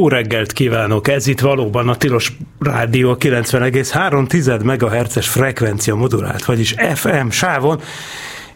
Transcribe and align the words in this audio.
Jó 0.00 0.08
reggelt 0.08 0.52
kívánok! 0.52 1.08
Ez 1.08 1.26
itt 1.26 1.40
valóban 1.40 1.88
a 1.88 1.96
Tilos 1.96 2.32
Rádió 2.58 3.16
90,3 3.20 4.64
MHz-es 4.64 5.28
frekvencia 5.28 5.94
modulált, 5.94 6.44
vagyis 6.44 6.74
FM 6.94 7.28
sávon. 7.28 7.80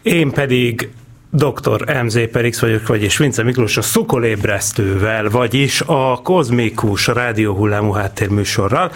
Én 0.03 0.31
pedig 0.31 0.89
dr. 1.31 2.03
MZ 2.03 2.19
Perix 2.33 2.61
vagyok, 2.61 2.87
vagyis 2.87 3.17
Vince 3.17 3.43
Miklós 3.43 3.77
a 3.77 3.83
Szokolébresztővel, 3.83 5.29
vagyis 5.29 5.81
a 5.81 6.21
kozmikus 6.23 7.07
rádióhullámú 7.07 7.93
háttérműsorral 7.93 8.93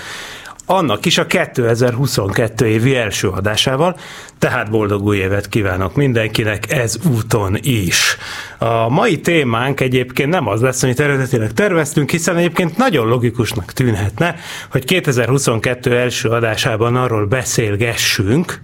annak 0.70 1.06
is 1.06 1.18
a 1.18 1.26
2022 1.26 2.66
évi 2.66 2.96
első 2.96 3.28
adásával, 3.28 3.96
tehát 4.38 4.70
boldog 4.70 5.02
új 5.02 5.16
évet 5.16 5.48
kívánok 5.48 5.94
mindenkinek 5.94 6.72
ez 6.72 6.98
úton 7.10 7.56
is. 7.60 8.16
A 8.58 8.88
mai 8.88 9.20
témánk 9.20 9.80
egyébként 9.80 10.30
nem 10.30 10.48
az 10.48 10.60
lesz, 10.60 10.82
amit 10.82 11.00
eredetileg 11.00 11.52
terveztünk, 11.52 12.10
hiszen 12.10 12.36
egyébként 12.36 12.76
nagyon 12.76 13.06
logikusnak 13.06 13.72
tűnhetne, 13.72 14.36
hogy 14.70 14.84
2022 14.84 15.96
első 15.96 16.28
adásában 16.28 16.96
arról 16.96 17.26
beszélgessünk, 17.26 18.60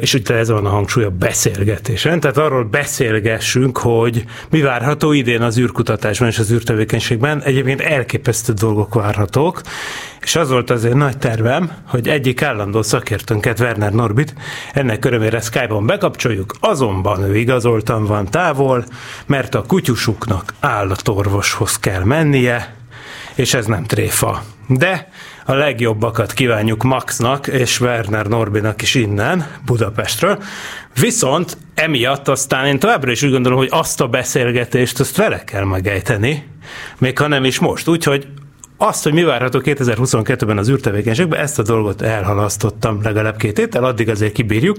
és 0.00 0.14
ugye 0.14 0.34
ez 0.34 0.50
van 0.50 0.66
a 0.66 0.68
hangsúly 0.68 1.04
a 1.04 1.10
beszélgetésen, 1.10 2.20
tehát 2.20 2.36
arról 2.36 2.64
beszélgessünk, 2.64 3.78
hogy 3.78 4.24
mi 4.50 4.60
várható 4.60 5.12
idén 5.12 5.42
az 5.42 5.58
űrkutatásban 5.58 6.28
és 6.28 6.38
az 6.38 6.52
űrtevékenységben. 6.52 7.42
Egyébként 7.42 7.80
elképesztő 7.80 8.52
dolgok 8.52 8.94
várhatók, 8.94 9.60
és 10.20 10.36
az 10.36 10.50
volt 10.50 10.70
azért 10.70 10.94
nagy 10.94 11.18
tervem, 11.18 11.72
hogy 11.86 12.08
egyik 12.08 12.42
állandó 12.42 12.82
szakértőnket, 12.82 13.60
Werner 13.60 13.92
Norbit, 13.92 14.34
ennek 14.72 15.04
örömére 15.04 15.40
Skype-on 15.40 15.86
bekapcsoljuk, 15.86 16.54
azonban 16.60 17.22
ő 17.22 17.36
igazoltan 17.36 18.04
van 18.04 18.30
távol, 18.30 18.84
mert 19.26 19.54
a 19.54 19.62
kutyusuknak 19.62 20.54
állatorvoshoz 20.60 21.78
kell 21.78 22.04
mennie, 22.04 22.74
és 23.34 23.54
ez 23.54 23.66
nem 23.66 23.84
tréfa. 23.84 24.42
De 24.66 25.08
a 25.44 25.54
legjobbakat 25.54 26.32
kívánjuk 26.32 26.82
Maxnak 26.82 27.46
és 27.46 27.80
Werner 27.80 28.26
Norbinak 28.26 28.82
is 28.82 28.94
innen, 28.94 29.46
Budapestről. 29.64 30.42
Viszont 31.00 31.56
emiatt 31.74 32.28
aztán 32.28 32.66
én 32.66 32.78
továbbra 32.78 33.10
is 33.10 33.22
úgy 33.22 33.30
gondolom, 33.30 33.58
hogy 33.58 33.68
azt 33.70 34.00
a 34.00 34.08
beszélgetést, 34.08 35.00
azt 35.00 35.16
vele 35.16 35.44
kell 35.44 35.64
megejteni, 35.64 36.46
még 36.98 37.18
ha 37.18 37.28
nem 37.28 37.44
is 37.44 37.58
most. 37.58 37.88
Úgyhogy 37.88 38.26
azt, 38.76 39.02
hogy 39.02 39.12
mi 39.12 39.22
várható 39.22 39.60
2022-ben 39.64 40.58
az 40.58 40.70
űrtevékenységben, 40.70 41.40
ezt 41.40 41.58
a 41.58 41.62
dolgot 41.62 42.02
elhalasztottam 42.02 43.02
legalább 43.02 43.36
két 43.36 43.58
héttel, 43.58 43.84
addig 43.84 44.08
azért 44.08 44.32
kibírjuk. 44.32 44.76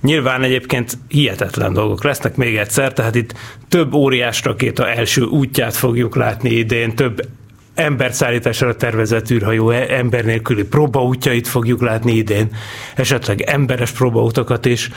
Nyilván 0.00 0.42
egyébként 0.42 0.98
hihetetlen 1.08 1.72
dolgok 1.72 2.04
lesznek 2.04 2.36
még 2.36 2.56
egyszer, 2.56 2.92
tehát 2.92 3.14
itt 3.14 3.34
több 3.68 3.92
óriás 3.94 4.42
rakéta 4.44 4.88
első 4.88 5.22
útját 5.22 5.74
fogjuk 5.74 6.16
látni 6.16 6.50
idén, 6.50 6.94
több 6.94 7.28
emberszállításra 7.74 8.76
tervezett 8.76 9.30
űrhajó 9.30 9.70
ember 9.70 10.24
nélküli 10.24 10.64
próbaútjait 10.64 11.48
fogjuk 11.48 11.80
látni 11.80 12.12
idén, 12.12 12.48
esetleg 12.94 13.40
emberes 13.40 13.90
próbautakat 13.90 14.64
is. 14.64 14.90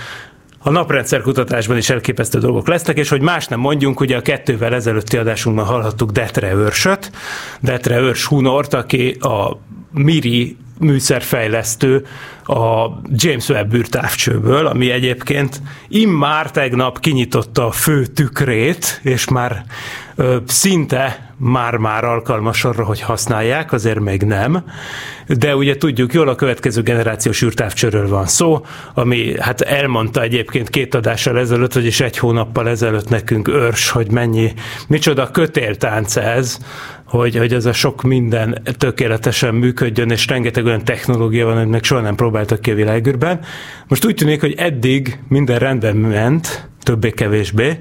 A 0.59 0.69
naprendszer 0.69 1.21
kutatásban 1.21 1.77
is 1.77 1.89
elképesztő 1.89 2.39
dolgok 2.39 2.67
lesznek, 2.67 2.97
és 2.97 3.09
hogy 3.09 3.21
más 3.21 3.47
nem 3.47 3.59
mondjunk, 3.59 3.99
ugye 3.99 4.17
a 4.17 4.21
kettővel 4.21 4.73
ezelőtti 4.73 5.17
adásunkban 5.17 5.65
hallhattuk 5.65 6.11
Detre 6.11 6.53
Őrsöt, 6.53 7.11
Detre 7.61 7.99
Őrs 7.99 8.25
Hunort, 8.25 8.73
aki 8.73 9.17
a 9.19 9.57
Miri 9.91 10.57
műszerfejlesztő 10.79 12.05
a 12.43 12.87
James 13.09 13.49
Webb 13.49 13.73
űrtávcsőből, 13.73 14.67
ami 14.67 14.89
egyébként 14.91 15.61
immár 15.87 16.51
tegnap 16.51 16.99
kinyitotta 16.99 17.65
a 17.65 17.71
fő 17.71 18.05
tükrét, 18.05 18.99
és 19.03 19.29
már 19.29 19.65
ö, 20.15 20.37
szinte 20.45 21.24
már-már 21.37 22.03
alkalmas 22.03 22.65
arra, 22.65 22.83
hogy 22.83 23.01
használják, 23.01 23.71
azért 23.71 23.99
még 23.99 24.21
nem. 24.21 24.63
De 25.27 25.55
ugye 25.55 25.75
tudjuk 25.75 26.13
jól, 26.13 26.27
a 26.27 26.35
következő 26.35 26.81
generációs 26.81 27.41
űrtávcsőről 27.41 28.07
van 28.07 28.25
szó, 28.25 28.65
ami 28.93 29.33
hát 29.39 29.61
elmondta 29.61 30.21
egyébként 30.21 30.69
két 30.69 30.95
adással 30.95 31.39
ezelőtt, 31.39 31.73
vagyis 31.73 31.99
egy 31.99 32.17
hónappal 32.17 32.69
ezelőtt 32.69 33.09
nekünk 33.09 33.47
őrs, 33.47 33.89
hogy 33.89 34.11
mennyi, 34.11 34.53
micsoda 34.87 35.31
kötéltánc 35.31 36.15
ez, 36.15 36.57
hogy, 37.05 37.37
hogy 37.37 37.53
ez 37.53 37.65
a 37.65 37.73
sok 37.73 38.01
minden 38.01 38.61
tökéletesen 38.77 39.55
működjön, 39.55 40.09
és 40.09 40.27
rengeteg 40.27 40.65
olyan 40.65 40.83
technológia 40.83 41.45
van, 41.45 41.57
aminek 41.57 41.83
soha 41.83 42.01
nem 42.01 42.15
próbáltak 42.15 42.61
ki 42.61 42.71
a 42.71 42.75
világűrben. 42.75 43.39
Most 43.87 44.05
úgy 44.05 44.15
tűnik, 44.15 44.41
hogy 44.41 44.53
eddig 44.57 45.19
minden 45.27 45.59
rendben 45.59 45.95
ment, 45.95 46.69
többé-kevésbé, 46.83 47.79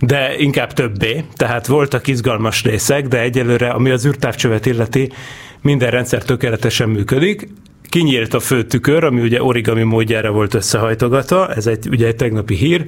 de 0.00 0.36
inkább 0.38 0.72
többé, 0.72 1.24
tehát 1.36 1.66
voltak 1.66 2.06
izgalmas 2.06 2.62
részek, 2.62 3.08
de 3.08 3.20
egyelőre, 3.20 3.68
ami 3.68 3.90
az 3.90 4.06
űrtávcsövet 4.06 4.66
illeti, 4.66 5.12
minden 5.60 5.90
rendszer 5.90 6.22
tökéletesen 6.22 6.88
működik. 6.88 7.48
Kinyílt 7.88 8.34
a 8.34 8.40
fő 8.40 8.62
tükör, 8.62 9.04
ami 9.04 9.20
ugye 9.20 9.42
origami 9.42 9.82
módjára 9.82 10.30
volt 10.30 10.54
összehajtogatva, 10.54 11.54
ez 11.54 11.66
egy, 11.66 11.88
ugye 11.90 12.06
egy 12.06 12.16
tegnapi 12.16 12.54
hír, 12.54 12.84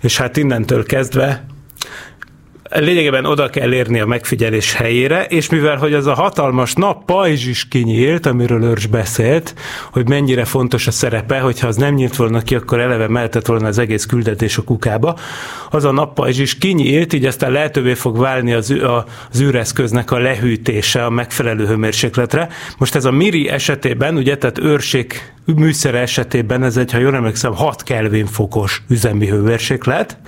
és 0.00 0.16
hát 0.16 0.36
innentől 0.36 0.84
kezdve 0.84 1.46
lényegében 2.80 3.24
oda 3.24 3.48
kell 3.48 3.72
érni 3.72 4.00
a 4.00 4.06
megfigyelés 4.06 4.74
helyére, 4.74 5.24
és 5.24 5.48
mivel 5.48 5.76
hogy 5.76 5.94
az 5.94 6.06
a 6.06 6.14
hatalmas 6.14 6.72
nap 6.72 7.04
pajzs 7.04 7.46
is 7.46 7.68
kinyílt, 7.68 8.26
amiről 8.26 8.64
Őrs 8.64 8.86
beszélt, 8.86 9.54
hogy 9.92 10.08
mennyire 10.08 10.44
fontos 10.44 10.86
a 10.86 10.90
szerepe, 10.90 11.38
hogyha 11.38 11.66
az 11.66 11.76
nem 11.76 11.94
nyílt 11.94 12.16
volna 12.16 12.40
ki, 12.40 12.54
akkor 12.54 12.80
eleve 12.80 13.08
mehetett 13.08 13.46
volna 13.46 13.66
az 13.66 13.78
egész 13.78 14.04
küldetés 14.04 14.56
a 14.56 14.62
kukába, 14.62 15.16
az 15.70 15.84
a 15.84 15.92
nappajzs 15.92 16.38
is 16.38 16.58
kinyílt, 16.58 17.12
így 17.12 17.24
aztán 17.24 17.50
lehetővé 17.50 17.94
fog 17.94 18.18
válni 18.18 18.52
az, 18.52 18.74
az 19.30 19.40
űreszköznek 19.40 20.10
a 20.10 20.18
lehűtése 20.18 21.04
a 21.04 21.10
megfelelő 21.10 21.66
hőmérsékletre. 21.66 22.48
Most 22.78 22.94
ez 22.94 23.04
a 23.04 23.10
Miri 23.10 23.48
esetében, 23.48 24.16
ugye, 24.16 24.36
tehát 24.36 24.58
őrség 24.58 25.32
műszere 25.44 25.98
esetében 25.98 26.62
ez 26.62 26.76
egy, 26.76 26.92
ha 26.92 26.98
jól 26.98 27.14
emlékszem, 27.14 27.54
6 27.54 27.82
Kelvin 27.82 28.26
fokos 28.26 28.82
üzemi 28.88 29.26
hőmérséklet, 29.26 30.18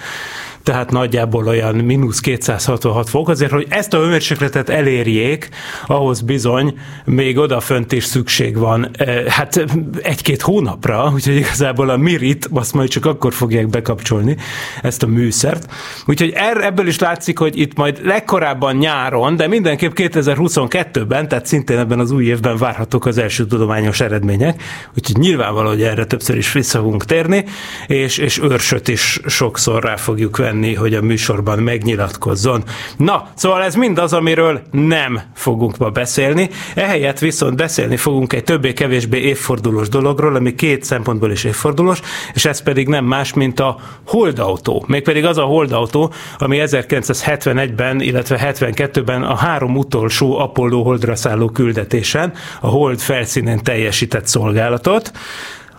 tehát 0.67 0.91
nagyjából 0.91 1.47
olyan 1.47 1.75
mínusz 1.75 2.21
266 2.21 3.09
fok, 3.09 3.29
azért, 3.29 3.51
hogy 3.51 3.67
ezt 3.69 3.95
a 3.95 3.99
hőmérsékletet 3.99 4.69
elérjék, 4.69 5.49
ahhoz 5.87 6.21
bizony 6.21 6.79
még 7.05 7.39
odafönt 7.39 7.93
is 7.93 8.05
szükség 8.05 8.57
van, 8.57 8.91
eh, 8.93 9.25
hát 9.27 9.65
egy-két 10.03 10.43
hónapra, 10.43 11.11
úgyhogy 11.15 11.37
igazából 11.37 11.89
a 11.89 11.97
Mirit 11.97 12.49
azt 12.53 12.75
majd 12.75 12.89
csak 12.89 13.07
akkor 13.07 13.33
fogják 13.33 13.69
bekapcsolni, 13.69 14.37
ezt 14.83 15.03
a 15.03 15.07
műszert. 15.07 15.73
Úgyhogy 16.07 16.33
er, 16.35 16.57
ebből 16.57 16.87
is 16.87 16.99
látszik, 16.99 17.39
hogy 17.39 17.59
itt 17.59 17.77
majd 17.77 18.01
legkorábban 18.05 18.77
nyáron, 18.77 19.37
de 19.37 19.47
mindenképp 19.47 19.93
2022-ben, 19.95 21.29
tehát 21.29 21.47
szintén 21.47 21.79
ebben 21.79 21.99
az 21.99 22.11
új 22.11 22.25
évben 22.25 22.57
várhatók 22.57 23.07
az 23.07 23.19
első 23.19 23.47
tudományos 23.47 24.01
eredmények, 24.01 24.63
úgyhogy 24.97 25.17
nyilvánvaló, 25.17 25.69
hogy 25.69 25.83
erre 25.83 26.05
többször 26.05 26.37
is 26.37 26.53
vissza 26.53 26.79
fogunk 26.79 27.05
térni, 27.05 27.45
és, 27.87 28.19
és 28.19 28.41
őrsöt 28.43 28.89
is 28.89 29.21
sokszor 29.27 29.83
rá 29.83 29.97
fogjuk 29.97 30.37
venni 30.37 30.55
tenni, 30.61 30.75
hogy 30.75 30.95
a 30.95 31.03
műsorban 31.03 31.59
megnyilatkozzon. 31.59 32.63
Na, 32.97 33.29
szóval 33.35 33.63
ez 33.63 33.75
mind 33.75 33.99
az, 33.99 34.13
amiről 34.13 34.63
nem 34.71 35.21
fogunk 35.35 35.79
ma 35.79 35.91
beszélni. 35.91 36.51
Ehelyett 36.75 37.19
viszont 37.19 37.57
beszélni 37.57 37.97
fogunk 37.97 38.33
egy 38.33 38.45
többé-kevésbé 38.45 39.19
évfordulós 39.19 39.89
dologról, 39.89 40.35
ami 40.35 40.55
két 40.55 40.85
szempontból 40.85 41.31
is 41.31 41.45
évfordulós, 41.45 42.01
és 42.35 42.45
ez 42.45 42.63
pedig 42.63 42.89
nem 42.89 43.05
más, 43.05 43.33
mint 43.33 43.61
a 43.61 43.77
holdautó. 44.07 44.85
Mégpedig 44.87 45.25
az 45.25 45.39
a 45.39 45.43
holdautó, 45.43 46.13
ami 46.39 46.59
1971-ben, 46.61 48.01
illetve 48.01 48.55
72-ben 48.55 49.23
a 49.23 49.35
három 49.35 49.77
utolsó 49.77 50.39
Apollo 50.39 50.83
holdra 50.83 51.17
szálló 51.17 51.49
küldetésen 51.49 52.33
a 52.61 52.67
hold 52.67 52.99
felszínen 52.99 53.63
teljesített 53.63 54.27
szolgálatot. 54.27 55.13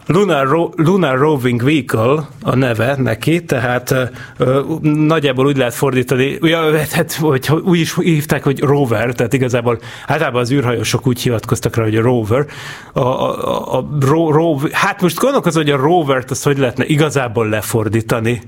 Lunar, 0.08 0.48
Ro- 0.48 0.74
Lunar 0.78 1.18
Roving 1.18 1.64
Vehicle 1.64 2.28
a 2.42 2.56
neve 2.56 2.96
neki, 2.98 3.44
tehát 3.44 3.96
ö, 4.38 4.62
nagyjából 4.82 5.46
úgy 5.46 5.58
lehet 5.58 5.74
fordítani, 5.74 6.38
ja, 6.42 6.78
hát, 6.92 7.14
hogy 7.14 7.50
úgy 7.64 7.80
is 7.80 7.96
hívták, 7.96 8.44
hogy 8.44 8.60
rover, 8.60 9.14
tehát 9.14 9.34
igazából 9.34 9.80
általában 10.08 10.42
az 10.42 10.52
űrhajósok 10.52 11.08
úgy 11.08 11.22
hivatkoztak 11.22 11.76
rá, 11.76 11.84
hogy 11.84 11.96
a 11.96 12.02
rover. 12.02 12.46
A, 12.94 13.00
a, 13.00 13.78
a 13.78 13.88
ro, 14.00 14.32
ro, 14.32 14.58
hát 14.72 15.02
most 15.02 15.20
gondolkozom, 15.20 15.64
hogy 15.64 15.72
a 15.72 15.78
rovert 15.78 16.32
azt 16.32 16.44
hogy 16.44 16.58
lehetne 16.58 16.86
igazából 16.86 17.50
lefordítani. 17.50 18.42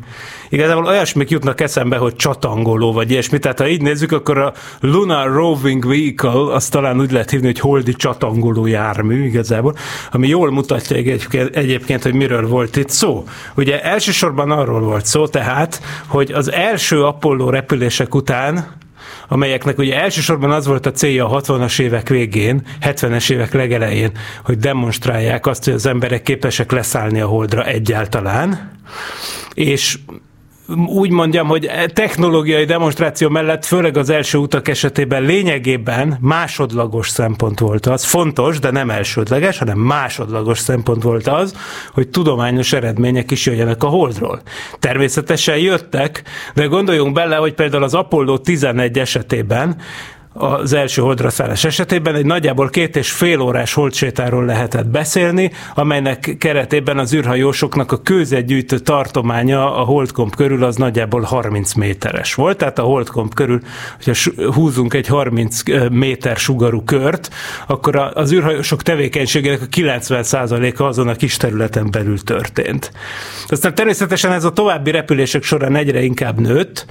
igazából 0.49 0.85
olyasmik 0.85 1.29
jutnak 1.29 1.61
eszembe, 1.61 1.97
hogy 1.97 2.15
csatangoló, 2.15 2.93
vagy 2.93 3.11
ilyesmi. 3.11 3.39
Tehát 3.39 3.59
ha 3.59 3.67
így 3.67 3.81
nézzük, 3.81 4.11
akkor 4.11 4.37
a 4.37 4.53
Lunar 4.79 5.31
Roving 5.31 5.85
Vehicle, 5.85 6.53
azt 6.53 6.71
talán 6.71 6.99
úgy 6.99 7.11
lehet 7.11 7.29
hívni, 7.29 7.45
hogy 7.45 7.59
holdi 7.59 7.93
csatangoló 7.93 8.65
jármű 8.65 9.25
igazából, 9.25 9.75
ami 10.11 10.27
jól 10.27 10.51
mutatja 10.51 10.95
egyébként, 10.95 11.48
egyébként, 11.53 12.03
hogy 12.03 12.13
miről 12.13 12.47
volt 12.47 12.75
itt 12.75 12.89
szó. 12.89 13.23
Ugye 13.55 13.81
elsősorban 13.81 14.51
arról 14.51 14.81
volt 14.81 15.05
szó 15.05 15.27
tehát, 15.27 15.81
hogy 16.07 16.31
az 16.31 16.51
első 16.51 17.03
Apollo 17.03 17.49
repülések 17.49 18.15
után 18.15 18.77
amelyeknek 19.31 19.77
ugye 19.77 20.01
elsősorban 20.01 20.51
az 20.51 20.65
volt 20.65 20.85
a 20.85 20.91
célja 20.91 21.29
a 21.29 21.41
60-as 21.41 21.79
évek 21.79 22.09
végén, 22.09 22.61
70-es 22.81 23.31
évek 23.31 23.53
legelején, 23.53 24.11
hogy 24.43 24.57
demonstrálják 24.57 25.45
azt, 25.45 25.63
hogy 25.63 25.73
az 25.73 25.85
emberek 25.85 26.21
képesek 26.21 26.71
leszállni 26.71 27.21
a 27.21 27.27
holdra 27.27 27.65
egyáltalán, 27.65 28.71
és 29.53 29.97
úgy 30.87 31.11
mondjam, 31.11 31.47
hogy 31.47 31.71
technológiai 31.93 32.65
demonstráció 32.65 33.29
mellett, 33.29 33.65
főleg 33.65 33.97
az 33.97 34.09
első 34.09 34.37
utak 34.37 34.67
esetében 34.67 35.23
lényegében 35.23 36.17
másodlagos 36.21 37.09
szempont 37.09 37.59
volt 37.59 37.85
az, 37.85 38.03
fontos, 38.03 38.59
de 38.59 38.71
nem 38.71 38.89
elsődleges, 38.89 39.57
hanem 39.57 39.77
másodlagos 39.77 40.59
szempont 40.59 41.03
volt 41.03 41.27
az, 41.27 41.55
hogy 41.93 42.09
tudományos 42.09 42.73
eredmények 42.73 43.31
is 43.31 43.45
jöjjenek 43.45 43.83
a 43.83 43.87
Holdról. 43.87 44.41
Természetesen 44.79 45.57
jöttek, 45.57 46.23
de 46.53 46.65
gondoljunk 46.65 47.13
bele, 47.13 47.35
hogy 47.35 47.53
például 47.53 47.83
az 47.83 47.93
Apollo 47.93 48.37
11 48.37 48.99
esetében 48.99 49.77
az 50.39 50.73
első 50.73 51.01
holdra 51.01 51.29
szállás 51.29 51.63
esetében 51.63 52.15
egy 52.15 52.25
nagyjából 52.25 52.69
két 52.69 52.95
és 52.95 53.11
fél 53.11 53.39
órás 53.39 53.73
holdsétáról 53.73 54.45
lehetett 54.45 54.87
beszélni, 54.87 55.51
amelynek 55.75 56.35
keretében 56.39 56.97
az 56.97 57.13
űrhajósoknak 57.13 57.91
a 57.91 58.01
kőzetgyűjtő 58.01 58.79
tartománya 58.79 59.75
a 59.75 59.83
holdkomp 59.83 60.35
körül 60.35 60.63
az 60.63 60.75
nagyjából 60.75 61.21
30 61.21 61.73
méteres 61.73 62.33
volt, 62.33 62.57
tehát 62.57 62.79
a 62.79 62.83
holdkomp 62.83 63.33
körül, 63.33 63.59
hogyha 64.03 64.31
húzunk 64.53 64.93
egy 64.93 65.07
30 65.07 65.61
méter 65.91 66.37
sugarú 66.37 66.83
kört, 66.83 67.29
akkor 67.67 68.11
az 68.13 68.31
űrhajósok 68.33 68.83
tevékenységének 68.83 69.61
a 69.61 69.65
90%-a 69.65 70.83
azon 70.83 71.07
a 71.07 71.15
kis 71.15 71.37
területen 71.37 71.91
belül 71.91 72.19
történt. 72.19 72.91
Aztán 73.47 73.75
természetesen 73.75 74.31
ez 74.31 74.43
a 74.43 74.51
további 74.51 74.91
repülések 74.91 75.43
során 75.43 75.75
egyre 75.75 76.01
inkább 76.01 76.39
nőtt, 76.39 76.85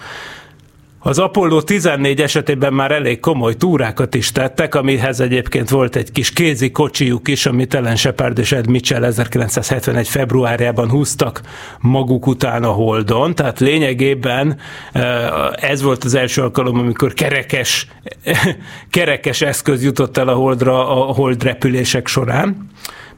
az 1.01 1.19
Apollo 1.19 1.63
14 1.63 2.21
esetében 2.21 2.73
már 2.73 2.91
elég 2.91 3.21
komoly 3.21 3.55
túrákat 3.55 4.15
is 4.15 4.33
tettek, 4.33 4.75
amihez 4.75 5.21
egyébként 5.21 5.69
volt 5.69 5.97
egy 5.97 6.13
kis 6.13 6.33
kézi 6.33 6.71
kocsijuk 6.71 7.29
is, 7.29 7.47
amit 7.47 7.75
Ellen 7.75 7.97
Shepard 7.97 8.39
és 8.39 8.53
Ed 8.53 8.69
Mitchell 8.69 9.05
1971. 9.05 10.09
februárjában 10.09 10.91
húztak 10.91 11.41
maguk 11.81 12.27
után 12.27 12.65
a 12.65 12.71
Holdon, 12.71 13.35
tehát 13.35 13.61
lényegében 13.61 14.59
eh, 14.93 15.71
ez 15.71 15.83
volt 15.83 16.05
az 16.05 16.15
első 16.15 16.43
alkalom, 16.43 16.79
amikor 16.79 17.15
kerekes, 17.15 17.89
kerekes 18.91 19.41
eszköz 19.41 19.85
jutott 19.85 20.17
el 20.17 20.29
a 20.29 20.35
Holdra 20.35 21.07
a 21.09 21.13
Hold 21.13 21.43
repülések 21.43 22.07
során 22.07 22.69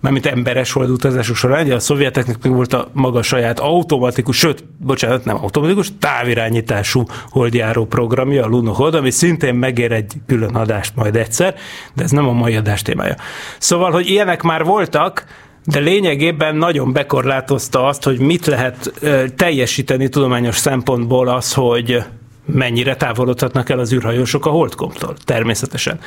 mármint 0.00 0.26
emberes 0.26 0.73
hold 0.73 0.91
utazások 0.91 1.37
során, 1.37 1.70
a 1.70 1.79
szovjeteknek 1.79 2.43
még 2.43 2.52
volt 2.52 2.73
a 2.73 2.88
maga 2.93 3.23
saját 3.23 3.58
automatikus, 3.58 4.37
sőt, 4.37 4.64
bocsánat, 4.79 5.25
nem 5.25 5.37
automatikus, 5.37 5.93
távirányítású 5.99 7.05
holdjáró 7.31 7.87
programja, 7.87 8.44
a 8.44 8.49
Lunohold, 8.49 8.94
ami 8.94 9.11
szintén 9.11 9.55
megér 9.55 9.93
egy 9.93 10.12
külön 10.26 10.55
adást 10.55 10.97
majd 10.97 11.17
egyszer, 11.17 11.55
de 11.94 12.02
ez 12.02 12.11
nem 12.11 12.29
a 12.29 12.32
mai 12.32 12.56
adás 12.56 12.82
témája. 12.82 13.14
Szóval, 13.58 13.91
hogy 13.91 14.08
ilyenek 14.08 14.43
már 14.43 14.64
voltak, 14.64 15.25
de 15.64 15.79
lényegében 15.79 16.56
nagyon 16.56 16.93
bekorlátozta 16.93 17.87
azt, 17.87 18.05
hogy 18.05 18.19
mit 18.19 18.47
lehet 18.47 18.93
teljesíteni 19.37 20.08
tudományos 20.08 20.56
szempontból 20.56 21.29
az, 21.29 21.55
hogy 21.55 22.02
mennyire 22.52 22.97
távolodhatnak 22.97 23.69
el 23.69 23.79
az 23.79 23.93
űrhajósok 23.93 24.47
a 24.47 24.50
holdkomtól, 24.50 25.17
természetesen. 25.25 26.00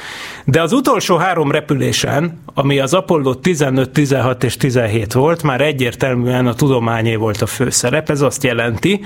De 0.45 0.61
az 0.61 0.71
utolsó 0.71 1.15
három 1.15 1.51
repülésen, 1.51 2.41
ami 2.53 2.79
az 2.79 2.93
Apollo 2.93 3.35
15, 3.35 3.89
16 3.89 4.43
és 4.43 4.57
17 4.57 5.13
volt, 5.13 5.43
már 5.43 5.61
egyértelműen 5.61 6.47
a 6.47 6.53
tudományé 6.53 7.15
volt 7.15 7.41
a 7.41 7.45
főszerep. 7.45 8.09
Ez 8.09 8.21
azt 8.21 8.43
jelenti, 8.43 9.01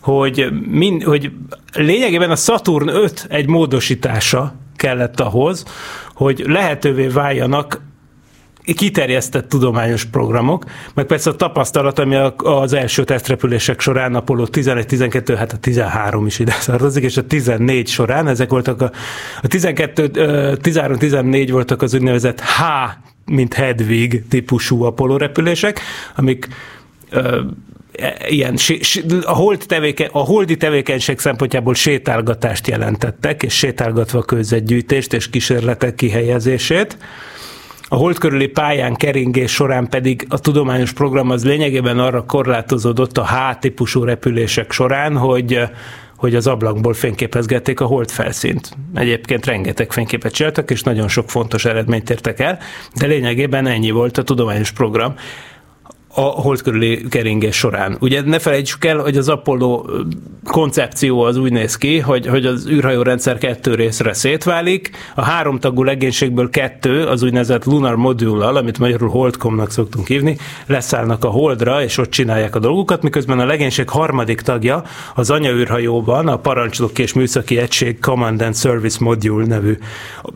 hogy, 0.00 0.48
mind, 0.66 1.02
hogy 1.02 1.30
lényegében 1.72 2.30
a 2.30 2.36
Saturn 2.36 2.88
5 2.88 3.26
egy 3.28 3.46
módosítása 3.48 4.54
kellett 4.76 5.20
ahhoz, 5.20 5.64
hogy 6.14 6.44
lehetővé 6.46 7.06
váljanak 7.06 7.80
kiterjesztett 8.64 9.48
tudományos 9.48 10.04
programok, 10.04 10.64
meg 10.94 11.06
persze 11.06 11.30
a 11.30 11.36
tapasztalat, 11.36 11.98
ami 11.98 12.16
az 12.36 12.72
első 12.72 13.04
tesztrepülések 13.04 13.80
során 13.80 14.14
Apollo 14.14 14.46
11, 14.46 14.86
12, 14.86 15.34
hát 15.34 15.52
a 15.52 15.56
13 15.56 16.26
is 16.26 16.38
ide 16.38 16.54
tartozik, 16.64 17.04
és 17.04 17.16
a 17.16 17.26
14 17.26 17.88
során, 17.88 18.28
ezek 18.28 18.50
voltak 18.50 18.82
a, 18.82 18.90
a 19.42 19.46
12, 19.46 20.56
13, 20.56 20.98
14 20.98 21.50
voltak 21.50 21.82
az 21.82 21.94
úgynevezett 21.94 22.40
H, 22.40 22.62
mint 23.24 23.54
Hedwig 23.54 24.22
típusú 24.28 24.82
Apollo 24.82 25.16
repülések, 25.16 25.80
amik 26.16 26.48
e, 27.10 27.44
ilyen, 28.28 28.56
a, 29.22 29.32
hold 29.32 29.64
tevéke, 29.66 30.08
a 30.12 30.18
holdi 30.18 30.56
tevékenység 30.56 31.18
szempontjából 31.18 31.74
sétálgatást 31.74 32.66
jelentettek, 32.66 33.42
és 33.42 33.54
sétálgatva 33.54 34.22
közzetgyűjtést 34.22 35.12
és 35.12 35.30
kísérletek 35.30 35.94
kihelyezését. 35.94 36.96
A 37.92 37.96
hold 37.96 38.18
körüli 38.18 38.46
pályán 38.46 38.94
keringés 38.94 39.52
során 39.52 39.88
pedig 39.88 40.26
a 40.28 40.38
tudományos 40.38 40.92
program 40.92 41.30
az 41.30 41.44
lényegében 41.44 41.98
arra 41.98 42.24
korlátozódott 42.24 43.18
a 43.18 43.26
H-típusú 43.26 44.04
repülések 44.04 44.72
során, 44.72 45.16
hogy 45.16 45.60
hogy 46.16 46.34
az 46.34 46.46
ablakból 46.46 46.94
fényképezgették 46.94 47.80
a 47.80 47.84
hold 47.84 48.10
felszínt. 48.10 48.76
Egyébként 48.94 49.46
rengeteg 49.46 49.92
fényképet 49.92 50.32
csináltak, 50.32 50.70
és 50.70 50.82
nagyon 50.82 51.08
sok 51.08 51.30
fontos 51.30 51.64
eredményt 51.64 52.10
értek 52.10 52.40
el, 52.40 52.58
de 52.94 53.06
lényegében 53.06 53.66
ennyi 53.66 53.90
volt 53.90 54.18
a 54.18 54.22
tudományos 54.22 54.70
program 54.70 55.14
a 56.14 56.20
hold 56.20 56.62
körüli 56.62 57.04
keringés 57.08 57.56
során. 57.56 57.96
Ugye 58.00 58.22
ne 58.22 58.38
felejtsük 58.38 58.84
el, 58.84 58.98
hogy 58.98 59.16
az 59.16 59.28
Apollo 59.28 59.84
koncepció 60.44 61.20
az 61.20 61.36
úgy 61.36 61.52
néz 61.52 61.76
ki, 61.76 61.98
hogy, 61.98 62.26
hogy 62.26 62.46
az 62.46 62.68
űrhajórendszer 62.68 63.38
kettő 63.38 63.74
részre 63.74 64.12
szétválik, 64.12 64.90
a 65.14 65.22
háromtagú 65.22 65.82
legénységből 65.82 66.50
kettő, 66.50 67.04
az 67.04 67.22
úgynevezett 67.22 67.64
Lunar 67.64 67.96
module 67.96 68.46
amit 68.46 68.78
magyarul 68.78 69.08
Holdcomnak 69.08 69.70
szoktunk 69.70 70.06
hívni, 70.06 70.36
leszállnak 70.66 71.24
a 71.24 71.28
Holdra, 71.28 71.82
és 71.82 71.98
ott 71.98 72.10
csinálják 72.10 72.54
a 72.54 72.58
dolgukat, 72.58 73.02
miközben 73.02 73.38
a 73.38 73.44
legénység 73.44 73.88
harmadik 73.88 74.40
tagja 74.40 74.82
az 75.14 75.30
anyaűrhajóban, 75.30 76.28
a 76.28 76.36
parancsnok 76.36 76.98
és 76.98 77.12
műszaki 77.12 77.58
egység 77.58 78.00
Command 78.00 78.42
and 78.42 78.56
Service 78.56 78.98
Module 79.00 79.46
nevű 79.46 79.78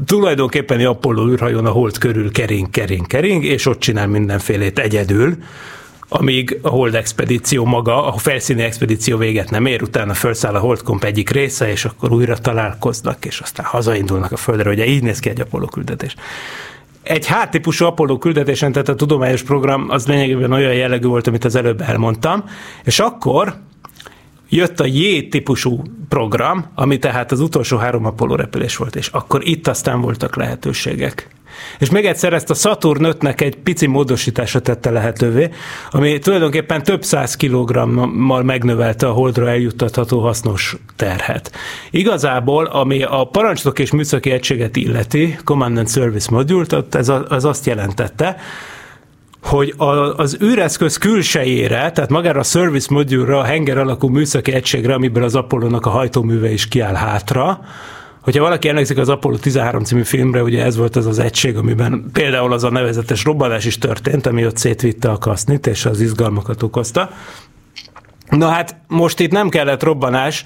tulajdonképpen 0.07 0.81
a 0.81 0.91
Apollo 0.91 1.29
űrhajón 1.29 1.67
a 1.67 1.71
Hold 1.71 1.99
körül 1.99 2.33
kering, 2.33 2.71
kering, 2.71 3.07
kering, 3.07 3.45
és 3.45 3.67
ott 3.67 3.79
csinál 3.79 4.07
mindenfélét 4.07 4.79
egyedül 4.79 5.37
amíg 6.09 6.59
a 6.63 6.69
Hold 6.69 6.95
expedíció 6.95 7.65
maga, 7.65 8.07
a 8.07 8.17
felszíni 8.19 8.63
expedíció 8.63 9.17
véget 9.17 9.51
nem 9.51 9.67
ér, 9.67 9.83
utána 9.83 10.15
felszáll 10.15 10.55
a 10.55 10.59
Holdkomp 10.59 11.05
egyik 11.05 11.31
része, 11.31 11.71
és 11.71 11.85
akkor 11.85 12.13
újra 12.13 12.39
találkoznak, 12.39 13.25
és 13.25 13.41
aztán 13.41 13.67
hazaindulnak 13.67 14.33
a 14.33 14.37
Földre, 14.37 14.71
ugye 14.71 14.87
így 14.87 15.03
néz 15.03 15.19
ki 15.19 15.29
egy 15.29 15.41
Apollo 15.41 15.67
küldetés. 15.67 16.15
Egy 17.03 17.27
H-típusú 17.27 17.85
Apollo 17.85 18.19
küldetésen, 18.19 18.73
tehát 18.73 18.89
a 18.89 18.95
tudományos 18.95 19.43
program 19.43 19.87
az 19.89 20.07
lényegében 20.07 20.53
olyan 20.53 20.75
jellegű 20.75 21.07
volt, 21.07 21.27
amit 21.27 21.45
az 21.45 21.55
előbb 21.55 21.81
elmondtam, 21.81 22.45
és 22.85 22.99
akkor 22.99 23.55
jött 24.49 24.81
a 24.81 24.87
J-típusú 24.87 25.83
program, 26.09 26.67
ami 26.75 26.99
tehát 26.99 27.33
az 27.33 27.41
utolsó 27.41 27.77
három 27.77 28.05
Apollo 28.05 28.35
repülés 28.35 28.77
volt, 28.77 28.97
és 28.97 29.07
akkor 29.07 29.41
itt 29.45 29.67
aztán 29.67 30.01
voltak 30.01 30.37
lehetőségek. 30.37 31.36
És 31.79 31.91
még 31.91 32.07
egyszer 32.07 32.33
ezt 32.33 32.51
a 32.51 32.55
Saturn 32.55 33.07
5-nek 33.07 33.41
egy 33.41 33.57
pici 33.57 33.87
módosítása 33.87 34.61
tette 34.61 34.91
lehetővé, 34.91 35.51
ami 35.91 36.19
tulajdonképpen 36.19 36.83
több 36.83 37.05
száz 37.05 37.37
kilogrammal 37.37 38.43
megnövelte 38.43 39.07
a 39.07 39.13
holdra 39.13 39.49
eljuttatható 39.49 40.21
hasznos 40.21 40.77
terhet. 40.97 41.51
Igazából, 41.91 42.65
ami 42.65 43.03
a 43.03 43.29
parancsnok 43.33 43.79
és 43.79 43.91
műszaki 43.91 44.31
egységet 44.31 44.77
illeti, 44.77 45.39
Command 45.45 45.79
and 45.79 45.91
Service 45.91 46.29
Module, 46.31 46.65
ez 46.91 47.09
az 47.29 47.45
azt 47.45 47.67
jelentette, 47.67 48.37
hogy 49.47 49.75
a, 49.77 49.85
az 50.17 50.39
űreszköz 50.43 50.97
külsejére, 50.97 51.91
tehát 51.91 52.11
magára 52.11 52.41
a 52.41 52.43
service 52.43 52.87
module 52.91 53.39
a 53.39 53.43
henger 53.43 53.79
alakú 53.79 54.09
műszaki 54.09 54.53
egységre, 54.53 54.95
amiből 54.95 55.25
az 55.25 55.35
Apollo-nak 55.35 55.87
a 55.87 55.91
hajtóműve 55.91 56.53
is 56.53 56.69
kiáll 56.69 56.95
hátra, 56.95 57.61
Hogyha 58.27 58.43
valaki 58.43 58.69
emlékszik 58.69 58.99
az 58.99 59.09
Apollo 59.09 59.37
13 59.37 59.85
című 59.85 60.03
filmre, 60.03 60.43
ugye 60.43 60.65
ez 60.65 60.77
volt 60.77 60.97
az 60.97 61.07
az 61.07 61.19
egység, 61.19 61.57
amiben 61.57 62.05
például 62.13 62.53
az 62.53 62.65
a 62.65 62.71
nevezetes 62.71 63.25
robbanás 63.25 63.65
is 63.65 63.79
történt, 63.79 64.27
ami 64.27 64.47
ott 64.47 64.57
szétvitte 64.57 65.11
a 65.11 65.19
kasznit, 65.19 65.67
és 65.67 65.85
az 65.85 66.01
izgalmakat 66.01 66.63
okozta. 66.63 67.11
Na 68.29 68.49
hát 68.49 68.77
most 68.89 69.21
itt 69.21 69.31
nem 69.31 69.49
kellett 69.49 69.83
robbanás 69.83 70.45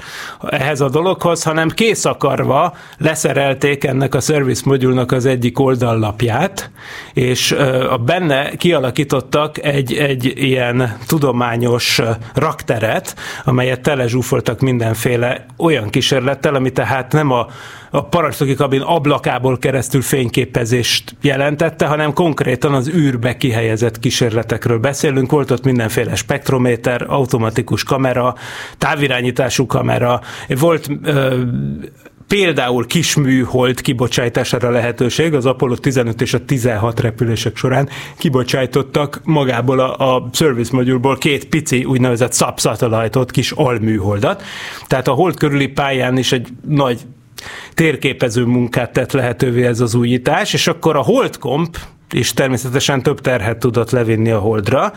ehhez 0.49 0.80
a 0.80 0.88
dologhoz, 0.88 1.42
hanem 1.42 1.68
kész 1.68 2.04
akarva 2.04 2.75
leszerelték 2.99 3.84
ennek 3.84 4.14
a 4.14 4.20
Service 4.20 4.62
Module-nak 4.64 5.12
az 5.12 5.26
egyik 5.26 5.58
oldallapját, 5.58 6.70
és 7.14 7.52
a 7.90 7.96
benne 7.96 8.50
kialakítottak 8.56 9.64
egy, 9.64 9.92
egy 9.94 10.32
ilyen 10.37 10.96
tudományos 11.06 12.00
rakteret, 12.34 13.14
amelyet 13.44 13.80
telezsúfoltak 13.80 14.60
mindenféle 14.60 15.46
olyan 15.56 15.90
kísérlettel, 15.90 16.54
ami 16.54 16.72
tehát 16.72 17.12
nem 17.12 17.30
a 17.30 17.46
a 17.90 18.04
parancsnoki 18.04 18.54
kabin 18.54 18.80
ablakából 18.80 19.58
keresztül 19.58 20.02
fényképezést 20.02 21.16
jelentette, 21.20 21.87
hanem 21.87 22.12
konkrétan 22.12 22.75
az 22.75 22.88
űrbe 22.88 23.37
kihelyezett 23.37 23.99
kísérletekről 23.99 24.78
beszélünk. 24.78 25.30
Volt 25.30 25.50
ott 25.50 25.64
mindenféle 25.64 26.14
spektrométer, 26.14 27.04
automatikus 27.08 27.70
kamera, 27.83 28.35
távirányítású 28.79 29.67
kamera, 29.67 30.21
volt 30.49 30.91
ö, 31.03 31.43
például 32.31 32.87
kis 32.87 33.15
műhold 33.15 33.81
kibocsátására 33.81 34.71
lehetőség, 34.71 35.35
az 35.35 35.47
Apollo 35.47 35.77
15 35.77 36.21
és 36.21 36.35
a 36.35 36.45
16 36.45 37.00
repülések 37.00 37.57
során 37.57 37.89
kibocsájtottak 38.19 39.21
magából 39.25 39.81
a, 39.81 40.15
a 40.15 40.29
service 40.33 40.71
modulból 40.73 41.19
két 41.19 41.45
pici 41.45 41.85
úgynevezett 41.85 42.35
subsatellite 42.35 43.21
kis 43.27 43.50
alműholdat. 43.50 44.43
Tehát 44.87 45.09
a 45.09 45.12
hold 45.12 45.37
körüli 45.37 45.67
pályán 45.67 46.17
is 46.17 46.33
egy 46.33 46.49
nagy 46.69 47.00
térképező 47.75 48.45
munkát 48.45 48.93
tett 48.93 49.12
lehetővé 49.12 49.65
ez 49.65 49.81
az 49.81 49.95
újítás, 49.95 50.53
és 50.53 50.67
akkor 50.67 50.97
a 50.97 51.03
Holdcomp 51.03 51.77
is 52.12 52.33
természetesen 52.33 53.03
több 53.03 53.21
terhet 53.21 53.59
tudott 53.59 53.91
levinni 53.91 54.31
a 54.31 54.39
Holdra, 54.39 54.93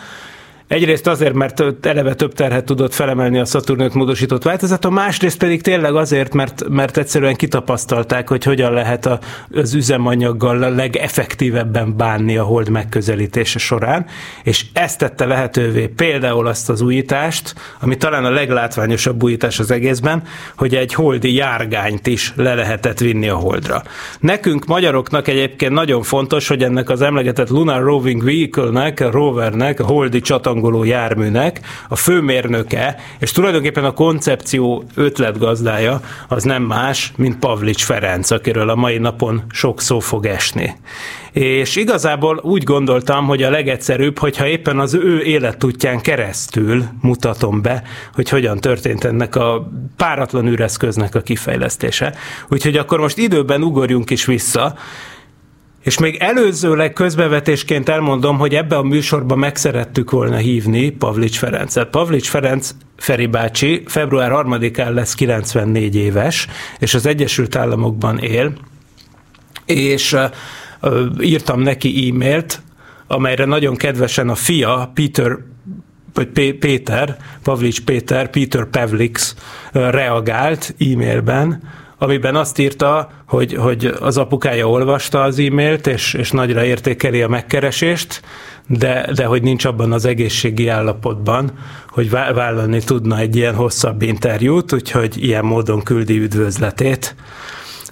Egyrészt 0.67 1.07
azért, 1.07 1.33
mert 1.33 1.85
eleve 1.85 2.13
több 2.13 2.33
terhet 2.33 2.65
tudott 2.65 2.93
felemelni 2.93 3.39
a 3.39 3.45
Saturn 3.45 3.89
módosított 3.93 4.43
változata, 4.43 4.89
másrészt 4.89 5.37
pedig 5.37 5.61
tényleg 5.61 5.95
azért, 5.95 6.33
mert, 6.33 6.69
mert 6.69 6.97
egyszerűen 6.97 7.35
kitapasztalták, 7.35 8.29
hogy 8.29 8.43
hogyan 8.43 8.73
lehet 8.73 9.05
a, 9.05 9.19
az 9.53 9.73
üzemanyaggal 9.73 10.63
a 10.63 10.69
legeffektívebben 10.69 11.97
bánni 11.97 12.37
a 12.37 12.43
hold 12.43 12.69
megközelítése 12.69 13.59
során, 13.59 14.05
és 14.43 14.65
ezt 14.73 14.97
tette 14.97 15.25
lehetővé 15.25 15.87
például 15.87 16.47
azt 16.47 16.69
az 16.69 16.81
újítást, 16.81 17.55
ami 17.79 17.97
talán 17.97 18.25
a 18.25 18.29
leglátványosabb 18.29 19.23
újítás 19.23 19.59
az 19.59 19.71
egészben, 19.71 20.23
hogy 20.55 20.75
egy 20.75 20.93
holdi 20.93 21.33
járgányt 21.33 22.07
is 22.07 22.33
le 22.35 22.53
lehetett 22.53 22.99
vinni 22.99 23.27
a 23.27 23.35
holdra. 23.35 23.83
Nekünk 24.19 24.65
magyaroknak 24.65 25.27
egyébként 25.27 25.71
nagyon 25.71 26.03
fontos, 26.03 26.47
hogy 26.47 26.63
ennek 26.63 26.89
az 26.89 27.01
emlegetett 27.01 27.49
Lunar 27.49 27.83
Roving 27.83 28.23
Vehicle-nek, 28.23 28.99
a 28.99 29.11
rovernek, 29.11 29.79
a 29.79 29.85
holdi 29.85 30.21
csatang 30.21 30.52
csomagoló 30.53 30.83
járműnek 30.83 31.59
a 31.89 31.95
főmérnöke, 31.95 32.95
és 33.19 33.31
tulajdonképpen 33.31 33.85
a 33.85 33.93
koncepció 33.93 34.83
ötletgazdája 34.95 36.01
az 36.27 36.43
nem 36.43 36.63
más, 36.63 37.13
mint 37.17 37.39
Pavlics 37.39 37.83
Ferenc, 37.83 38.31
akiről 38.31 38.69
a 38.69 38.75
mai 38.75 38.97
napon 38.97 39.43
sok 39.51 39.81
szó 39.81 39.99
fog 39.99 40.25
esni. 40.25 40.75
És 41.31 41.75
igazából 41.75 42.39
úgy 42.43 42.63
gondoltam, 42.63 43.25
hogy 43.25 43.43
a 43.43 43.49
legegyszerűbb, 43.49 44.19
hogyha 44.19 44.47
éppen 44.47 44.79
az 44.79 44.93
ő 44.93 45.21
életútján 45.21 46.01
keresztül 46.01 46.83
mutatom 47.01 47.61
be, 47.61 47.83
hogy 48.13 48.29
hogyan 48.29 48.59
történt 48.59 49.03
ennek 49.03 49.35
a 49.35 49.71
páratlan 49.97 50.47
űreszköznek 50.47 51.15
a 51.15 51.21
kifejlesztése. 51.21 52.13
Úgyhogy 52.49 52.77
akkor 52.77 52.99
most 52.99 53.17
időben 53.17 53.63
ugorjunk 53.63 54.09
is 54.09 54.25
vissza, 54.25 54.75
és 55.83 55.97
még 55.97 56.15
előzőleg 56.15 56.93
közbevetésként 56.93 57.89
elmondom, 57.89 58.37
hogy 58.37 58.55
ebbe 58.55 58.75
a 58.75 58.83
műsorba 58.83 59.35
meg 59.35 59.55
szerettük 59.55 60.11
volna 60.11 60.35
hívni 60.35 60.89
Pavlics 60.89 61.37
Ferencet. 61.37 61.89
Pavlics 61.89 62.29
Ferenc 62.29 62.71
Feri 62.97 63.25
bácsi 63.25 63.83
február 63.85 64.31
3-án 64.33 64.93
lesz 64.93 65.13
94 65.13 65.95
éves, 65.95 66.47
és 66.79 66.93
az 66.93 67.05
Egyesült 67.05 67.55
Államokban 67.55 68.19
él, 68.19 68.53
és 69.65 70.15
írtam 71.21 71.59
neki 71.59 72.09
e-mailt, 72.09 72.61
amelyre 73.07 73.45
nagyon 73.45 73.75
kedvesen 73.75 74.29
a 74.29 74.35
fia, 74.35 74.91
Peter 74.93 75.37
vagy 76.13 76.27
Péter, 76.59 77.17
Pavlics 77.43 77.81
Péter, 77.81 78.29
Peter 78.29 78.65
Pavlix 78.65 79.35
reagált 79.71 80.75
e-mailben, 80.79 81.61
amiben 82.03 82.35
azt 82.35 82.59
írta, 82.59 83.09
hogy, 83.27 83.53
hogy 83.53 83.93
az 83.99 84.17
apukája 84.17 84.69
olvasta 84.69 85.21
az 85.21 85.39
e-mailt, 85.39 85.87
és, 85.87 86.13
és 86.13 86.31
nagyra 86.31 86.63
értékeli 86.63 87.21
a 87.21 87.27
megkeresést, 87.27 88.21
de, 88.67 89.09
de 89.15 89.25
hogy 89.25 89.41
nincs 89.41 89.65
abban 89.65 89.91
az 89.91 90.05
egészségi 90.05 90.67
állapotban, 90.67 91.51
hogy 91.89 92.09
vállalni 92.09 92.83
tudna 92.83 93.17
egy 93.17 93.35
ilyen 93.35 93.55
hosszabb 93.55 94.01
interjút, 94.01 94.73
úgyhogy 94.73 95.23
ilyen 95.23 95.45
módon 95.45 95.83
küldi 95.83 96.17
üdvözletét 96.17 97.15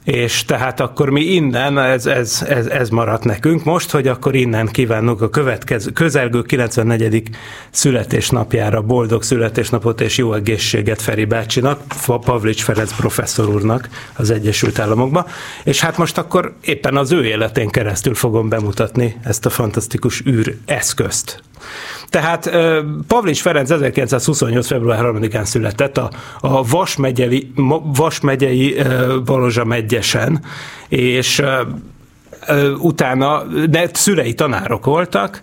és 0.04 0.46
tehát 0.46 0.80
akkor 0.80 1.10
mi 1.10 1.22
innen, 1.22 1.80
ez, 1.80 2.06
ez, 2.06 2.46
ez, 2.48 2.66
ez 2.66 2.90
maradt 2.90 3.24
nekünk 3.24 3.64
most, 3.64 3.92
hogy 3.92 4.08
akkor 4.08 4.36
innen 4.36 4.68
kívánunk 4.68 5.22
a 5.22 5.30
következő, 5.30 5.92
közelgő 5.92 6.42
94. 6.42 7.30
születésnapjára 7.70 8.82
boldog 8.82 9.24
születésnapot 9.24 10.02
és 10.02 10.18
jó 10.18 10.34
egészséget 10.34 11.02
Feri 11.02 11.26
bácsinak, 11.26 11.82
Pavlics 12.06 12.64
Ferenc 12.64 12.96
professzor 12.96 13.50
úrnak 13.50 13.90
az 14.16 14.32
Egyesült 14.32 14.80
Államokba, 14.80 15.28
és 15.64 15.80
hát 15.80 15.98
most 15.98 16.18
akkor 16.18 16.56
éppen 16.62 16.98
az 16.98 17.12
ő 17.12 17.26
életén 17.26 17.70
keresztül 17.70 18.16
fogom 18.16 18.50
bemutatni 18.50 19.18
ezt 19.24 19.46
a 19.46 19.50
fantasztikus 19.50 20.26
űr 20.26 20.56
eszközt. 20.66 21.44
Tehát 22.10 22.52
Pavlics 23.08 23.42
Ferenc 23.42 23.70
1928. 23.70 24.68
február 24.68 25.00
3-án 25.04 25.44
született 25.44 25.98
a, 25.98 26.12
a 26.40 26.64
Vas, 26.64 26.96
megyeli, 26.96 27.52
Vas 27.96 28.20
megyei 28.20 28.76
Balozsa 29.26 29.66
megyesen, 29.66 30.44
és 30.88 31.44
utána, 32.78 33.44
de 33.70 33.90
szülei 33.94 34.34
tanárok 34.34 34.86
voltak, 34.86 35.42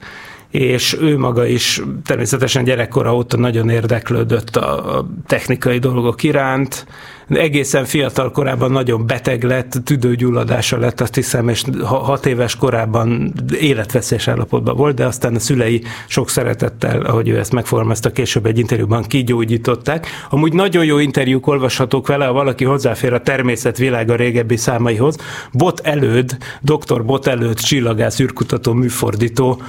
és 0.50 0.96
ő 1.00 1.18
maga 1.18 1.46
is 1.46 1.82
természetesen 2.04 2.64
gyerekkora 2.64 3.14
óta 3.14 3.36
nagyon 3.36 3.68
érdeklődött 3.68 4.56
a 4.56 5.06
technikai 5.26 5.78
dolgok 5.78 6.22
iránt, 6.22 6.86
egészen 7.28 7.84
fiatal 7.84 8.30
korában 8.30 8.70
nagyon 8.70 9.06
beteg 9.06 9.42
lett, 9.42 9.72
tüdőgyulladása 9.84 10.78
lett, 10.78 11.00
azt 11.00 11.14
hiszem, 11.14 11.48
és 11.48 11.64
hat 11.82 12.26
éves 12.26 12.56
korában 12.56 13.32
életveszélyes 13.60 14.28
állapotban 14.28 14.76
volt, 14.76 14.94
de 14.94 15.06
aztán 15.06 15.34
a 15.34 15.38
szülei 15.38 15.82
sok 16.06 16.30
szeretettel, 16.30 17.00
ahogy 17.00 17.28
ő 17.28 17.38
ezt 17.38 17.52
megfogalmazta, 17.52 18.10
később 18.10 18.46
egy 18.46 18.58
interjúban 18.58 19.02
kigyógyították. 19.02 20.06
Amúgy 20.30 20.52
nagyon 20.52 20.84
jó 20.84 20.98
interjúk 20.98 21.46
olvashatók 21.46 22.06
vele, 22.06 22.24
ha 22.24 22.32
valaki 22.32 22.64
hozzáfér 22.64 23.12
a 23.12 23.20
természet 23.20 23.78
világa 23.78 24.14
régebbi 24.14 24.56
számaihoz. 24.56 25.16
Bot 25.52 25.80
előd, 25.80 26.36
doktor 26.60 27.04
Bot 27.04 27.26
előd, 27.26 27.60
csillagász, 27.60 28.20
űrkutató, 28.20 28.72
műfordító, 28.72 29.62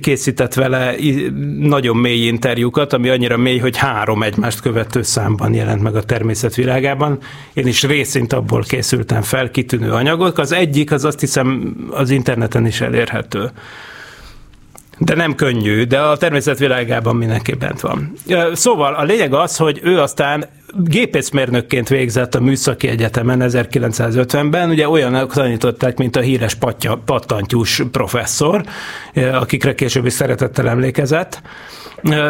készített 0.00 0.54
vele 0.54 0.94
nagyon 1.58 1.96
mély 1.96 2.26
interjúkat, 2.26 2.92
ami 2.92 3.08
annyira 3.08 3.36
mély, 3.36 3.58
hogy 3.58 3.76
három 3.76 4.22
egymást 4.22 4.60
követő 4.60 5.02
számban 5.02 5.54
jelent 5.54 5.82
meg 5.82 5.96
a 5.96 6.02
természet 6.02 6.54
világában. 6.54 7.18
Én 7.52 7.66
is 7.66 7.82
részint 7.82 8.32
abból 8.32 8.62
készültem 8.62 9.22
fel 9.22 9.50
kitűnő 9.50 9.92
anyagok. 9.92 10.38
Az 10.38 10.52
egyik, 10.52 10.92
az 10.92 11.04
azt 11.04 11.20
hiszem 11.20 11.76
az 11.90 12.10
interneten 12.10 12.66
is 12.66 12.80
elérhető. 12.80 13.50
De 15.04 15.14
nem 15.14 15.34
könnyű, 15.34 15.84
de 15.84 16.00
a 16.00 16.16
természet 16.16 16.58
világában 16.58 17.16
mindenki 17.16 17.54
bent 17.54 17.80
van. 17.80 18.12
Szóval 18.52 18.94
a 18.94 19.02
lényeg 19.02 19.34
az, 19.34 19.56
hogy 19.56 19.80
ő 19.82 20.00
aztán 20.00 20.44
gépészmérnökként 20.76 21.88
végzett 21.88 22.34
a 22.34 22.40
Műszaki 22.40 22.88
Egyetemen 22.88 23.40
1950-ben, 23.42 24.70
ugye 24.70 24.88
olyan 24.88 25.28
tanították, 25.28 25.98
mint 25.98 26.16
a 26.16 26.20
híres 26.20 26.54
patya, 26.54 27.02
pattantyús 27.04 27.82
professzor, 27.90 28.64
akikre 29.32 29.74
később 29.74 30.06
is 30.06 30.12
szeretettel 30.12 30.68
emlékezett. 30.68 31.42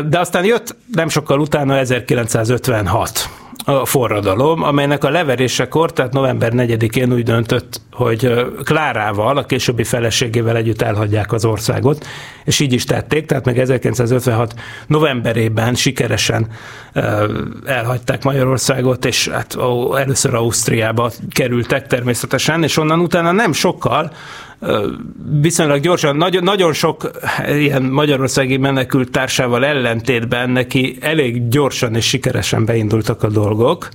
De 0.08 0.18
aztán 0.18 0.44
jött 0.44 0.76
nem 0.92 1.08
sokkal 1.08 1.40
utána 1.40 1.76
1956 1.76 3.28
a 3.64 3.84
forradalom, 3.86 4.62
amelynek 4.62 5.04
a 5.04 5.10
leverésekor, 5.10 5.92
tehát 5.92 6.12
november 6.12 6.52
4-én 6.54 7.12
úgy 7.12 7.22
döntött, 7.22 7.80
hogy 7.92 8.46
Klárával, 8.64 9.36
a 9.36 9.44
későbbi 9.44 9.84
feleségével 9.84 10.56
együtt 10.56 10.82
elhagyják 10.82 11.32
az 11.32 11.44
országot, 11.44 12.06
és 12.44 12.60
így 12.60 12.72
is 12.72 12.84
tették, 12.84 13.26
tehát 13.26 13.44
meg 13.44 13.58
1956 13.58 14.54
novemberében 14.86 15.74
sikeresen 15.74 16.46
elhagyták 17.64 18.24
Magyarországot, 18.24 19.04
és 19.04 19.28
hát 19.28 19.56
először 19.96 20.34
Ausztriába 20.34 21.10
kerültek 21.30 21.86
természetesen, 21.86 22.62
és 22.62 22.76
onnan 22.76 23.00
utána 23.00 23.32
nem 23.32 23.52
sokkal 23.52 24.12
viszonylag 25.40 25.80
gyorsan, 25.80 26.16
nagyon, 26.16 26.42
nagyon 26.42 26.72
sok 26.72 27.10
ilyen 27.48 27.82
magyarországi 27.82 28.56
menekült 28.56 29.10
társával 29.10 29.64
ellentétben 29.64 30.50
neki 30.50 30.96
elég 31.00 31.48
gyorsan 31.48 31.94
és 31.94 32.08
sikeresen 32.08 32.64
beindultak 32.64 33.22
a 33.22 33.28
dolgok. 33.28 33.88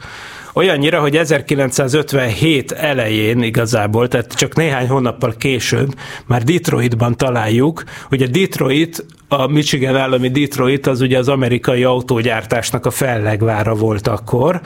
Olyannyira, 0.54 1.00
hogy 1.00 1.18
1957 1.18 2.72
elején 2.72 3.42
igazából, 3.42 4.08
tehát 4.08 4.34
csak 4.34 4.56
néhány 4.56 4.88
hónappal 4.88 5.34
később 5.38 5.94
már 6.26 6.44
Detroitban 6.44 7.18
találjuk, 7.18 7.84
hogy 8.08 8.22
a 8.22 8.28
Detroit 8.28 9.06
a 9.28 9.48
Michigan 9.48 9.96
állami 9.96 10.30
Detroit 10.30 10.88
az 10.88 11.02
ugye 11.02 11.18
az 11.18 11.28
amerikai 11.28 11.84
autógyártásnak 11.84 12.86
a 12.86 12.92
fellegvára 12.92 13.76
volt 13.76 14.08
akkor, 14.08 14.62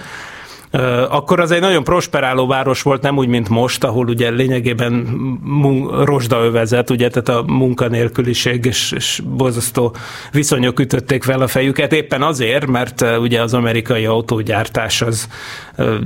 akkor 1.09 1.39
az 1.39 1.51
egy 1.51 1.61
nagyon 1.61 1.83
prosperáló 1.83 2.47
város 2.47 2.81
volt, 2.81 3.01
nem 3.01 3.17
úgy, 3.17 3.27
mint 3.27 3.49
most, 3.49 3.83
ahol 3.83 4.07
ugye 4.07 4.29
lényegében 4.29 4.93
mun- 5.41 6.05
rozsdaövezet, 6.05 6.89
ugye, 6.89 7.09
tehát 7.09 7.41
a 7.41 7.51
munkanélküliség 7.51 8.65
és, 8.65 8.91
és 8.95 9.21
borzasztó 9.25 9.95
viszonyok 10.31 10.79
ütötték 10.79 11.23
fel 11.23 11.41
a 11.41 11.47
fejüket, 11.47 11.93
éppen 11.93 12.21
azért, 12.21 12.67
mert 12.67 13.01
ugye 13.19 13.41
az 13.41 13.53
amerikai 13.53 14.05
autógyártás 14.05 15.01
az 15.01 15.27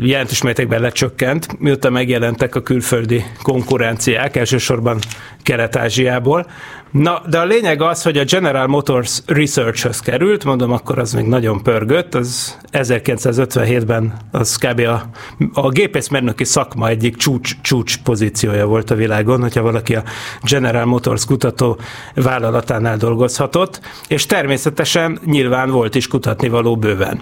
jelentős 0.02 0.42
mértékben 0.42 0.82
lecsökkent, 0.82 1.60
miután 1.60 1.92
megjelentek 1.92 2.56
a 2.56 2.62
külföldi 2.62 3.24
konkurenciák, 3.42 4.36
elsősorban 4.36 5.00
Kelet-Ázsiából. 5.44 6.46
Na, 6.92 7.22
de 7.30 7.40
a 7.40 7.46
lényeg 7.46 7.82
az, 7.82 8.04
hogy 8.04 8.18
a 8.18 8.24
General 8.24 8.68
Motors 8.68 9.22
Research-höz 9.26 10.00
került, 10.00 10.44
mondom, 10.46 10.72
akkor 10.72 11.00
az 11.00 11.14
még 11.14 11.26
nagyon 11.26 11.64
pörgött, 11.64 12.16
az 12.16 12.58
1957-ben 12.72 14.14
az 14.32 14.56
kb. 14.56 14.80
a, 14.80 15.02
a 15.54 15.70
gépészmérnöki 15.70 16.44
szakma 16.44 16.88
egyik 16.88 17.16
csúcs, 17.16 17.62
csúcs 17.62 17.98
pozíciója 17.98 18.66
volt 18.66 18.92
a 18.92 18.96
világon, 18.96 19.42
hogyha 19.42 19.62
valaki 19.62 19.96
a 19.96 20.04
General 20.42 20.86
Motors 20.86 21.26
kutató 21.26 21.78
vállalatánál 22.16 22.98
dolgozhatott, 22.98 23.82
és 24.08 24.26
természetesen 24.26 25.20
nyilván 25.26 25.70
volt 25.70 25.96
is 25.96 26.08
kutatni 26.08 26.50
való 26.50 26.78
bőven. 26.78 27.22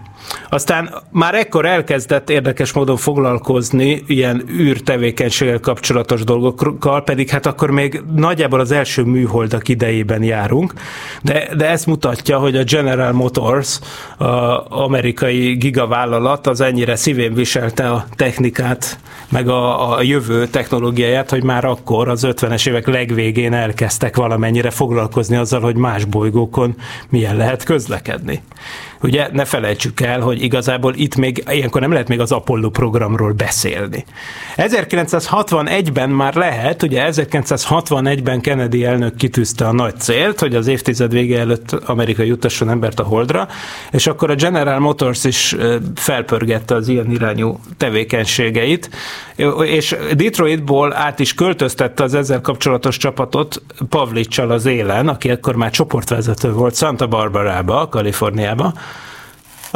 Aztán 0.50 0.94
már 1.12 1.36
ekkor 1.36 1.66
elkezdett 1.66 2.30
érdekes 2.30 2.74
módon 2.74 2.98
foglalkozni 2.98 4.04
ilyen 4.08 4.44
űrtevékenységgel 4.50 5.60
kapcsolatos 5.60 6.24
dolgokkal, 6.24 7.04
pedig 7.04 7.30
hát 7.30 7.46
akkor 7.46 7.72
még 7.72 8.02
nagyjából 8.16 8.60
az 8.60 8.72
első 8.72 9.04
műholdak 9.04 9.63
idejében 9.68 10.24
járunk, 10.24 10.74
de, 11.22 11.50
de 11.56 11.70
ezt 11.70 11.86
mutatja, 11.86 12.38
hogy 12.38 12.56
a 12.56 12.64
General 12.64 13.12
Motors, 13.12 13.80
a 14.18 14.26
amerikai 14.82 15.54
gigavállalat 15.54 16.48
az 16.48 16.62
ennyire 16.62 16.96
szívén 16.96 17.34
viselte 17.34 17.90
a 17.90 18.06
technikát, 18.16 18.98
meg 19.30 19.48
a, 19.48 19.94
a 19.96 20.02
jövő 20.02 20.48
technológiáját, 20.48 21.30
hogy 21.30 21.44
már 21.44 21.66
akkor 21.66 22.10
az 22.10 22.28
50-es 22.28 22.68
évek 22.68 22.88
legvégén 22.88 23.54
elkezdtek 23.54 24.16
valamennyire 24.16 24.70
foglalkozni 24.70 25.36
azzal, 25.36 25.62
hogy 25.62 25.76
más 25.76 26.06
bolygókon 26.06 26.76
milyen 27.10 27.36
lehet 27.36 27.64
közlekedni. 27.64 28.42
Ugye 29.04 29.30
ne 29.32 29.46
felejtsük 29.46 30.02
el, 30.02 30.20
hogy 30.20 30.44
igazából 30.44 30.94
itt 30.96 31.16
még 31.16 31.44
ilyenkor 31.50 31.82
nem 31.82 31.92
lehet 31.92 32.08
még 32.08 32.20
az 32.20 32.32
Apollo 32.32 32.70
programról 32.70 33.32
beszélni. 33.32 34.06
1961-ben 34.56 36.10
már 36.10 36.36
lehet, 36.36 36.84
ugye 36.84 37.10
1961-ben 37.12 38.42
Kennedy 38.42 38.86
elnök 38.86 39.16
kitűzte 39.16 39.68
a 39.68 39.74
nagy 39.74 40.00
célt, 40.00 40.40
hogy 40.40 40.56
az 40.56 40.68
évtized 40.68 41.12
vége 41.12 41.40
előtt 41.40 41.72
Amerika 41.72 42.24
jutasson 42.24 42.70
embert 42.70 43.00
a 43.00 43.04
Holdra, 43.04 43.48
és 43.92 44.08
akkor 44.08 44.30
a 44.30 44.36
General 44.36 44.80
Motors 44.80 45.24
is 45.24 45.56
felpörgette 45.96 46.76
az 46.76 46.88
ilyen 46.88 47.12
irányú 47.12 47.60
tevékenységeit, 47.78 48.90
és 49.66 49.96
Detroitból 50.16 50.94
át 50.94 51.20
is 51.20 51.34
költöztette 51.34 52.04
az 52.04 52.14
ezzel 52.14 52.42
kapcsolatos 52.42 52.98
csapatot 52.98 53.62
Pavlicsal 53.90 54.52
az 54.52 54.66
élen, 54.66 55.08
aki 55.08 55.32
akkor 55.32 55.56
már 55.56 55.72
csoportvezető 55.72 56.52
volt 56.52 56.76
Santa 56.76 57.08
Barbarába, 57.08 57.88
Kaliforniába, 57.90 58.74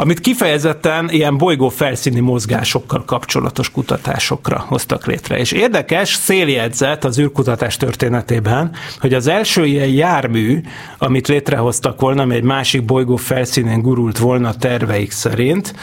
amit 0.00 0.20
kifejezetten 0.20 1.10
ilyen 1.10 1.36
bolygó 1.36 1.68
felszíni 1.68 2.20
mozgásokkal 2.20 3.04
kapcsolatos 3.04 3.70
kutatásokra 3.70 4.64
hoztak 4.68 5.06
létre. 5.06 5.38
És 5.38 5.52
érdekes 5.52 6.14
széljegyzet 6.14 7.04
az 7.04 7.18
űrkutatás 7.18 7.76
történetében, 7.76 8.74
hogy 9.00 9.14
az 9.14 9.26
első 9.26 9.64
ilyen 9.64 9.88
jármű, 9.88 10.60
amit 10.98 11.28
létrehoztak 11.28 12.00
volna, 12.00 12.22
ami 12.22 12.34
egy 12.34 12.42
másik 12.42 12.84
bolygó 12.84 13.16
felszínén 13.16 13.82
gurult 13.82 14.18
volna 14.18 14.54
terveik 14.54 15.10
szerint, 15.10 15.74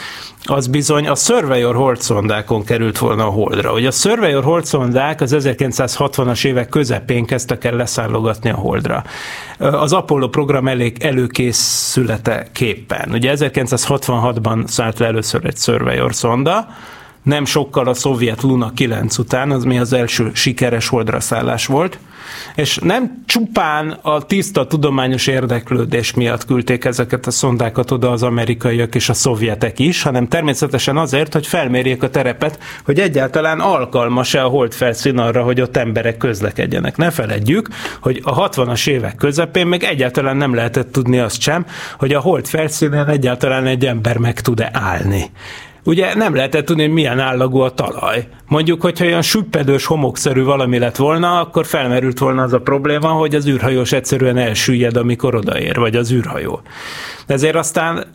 az 0.48 0.66
bizony 0.66 1.08
a 1.08 1.14
Surveyor 1.14 1.74
holdszondákon 1.74 2.64
került 2.64 2.98
volna 2.98 3.26
a 3.26 3.30
Holdra. 3.30 3.72
Ugye 3.72 3.88
a 3.88 3.90
Surveyor 3.90 4.44
holdszondák 4.44 5.20
az 5.20 5.36
1960-as 5.38 6.44
évek 6.44 6.68
közepén 6.68 7.24
kezdtek 7.24 7.64
el 7.64 7.76
leszállogatni 7.76 8.50
a 8.50 8.54
Holdra. 8.54 9.04
Az 9.58 9.92
Apollo 9.92 10.28
program 10.28 10.68
elég 10.68 10.96
előkészülete 11.00 12.46
képpen. 12.52 13.10
Ugye 13.12 13.30
1966-ban 14.06 14.66
szállt 14.66 14.98
le 14.98 15.06
először 15.06 15.44
egy 15.44 15.56
Surveyor 15.56 16.14
szonda, 16.14 16.66
nem 17.26 17.44
sokkal 17.44 17.88
a 17.88 17.94
szovjet 17.94 18.42
Luna 18.42 18.70
9 18.74 19.18
után, 19.18 19.50
az 19.50 19.64
mi 19.64 19.78
az 19.78 19.92
első 19.92 20.30
sikeres 20.32 20.88
holdra 20.88 21.20
szállás 21.20 21.66
volt, 21.66 21.98
és 22.54 22.78
nem 22.82 23.22
csupán 23.26 23.98
a 24.02 24.22
tiszta 24.22 24.66
tudományos 24.66 25.26
érdeklődés 25.26 26.14
miatt 26.14 26.44
küldték 26.44 26.84
ezeket 26.84 27.26
a 27.26 27.30
szondákat 27.30 27.90
oda 27.90 28.10
az 28.10 28.22
amerikaiak 28.22 28.94
és 28.94 29.08
a 29.08 29.14
szovjetek 29.14 29.78
is, 29.78 30.02
hanem 30.02 30.28
természetesen 30.28 30.96
azért, 30.96 31.32
hogy 31.32 31.46
felmérjék 31.46 32.02
a 32.02 32.10
terepet, 32.10 32.58
hogy 32.84 33.00
egyáltalán 33.00 33.60
alkalmas-e 33.60 34.44
a 34.44 34.48
hold 34.48 34.72
felszín 34.72 35.18
arra, 35.18 35.42
hogy 35.42 35.60
ott 35.60 35.76
emberek 35.76 36.16
közlekedjenek. 36.16 36.96
Ne 36.96 37.10
feledjük, 37.10 37.68
hogy 38.00 38.20
a 38.22 38.48
60-as 38.48 38.88
évek 38.88 39.14
közepén 39.14 39.66
még 39.66 39.82
egyáltalán 39.82 40.36
nem 40.36 40.54
lehetett 40.54 40.92
tudni 40.92 41.18
azt 41.18 41.40
sem, 41.40 41.66
hogy 41.98 42.12
a 42.12 42.20
hold 42.20 42.46
felszínen 42.46 43.08
egyáltalán 43.08 43.66
egy 43.66 43.86
ember 43.86 44.16
meg 44.18 44.40
tud-e 44.40 44.70
állni 44.72 45.30
ugye 45.86 46.14
nem 46.14 46.34
lehetett 46.34 46.64
tudni, 46.64 46.82
hogy 46.82 46.92
milyen 46.92 47.18
állagú 47.18 47.58
a 47.58 47.70
talaj. 47.70 48.28
Mondjuk, 48.48 48.80
hogyha 48.82 49.04
olyan 49.04 49.22
süppedős, 49.22 49.84
homokszerű 49.84 50.42
valami 50.42 50.78
lett 50.78 50.96
volna, 50.96 51.40
akkor 51.40 51.66
felmerült 51.66 52.18
volna 52.18 52.42
az 52.42 52.52
a 52.52 52.60
probléma, 52.60 53.08
hogy 53.08 53.34
az 53.34 53.46
űrhajós 53.46 53.92
egyszerűen 53.92 54.36
elsüllyed, 54.36 54.96
amikor 54.96 55.34
odaér, 55.34 55.76
vagy 55.76 55.96
az 55.96 56.12
űrhajó. 56.12 56.60
Ezért 57.26 57.56
aztán 57.56 58.06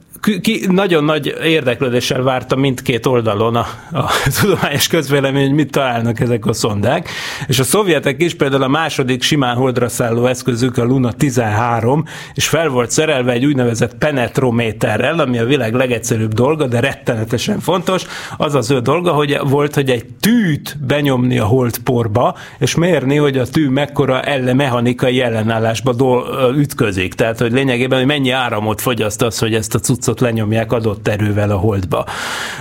ki, 0.42 0.66
nagyon 0.70 1.04
nagy 1.04 1.36
érdeklődéssel 1.44 2.22
várta 2.22 2.56
mindkét 2.56 3.06
oldalon 3.06 3.56
a, 3.56 3.68
a 3.92 4.06
tudományos 4.42 4.88
közvélemény, 4.88 5.46
hogy 5.46 5.56
mit 5.56 5.72
találnak 5.72 6.20
ezek 6.20 6.46
a 6.46 6.54
szondák, 6.54 7.10
és 7.48 7.60
a 7.60 7.64
szovjetek 7.64 8.22
is 8.22 8.34
például 8.34 8.64
a 8.64 8.68
második 8.68 9.24
simán 9.24 9.56
holdra 9.56 9.90
szálló 9.90 10.26
eszközük 10.26 10.78
a 10.78 10.84
Luna 10.84 11.12
13, 11.12 12.04
és 12.34 12.48
fel 12.48 12.70
volt 12.70 12.92
szerelve 12.92 13.32
egy 13.32 13.46
úgynevezett 13.46 13.98
penetrométerrel, 13.98 15.20
ami 15.20 15.38
a 15.38 15.46
világ 15.46 15.74
legegyszerűbb 15.74 16.34
dolga, 16.34 16.68
de 16.68 16.80
rettenetesen 16.80 17.60
fontos. 17.60 18.06
Az 18.38 18.56
az 18.56 18.72
ő 18.72 18.80
dolga, 18.80 19.12
hogy 19.12 19.40
volt, 19.44 19.76
hogy 19.76 19.90
egy 19.90 20.06
tűt 20.20 20.78
benyomni 20.88 21.40
a 21.40 21.46
holdporba, 21.46 22.36
és 22.60 22.76
mérni, 22.76 23.16
hogy 23.16 23.38
a 23.38 23.46
tű 23.46 23.70
mekkora 23.70 24.22
elle 24.22 24.54
mechanikai 24.54 25.22
ellenállásba 25.22 25.94
do- 25.94 26.26
ütközik. 26.58 27.14
Tehát, 27.14 27.40
hogy 27.40 27.52
lényegében, 27.52 27.98
hogy 27.98 28.08
mennyi 28.08 28.30
áramot 28.30 28.82
fogyaszt 28.82 29.22
az, 29.22 29.40
hogy 29.40 29.54
ezt 29.54 29.76
a 29.76 29.80
cuccot 29.80 30.11
cuccot 30.12 30.20
lenyomják 30.20 30.72
adott 30.72 31.08
erővel 31.08 31.52
a 31.52 31.56
holdba, 31.56 32.06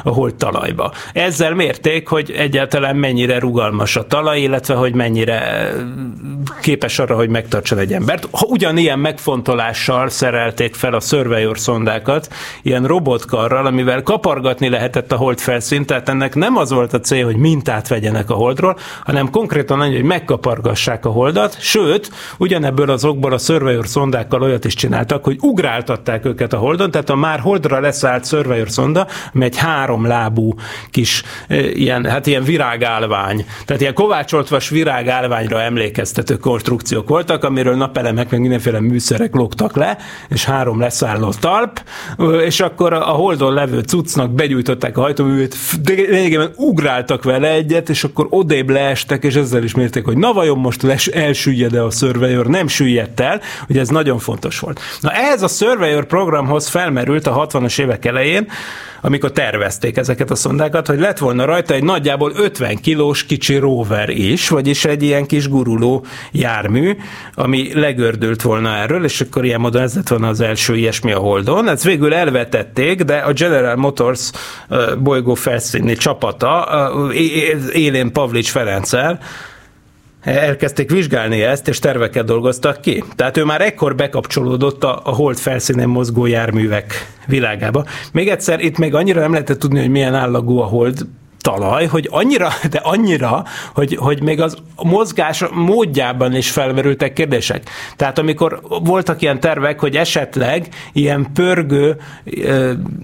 a 0.02 0.10
hold 0.10 0.34
talajba. 0.34 0.92
Ezzel 1.12 1.54
mérték, 1.54 2.08
hogy 2.08 2.30
egyáltalán 2.30 2.96
mennyire 2.96 3.38
rugalmas 3.38 3.96
a 3.96 4.06
talaj, 4.06 4.40
illetve 4.40 4.74
hogy 4.74 4.94
mennyire 4.94 5.70
képes 6.60 6.98
arra, 6.98 7.14
hogy 7.14 7.28
megtartson 7.28 7.78
egy 7.78 7.92
embert. 7.92 8.28
Ha 8.30 8.46
ugyanilyen 8.48 8.98
megfontolással 8.98 10.08
szerelték 10.08 10.74
fel 10.74 10.94
a 10.94 11.00
Surveyor 11.00 11.58
szondákat, 11.58 12.28
ilyen 12.62 12.84
robotkarral, 12.84 13.66
amivel 13.66 14.02
kapargatni 14.02 14.68
lehetett 14.68 15.12
a 15.12 15.16
hold 15.16 15.38
felszínt, 15.38 15.86
tehát 15.86 16.08
ennek 16.08 16.34
nem 16.34 16.56
az 16.56 16.70
volt 16.70 16.92
a 16.92 17.00
cél, 17.00 17.24
hogy 17.24 17.36
mintát 17.36 17.88
vegyenek 17.88 18.30
a 18.30 18.34
holdról, 18.34 18.76
hanem 19.04 19.30
konkrétan 19.30 19.80
annyi, 19.80 19.94
hogy 19.94 20.04
megkapargassák 20.04 21.06
a 21.06 21.10
holdat, 21.10 21.56
sőt, 21.60 22.10
ugyanebből 22.38 22.90
az 22.90 23.04
okból 23.04 23.32
a 23.32 23.38
Surveyor 23.38 23.86
szondákkal 23.86 24.42
olyat 24.42 24.64
is 24.64 24.74
csináltak, 24.74 25.24
hogy 25.24 25.36
ugráltatták 25.40 26.24
őket 26.24 26.52
a 26.52 26.58
holdon, 26.58 26.90
tehát 26.90 27.10
a 27.10 27.16
már 27.16 27.39
holdra 27.40 27.80
leszállt 27.80 28.26
Surveyor 28.26 28.70
szonda, 28.70 29.06
ami 29.34 29.44
egy 29.44 29.56
három 29.56 30.06
lábú 30.06 30.54
kis 30.90 31.22
ilyen, 31.72 32.04
hát 32.04 32.26
ilyen 32.26 32.42
virágálvány, 32.42 33.46
tehát 33.64 33.80
ilyen 33.80 33.94
kovácsoltvas 33.94 34.68
virágálványra 34.68 35.60
emlékeztető 35.60 36.36
konstrukciók 36.36 37.08
voltak, 37.08 37.44
amiről 37.44 37.76
napelemek 37.76 38.30
meg 38.30 38.40
mindenféle 38.40 38.80
műszerek 38.80 39.34
lógtak 39.34 39.76
le, 39.76 39.96
és 40.28 40.44
három 40.44 40.80
leszálló 40.80 41.32
talp, 41.40 41.82
és 42.44 42.60
akkor 42.60 42.92
a 42.92 43.00
holdon 43.00 43.54
levő 43.54 43.80
cuccnak 43.80 44.30
begyújtották 44.30 44.98
a 44.98 45.00
hajtóművét, 45.00 45.56
lényegében 45.84 46.52
ugráltak 46.56 47.24
vele 47.24 47.50
egyet, 47.50 47.88
és 47.88 48.04
akkor 48.04 48.26
odébb 48.30 48.68
leestek, 48.68 49.24
és 49.24 49.34
ezzel 49.34 49.62
is 49.62 49.74
mérték, 49.74 50.04
hogy 50.04 50.16
na 50.16 50.32
vajon 50.32 50.58
most 50.58 50.82
les, 50.82 51.06
elsüllyed-e 51.06 51.84
a 51.84 51.90
Surveyor, 51.90 52.46
nem 52.46 52.68
süllyedt 52.68 53.20
el, 53.20 53.40
ugye 53.68 53.80
ez 53.80 53.88
nagyon 53.88 54.18
fontos 54.18 54.58
volt. 54.58 54.80
Na 55.00 55.10
ehhez 55.10 55.42
a 55.42 55.48
Surveyor 55.48 56.04
programhoz 56.04 56.68
felmerült 56.68 57.26
a 57.30 57.46
60-as 57.46 57.80
évek 57.80 58.04
elején, 58.04 58.48
amikor 59.00 59.32
tervezték 59.32 59.96
ezeket 59.96 60.30
a 60.30 60.34
szondákat, 60.34 60.86
hogy 60.86 60.98
lett 60.98 61.18
volna 61.18 61.44
rajta 61.44 61.74
egy 61.74 61.82
nagyjából 61.82 62.32
50 62.36 62.76
kilós 62.76 63.24
kicsi 63.24 63.56
rover 63.56 64.08
is, 64.08 64.48
vagyis 64.48 64.84
egy 64.84 65.02
ilyen 65.02 65.26
kis 65.26 65.48
guruló 65.48 66.04
jármű, 66.32 66.96
ami 67.34 67.70
legördült 67.74 68.42
volna 68.42 68.76
erről, 68.76 69.04
és 69.04 69.20
akkor 69.20 69.44
ilyen 69.44 69.60
módon 69.60 69.82
ez 69.82 69.94
lett 69.94 70.08
volna 70.08 70.28
az 70.28 70.40
első 70.40 70.76
ilyesmi 70.76 71.12
a 71.12 71.18
Holdon. 71.18 71.68
Ezt 71.68 71.84
végül 71.84 72.14
elvetették, 72.14 73.02
de 73.02 73.16
a 73.16 73.32
General 73.32 73.76
Motors 73.76 74.30
bolygó 74.98 75.34
felszíni 75.34 75.94
csapata 75.94 77.10
élén 77.72 78.12
Pavlics 78.12 78.50
Ferenccel 78.50 79.20
elkezdték 80.22 80.90
vizsgálni 80.90 81.42
ezt, 81.42 81.68
és 81.68 81.78
terveket 81.78 82.24
dolgoztak 82.24 82.80
ki. 82.80 83.04
Tehát 83.16 83.36
ő 83.36 83.44
már 83.44 83.60
ekkor 83.60 83.94
bekapcsolódott 83.94 84.84
a, 84.84 85.00
a 85.04 85.10
hold 85.10 85.38
felszínen 85.38 85.88
mozgó 85.88 86.26
járművek 86.26 86.94
világába. 87.26 87.84
Még 88.12 88.28
egyszer, 88.28 88.60
itt 88.60 88.78
még 88.78 88.94
annyira 88.94 89.20
nem 89.20 89.32
lehetett 89.32 89.58
tudni, 89.58 89.80
hogy 89.80 89.90
milyen 89.90 90.14
állagú 90.14 90.58
a 90.58 90.64
hold 90.64 91.06
talaj, 91.40 91.86
hogy 91.86 92.08
annyira, 92.10 92.48
de 92.70 92.78
annyira, 92.82 93.44
hogy, 93.74 93.96
hogy 93.96 94.22
még 94.22 94.40
az 94.40 94.56
mozgás 94.82 95.44
módjában 95.52 96.34
is 96.34 96.50
felmerültek 96.50 97.12
kérdések. 97.12 97.70
Tehát 97.96 98.18
amikor 98.18 98.60
voltak 98.84 99.22
ilyen 99.22 99.40
tervek, 99.40 99.80
hogy 99.80 99.96
esetleg 99.96 100.68
ilyen 100.92 101.26
pörgő, 101.34 101.96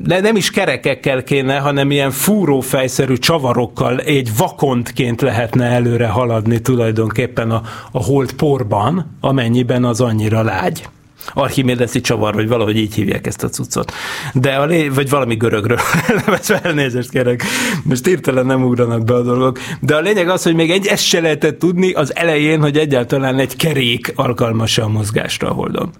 de 0.03 0.21
nem 0.21 0.37
is 0.37 0.51
kerekekkel 0.51 1.23
kéne, 1.23 1.59
hanem 1.59 1.91
ilyen 1.91 2.11
fúrófejszerű 2.11 3.17
csavarokkal 3.17 4.01
egy 4.01 4.37
vakontként 4.37 5.21
lehetne 5.21 5.65
előre 5.65 6.07
haladni 6.07 6.61
tulajdonképpen 6.61 7.51
a, 7.51 7.63
a 7.93 8.03
hold 8.03 8.33
porban, 8.33 9.17
amennyiben 9.21 9.85
az 9.85 10.01
annyira 10.01 10.43
lágy. 10.43 10.89
Archimédeszi 11.35 12.01
csavar, 12.01 12.35
vagy 12.35 12.49
valahogy 12.49 12.77
így 12.77 12.95
hívják 12.95 13.27
ezt 13.27 13.43
a 13.43 13.49
cuccot. 13.49 13.93
De 14.33 14.55
a 14.55 14.65
lé... 14.65 14.89
vagy 14.89 15.11
valami 15.11 15.35
görögről, 15.35 15.79
levetve 16.27 16.61
elnézést 16.63 17.11
kérek, 17.11 17.43
most 17.83 18.09
írtelen 18.09 18.47
nem 18.47 18.65
ugranak 18.65 19.05
be 19.05 19.15
a 19.15 19.23
dolgok, 19.23 19.59
de 19.81 19.97
a 19.97 20.01
lényeg 20.01 20.29
az, 20.29 20.43
hogy 20.43 20.55
még 20.55 20.71
egy 20.71 20.87
ezt 20.87 21.05
se 21.05 21.21
lehetett 21.21 21.59
tudni 21.59 21.93
az 21.93 22.17
elején, 22.17 22.61
hogy 22.61 22.77
egyáltalán 22.77 23.39
egy 23.39 23.57
kerék 23.57 24.13
alkalmas 24.15 24.79
a 24.79 24.89
mozgásra 24.89 25.51
a 25.51 25.53
holdon. 25.53 25.91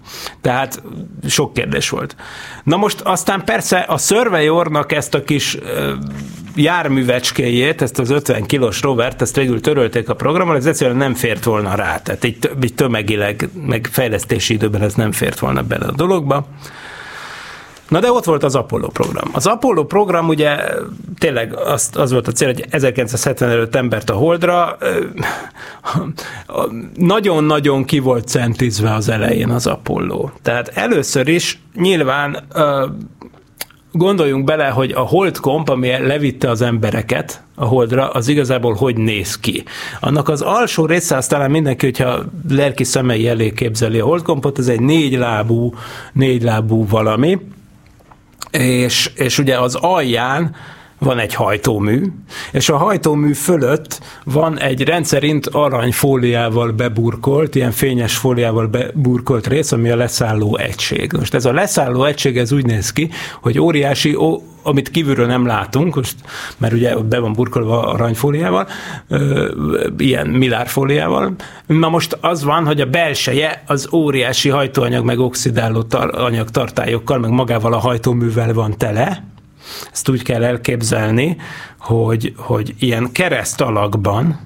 Tehát 0.41 0.83
sok 1.27 1.53
kérdés 1.53 1.89
volt. 1.89 2.15
Na 2.63 2.77
most 2.77 3.01
aztán 3.01 3.43
persze 3.45 3.77
a 3.77 3.97
Surveyornak 3.97 4.91
ezt 4.91 5.13
a 5.13 5.23
kis 5.23 5.57
járművecskéjét, 6.57 7.81
ezt 7.81 7.99
az 7.99 8.09
50 8.09 8.45
kilós 8.45 8.81
rovert, 8.81 9.21
ezt 9.21 9.35
végül 9.35 9.61
törölték 9.61 10.09
a 10.09 10.13
programon, 10.13 10.55
ez 10.55 10.65
egyszerűen 10.65 10.97
nem 10.97 11.13
fért 11.13 11.43
volna 11.43 11.75
rá. 11.75 11.97
Tehát 11.97 12.23
egy, 12.23 12.37
egy 12.61 12.73
tömegileg, 12.73 13.49
meg 13.67 13.89
fejlesztési 13.91 14.53
időben 14.53 14.81
ez 14.81 14.93
nem 14.93 15.11
fért 15.17 15.39
volna 15.39 15.63
bele 15.63 15.85
a 15.85 15.91
dologba. 15.91 16.45
Na 17.87 17.99
de 17.99 18.11
ott 18.11 18.23
volt 18.23 18.43
az 18.43 18.55
Apollo 18.55 18.87
program. 18.87 19.29
Az 19.31 19.45
Apollo 19.45 19.85
program 19.85 20.27
ugye 20.27 20.57
tényleg 21.17 21.55
az, 21.55 21.89
az 21.93 22.11
volt 22.11 22.27
a 22.27 22.31
cél, 22.31 22.47
hogy 22.47 22.65
1970 22.69 23.49
előtt 23.49 23.75
embert 23.75 24.09
a 24.09 24.13
Holdra. 24.13 24.77
Nagyon-nagyon 26.95 27.85
ki 27.85 27.99
volt 27.99 28.27
centizve 28.27 28.93
az 28.93 29.09
elején 29.09 29.49
az 29.49 29.67
Apollo. 29.67 30.29
Tehát 30.41 30.67
először 30.67 31.27
is 31.27 31.61
nyilván 31.75 32.47
gondoljunk 33.97 34.43
bele, 34.43 34.67
hogy 34.67 34.91
a 34.91 34.99
holdkomp, 34.99 35.69
ami 35.69 35.89
levitte 35.89 36.49
az 36.49 36.61
embereket 36.61 37.41
a 37.55 37.65
holdra, 37.65 38.09
az 38.09 38.27
igazából 38.27 38.73
hogy 38.73 38.97
néz 38.97 39.39
ki. 39.39 39.63
Annak 39.99 40.29
az 40.29 40.41
alsó 40.41 40.85
része, 40.85 41.15
azt 41.15 41.29
talán 41.29 41.51
mindenki, 41.51 41.85
hogyha 41.85 42.23
lelki 42.49 42.83
szemei 42.83 43.27
elé 43.27 43.51
képzeli 43.51 43.99
a 43.99 44.05
holdkompot, 44.05 44.59
ez 44.59 44.67
egy 44.67 44.79
négy 44.79 45.17
lábú, 45.17 45.73
négy 46.13 46.43
lábú 46.43 46.87
valami, 46.87 47.39
és, 48.51 49.11
és 49.15 49.37
ugye 49.37 49.59
az 49.59 49.75
alján 49.75 50.55
van 50.99 51.19
egy 51.19 51.33
hajtómű, 51.33 52.01
és 52.51 52.69
a 52.69 52.77
hajtómű 52.77 53.33
fölött 53.33 54.01
van 54.23 54.59
egy 54.59 54.83
rendszerint 54.83 55.47
aranyfóliával 55.47 56.71
beburkolt, 56.71 57.55
ilyen 57.55 57.71
fényes 57.71 58.17
fóliával 58.17 58.67
beburkolt 58.67 59.47
rész, 59.47 59.71
ami 59.71 59.89
a 59.89 59.95
leszálló 59.95 60.57
egység. 60.57 61.13
Most 61.17 61.33
ez 61.33 61.45
a 61.45 61.53
leszálló 61.53 62.03
egység, 62.03 62.37
ez 62.37 62.51
úgy 62.51 62.65
néz 62.65 62.93
ki, 62.93 63.09
hogy 63.41 63.59
óriási, 63.59 64.15
ó, 64.15 64.41
amit 64.63 64.89
kívülről 64.89 65.25
nem 65.25 65.45
látunk, 65.45 65.95
most, 65.95 66.15
mert 66.57 66.73
ugye 66.73 66.95
be 66.95 67.19
van 67.19 67.33
burkolva 67.33 67.87
aranyfóliával, 67.87 68.67
ilyen 69.97 70.27
milárfóliával. 70.27 71.35
Na 71.65 71.89
most 71.89 72.17
az 72.21 72.43
van, 72.43 72.65
hogy 72.65 72.81
a 72.81 72.85
belseje 72.85 73.63
az 73.67 73.89
óriási 73.93 74.49
hajtóanyag, 74.49 75.05
meg 75.05 75.19
oxidáló 75.19 75.83
tar- 75.83 76.15
anyag 76.15 76.49
tartályokkal, 76.49 77.17
meg 77.17 77.29
magával 77.29 77.73
a 77.73 77.79
hajtóművel 77.79 78.53
van 78.53 78.77
tele, 78.77 79.35
ezt 79.91 80.09
úgy 80.09 80.23
kell 80.23 80.43
elképzelni, 80.43 81.37
hogy, 81.79 82.33
hogy 82.37 82.73
ilyen 82.79 83.11
kereszt 83.11 83.61
alakban 83.61 84.39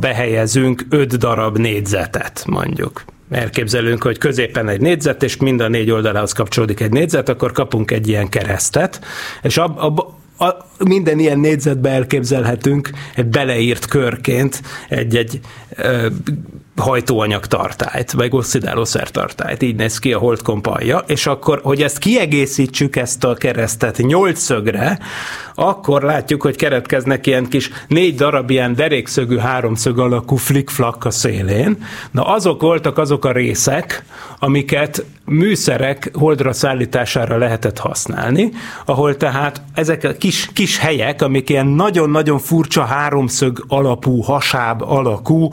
behelyezünk 0.00 0.86
öt 0.88 1.18
darab 1.18 1.58
négyzetet, 1.58 2.44
mondjuk. 2.46 3.04
Elképzelünk, 3.30 4.02
hogy 4.02 4.18
középen 4.18 4.68
egy 4.68 4.80
négyzet, 4.80 5.22
és 5.22 5.36
mind 5.36 5.60
a 5.60 5.68
négy 5.68 5.90
oldalához 5.90 6.32
kapcsolódik 6.32 6.80
egy 6.80 6.92
négyzet, 6.92 7.28
akkor 7.28 7.52
kapunk 7.52 7.90
egy 7.90 8.08
ilyen 8.08 8.28
keresztet, 8.28 9.00
és 9.42 9.56
ab, 9.56 9.78
ab, 9.78 9.98
a, 10.38 10.66
minden 10.84 11.18
ilyen 11.18 11.38
négyzetbe 11.38 11.90
elképzelhetünk 11.90 12.90
egy 13.14 13.26
beleírt 13.26 13.86
körként 13.86 14.62
egy-egy 14.88 15.40
hajtóanyag 16.76 17.46
tartályt, 17.46 18.12
vagy 18.12 18.28
oxidálószer 18.32 19.10
tartályt. 19.10 19.62
Így 19.62 19.76
néz 19.76 19.98
ki 19.98 20.12
a 20.12 20.18
holdkomp 20.18 20.66
alja, 20.66 20.98
és 21.06 21.26
akkor, 21.26 21.60
hogy 21.62 21.82
ezt 21.82 21.98
kiegészítsük 21.98 22.96
ezt 22.96 23.24
a 23.24 23.34
keresztet 23.34 23.96
nyolcszögre, 23.96 24.98
akkor 25.54 26.02
látjuk, 26.02 26.42
hogy 26.42 26.56
keretkeznek 26.56 27.26
ilyen 27.26 27.48
kis 27.48 27.70
négy 27.88 28.14
darab 28.14 28.50
ilyen 28.50 28.74
derékszögű 28.74 29.36
háromszög 29.36 29.98
alakú 29.98 30.36
flikflak 30.36 31.04
a 31.04 31.10
szélén. 31.10 31.84
Na 32.10 32.22
azok 32.22 32.62
voltak 32.62 32.98
azok 32.98 33.24
a 33.24 33.32
részek, 33.32 34.04
amiket 34.38 35.04
műszerek 35.24 36.10
holdra 36.14 36.52
szállítására 36.52 37.36
lehetett 37.36 37.78
használni, 37.78 38.52
ahol 38.84 39.16
tehát 39.16 39.62
ezek 39.74 40.04
a 40.04 40.12
kis, 40.12 40.50
kis 40.52 40.78
helyek, 40.78 41.22
amik 41.22 41.50
ilyen 41.50 41.66
nagyon-nagyon 41.66 42.38
furcsa 42.38 42.84
háromszög 42.84 43.64
alapú, 43.68 44.20
hasáb 44.20 44.82
alakú, 44.82 45.48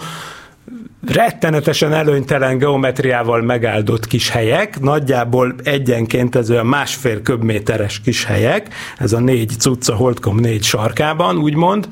rettenetesen 1.07 1.93
előnytelen 1.93 2.57
geometriával 2.57 3.41
megáldott 3.41 4.07
kis 4.07 4.29
helyek, 4.29 4.79
nagyjából 4.79 5.55
egyenként 5.63 6.35
ez 6.35 6.49
olyan 6.49 6.65
másfél 6.65 7.21
köbméteres 7.21 8.01
kis 8.01 8.25
helyek, 8.25 8.73
ez 8.97 9.13
a 9.13 9.19
négy 9.19 9.49
cucca 9.57 9.95
Holdcom 9.95 10.37
négy 10.37 10.63
sarkában, 10.63 11.37
úgymond, 11.37 11.87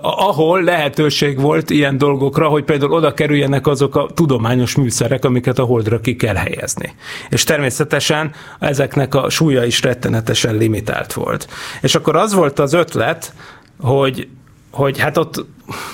ahol 0.00 0.62
lehetőség 0.62 1.40
volt 1.40 1.70
ilyen 1.70 1.98
dolgokra, 1.98 2.48
hogy 2.48 2.64
például 2.64 2.92
oda 2.92 3.14
kerüljenek 3.14 3.66
azok 3.66 3.96
a 3.96 4.08
tudományos 4.14 4.76
műszerek, 4.76 5.24
amiket 5.24 5.58
a 5.58 5.64
Holdra 5.64 6.00
ki 6.00 6.16
kell 6.16 6.34
helyezni. 6.34 6.94
És 7.30 7.44
természetesen 7.44 8.30
ezeknek 8.58 9.14
a 9.14 9.30
súlya 9.30 9.64
is 9.64 9.82
rettenetesen 9.82 10.54
limitált 10.54 11.12
volt. 11.12 11.48
És 11.80 11.94
akkor 11.94 12.16
az 12.16 12.34
volt 12.34 12.58
az 12.58 12.72
ötlet, 12.72 13.32
hogy 13.80 14.28
hogy 14.76 14.98
hát 14.98 15.16
ott 15.16 15.44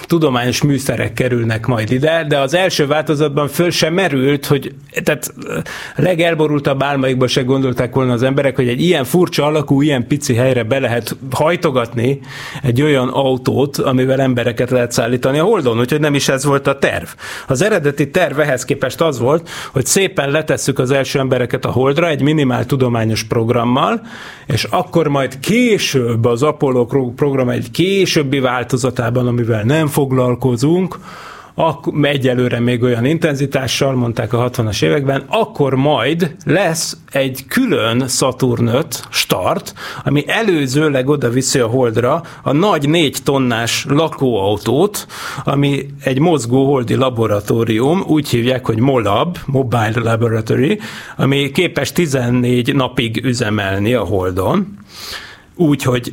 tudományos 0.06 0.62
műszerek 0.62 1.12
kerülnek 1.12 1.66
majd 1.66 1.90
ide, 1.90 2.24
de 2.28 2.38
az 2.38 2.54
első 2.54 2.86
változatban 2.86 3.48
föl 3.48 3.70
sem 3.70 3.94
merült, 3.94 4.46
hogy 4.46 4.74
tehát 5.04 5.34
legelborultabb 5.96 6.82
álmaikban 6.82 7.28
se 7.28 7.42
gondolták 7.42 7.94
volna 7.94 8.12
az 8.12 8.22
emberek, 8.22 8.56
hogy 8.56 8.68
egy 8.68 8.80
ilyen 8.80 9.04
furcsa 9.04 9.44
alakú, 9.44 9.82
ilyen 9.82 10.06
pici 10.06 10.34
helyre 10.34 10.62
be 10.62 10.78
lehet 10.78 11.16
hajtogatni 11.30 12.20
egy 12.62 12.82
olyan 12.82 13.08
autót, 13.08 13.78
amivel 13.78 14.20
embereket 14.20 14.70
lehet 14.70 14.92
szállítani 14.92 15.38
a 15.38 15.44
Holdon, 15.44 15.78
úgyhogy 15.78 16.00
nem 16.00 16.14
is 16.14 16.28
ez 16.28 16.44
volt 16.44 16.66
a 16.66 16.78
terv. 16.78 17.06
Az 17.46 17.62
eredeti 17.62 18.10
terv 18.10 18.40
ehhez 18.40 18.64
képest 18.64 19.00
az 19.00 19.18
volt, 19.18 19.48
hogy 19.72 19.86
szépen 19.86 20.30
letesszük 20.30 20.78
az 20.78 20.90
első 20.90 21.18
embereket 21.18 21.64
a 21.64 21.70
Holdra 21.70 22.08
egy 22.08 22.22
minimál 22.22 22.66
tudományos 22.66 23.24
programmal, 23.24 24.02
és 24.46 24.64
akkor 24.64 25.08
majd 25.08 25.40
később 25.40 26.24
az 26.24 26.42
Apollo 26.42 26.86
program 27.16 27.48
egy 27.48 27.70
későbbi 27.70 28.40
változatában, 28.40 29.26
amivel 29.26 29.61
nem 29.64 29.86
foglalkozunk, 29.86 30.98
ak- 31.54 32.04
egyelőre 32.06 32.60
még 32.60 32.82
olyan 32.82 33.04
intenzitással, 33.04 33.94
mondták 33.94 34.32
a 34.32 34.50
60-as 34.50 34.82
években, 34.82 35.24
akkor 35.28 35.74
majd 35.74 36.36
lesz 36.44 36.96
egy 37.10 37.44
külön 37.48 38.08
Saturn 38.08 38.66
5 38.66 39.06
start, 39.10 39.74
ami 40.04 40.24
előzőleg 40.26 41.08
oda 41.08 41.30
viszi 41.30 41.58
a 41.58 41.66
Holdra 41.66 42.22
a 42.42 42.52
nagy 42.52 42.88
négy 42.88 43.18
tonnás 43.24 43.84
lakóautót, 43.88 45.06
ami 45.44 45.86
egy 46.04 46.18
mozgó 46.18 46.66
holdi 46.66 46.94
laboratórium, 46.94 48.02
úgy 48.06 48.28
hívják, 48.28 48.66
hogy 48.66 48.78
MOLAB, 48.78 49.38
Mobile 49.46 50.00
Laboratory, 50.02 50.80
ami 51.16 51.50
képes 51.50 51.92
14 51.92 52.74
napig 52.74 53.24
üzemelni 53.24 53.94
a 53.94 54.04
Holdon, 54.04 54.78
úgyhogy 55.54 56.12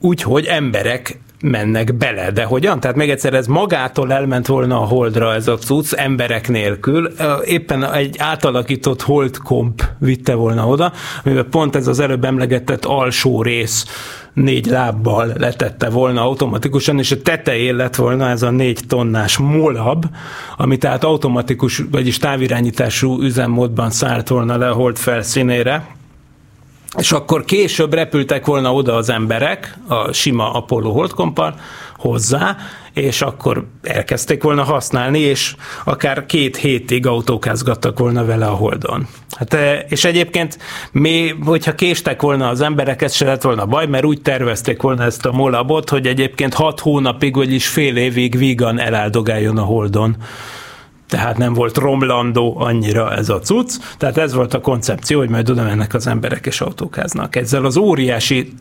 úgyhogy 0.00 0.44
emberek 0.44 1.20
mennek 1.40 1.94
bele. 1.94 2.30
De 2.30 2.44
hogyan? 2.44 2.80
Tehát 2.80 2.96
még 2.96 3.10
egyszer 3.10 3.34
ez 3.34 3.46
magától 3.46 4.12
elment 4.12 4.46
volna 4.46 4.80
a 4.80 4.84
holdra 4.84 5.34
ez 5.34 5.48
a 5.48 5.56
cucc, 5.56 5.92
emberek 5.92 6.48
nélkül. 6.48 7.12
Éppen 7.44 7.92
egy 7.92 8.16
átalakított 8.18 9.02
holdkomp 9.02 9.82
vitte 9.98 10.34
volna 10.34 10.66
oda, 10.66 10.92
amiben 11.24 11.46
pont 11.50 11.76
ez 11.76 11.86
az 11.86 12.00
előbb 12.00 12.24
emlegetett 12.24 12.84
alsó 12.84 13.42
rész 13.42 13.86
négy 14.32 14.66
lábbal 14.66 15.32
letette 15.38 15.88
volna 15.88 16.22
automatikusan, 16.22 16.98
és 16.98 17.10
a 17.10 17.22
tetején 17.22 17.76
lett 17.76 17.94
volna 17.94 18.28
ez 18.28 18.42
a 18.42 18.50
négy 18.50 18.80
tonnás 18.88 19.38
molab, 19.38 20.04
ami 20.56 20.76
tehát 20.76 21.04
automatikus, 21.04 21.82
vagyis 21.90 22.18
távirányítású 22.18 23.22
üzemmódban 23.22 23.90
szállt 23.90 24.28
volna 24.28 24.56
le 24.56 24.68
a 24.68 24.74
hold 24.74 24.96
felszínére, 24.96 25.98
és 26.98 27.12
akkor 27.12 27.44
később 27.44 27.94
repültek 27.94 28.46
volna 28.46 28.74
oda 28.74 28.94
az 28.94 29.08
emberek 29.08 29.78
a 29.88 30.12
sima 30.12 30.52
Apollo 30.52 30.90
holdkompal, 30.92 31.54
hozzá, 31.96 32.56
és 32.94 33.22
akkor 33.22 33.66
elkezdték 33.82 34.42
volna 34.42 34.62
használni, 34.62 35.18
és 35.18 35.54
akár 35.84 36.26
két 36.26 36.56
hétig 36.56 37.06
autókázgattak 37.06 37.98
volna 37.98 38.24
vele 38.24 38.46
a 38.46 38.54
Holdon. 38.54 39.06
Hát, 39.36 39.56
és 39.88 40.04
egyébként 40.04 40.58
mi, 40.92 41.28
hogyha 41.44 41.74
késtek 41.74 42.22
volna 42.22 42.48
az 42.48 42.60
emberek, 42.60 43.02
ez 43.02 43.14
se 43.14 43.24
lett 43.24 43.42
volna 43.42 43.66
baj, 43.66 43.86
mert 43.86 44.04
úgy 44.04 44.22
tervezték 44.22 44.82
volna 44.82 45.04
ezt 45.04 45.26
a 45.26 45.32
molabot, 45.32 45.90
hogy 45.90 46.06
egyébként 46.06 46.54
hat 46.54 46.80
hónapig, 46.80 47.34
vagyis 47.34 47.68
fél 47.68 47.96
évig 47.96 48.38
vígan 48.38 48.80
eláldogáljon 48.80 49.58
a 49.58 49.62
Holdon 49.62 50.16
tehát 51.10 51.38
nem 51.38 51.52
volt 51.52 51.76
romlandó 51.76 52.56
annyira 52.58 53.12
ez 53.12 53.28
a 53.28 53.38
cucc, 53.38 53.76
tehát 53.98 54.18
ez 54.18 54.34
volt 54.34 54.54
a 54.54 54.60
koncepció, 54.60 55.18
hogy 55.18 55.28
majd 55.28 55.50
oda 55.50 55.62
mennek 55.62 55.94
az 55.94 56.06
emberek 56.06 56.46
és 56.46 56.60
autókáznak. 56.60 57.36
Ezzel 57.36 57.64
az 57.64 57.76
óriási 57.76 58.52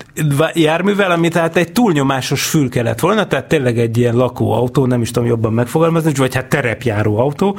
járművel, 0.53 1.11
ami 1.11 1.27
tehát 1.27 1.57
egy 1.57 1.71
túlnyomásos 1.71 2.43
fül 2.43 2.69
kellett 2.69 2.99
volna, 2.99 3.27
tehát 3.27 3.47
tényleg 3.47 3.79
egy 3.79 3.97
ilyen 3.97 4.15
lakóautó, 4.15 4.85
nem 4.85 5.01
is 5.01 5.11
tudom 5.11 5.29
jobban 5.29 5.53
megfogalmazni, 5.53 6.11
vagy 6.15 6.35
hát 6.35 6.49
terepjáró 6.49 7.17
autó, 7.17 7.57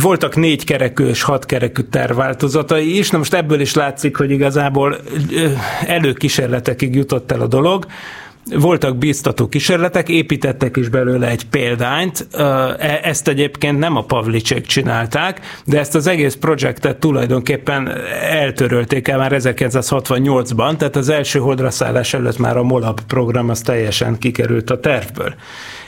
voltak 0.00 0.36
négy 0.36 0.64
kerekű 0.64 1.06
és 1.06 1.22
hat 1.22 1.46
kerekű 1.46 1.82
terváltozatai 1.82 2.98
is, 2.98 3.10
na 3.10 3.18
most 3.18 3.34
ebből 3.34 3.60
is 3.60 3.74
látszik, 3.74 4.16
hogy 4.16 4.30
igazából 4.30 4.96
előkísérletekig 5.86 6.94
jutott 6.94 7.32
el 7.32 7.40
a 7.40 7.46
dolog. 7.46 7.86
Voltak 8.54 8.96
bíztató 8.96 9.48
kísérletek, 9.48 10.08
építettek 10.08 10.76
is 10.76 10.88
belőle 10.88 11.28
egy 11.28 11.44
példányt, 11.44 12.26
e, 12.32 13.00
ezt 13.02 13.28
egyébként 13.28 13.78
nem 13.78 13.96
a 13.96 14.04
Pavlicek 14.04 14.66
csinálták, 14.66 15.40
de 15.64 15.78
ezt 15.78 15.94
az 15.94 16.06
egész 16.06 16.34
projektet 16.34 16.96
tulajdonképpen 16.96 17.92
eltörölték 18.20 19.08
el 19.08 19.18
már 19.18 19.32
1968-ban, 19.34 20.76
tehát 20.76 20.96
az 20.96 21.08
első 21.08 21.38
holdra 21.38 21.70
szállás 21.70 22.14
előtt 22.14 22.38
már 22.38 22.56
a 22.56 22.62
MOLAB 22.62 23.00
program 23.00 23.48
az 23.48 23.60
teljesen 23.60 24.18
kikerült 24.18 24.70
a 24.70 24.80
tervből. 24.80 25.34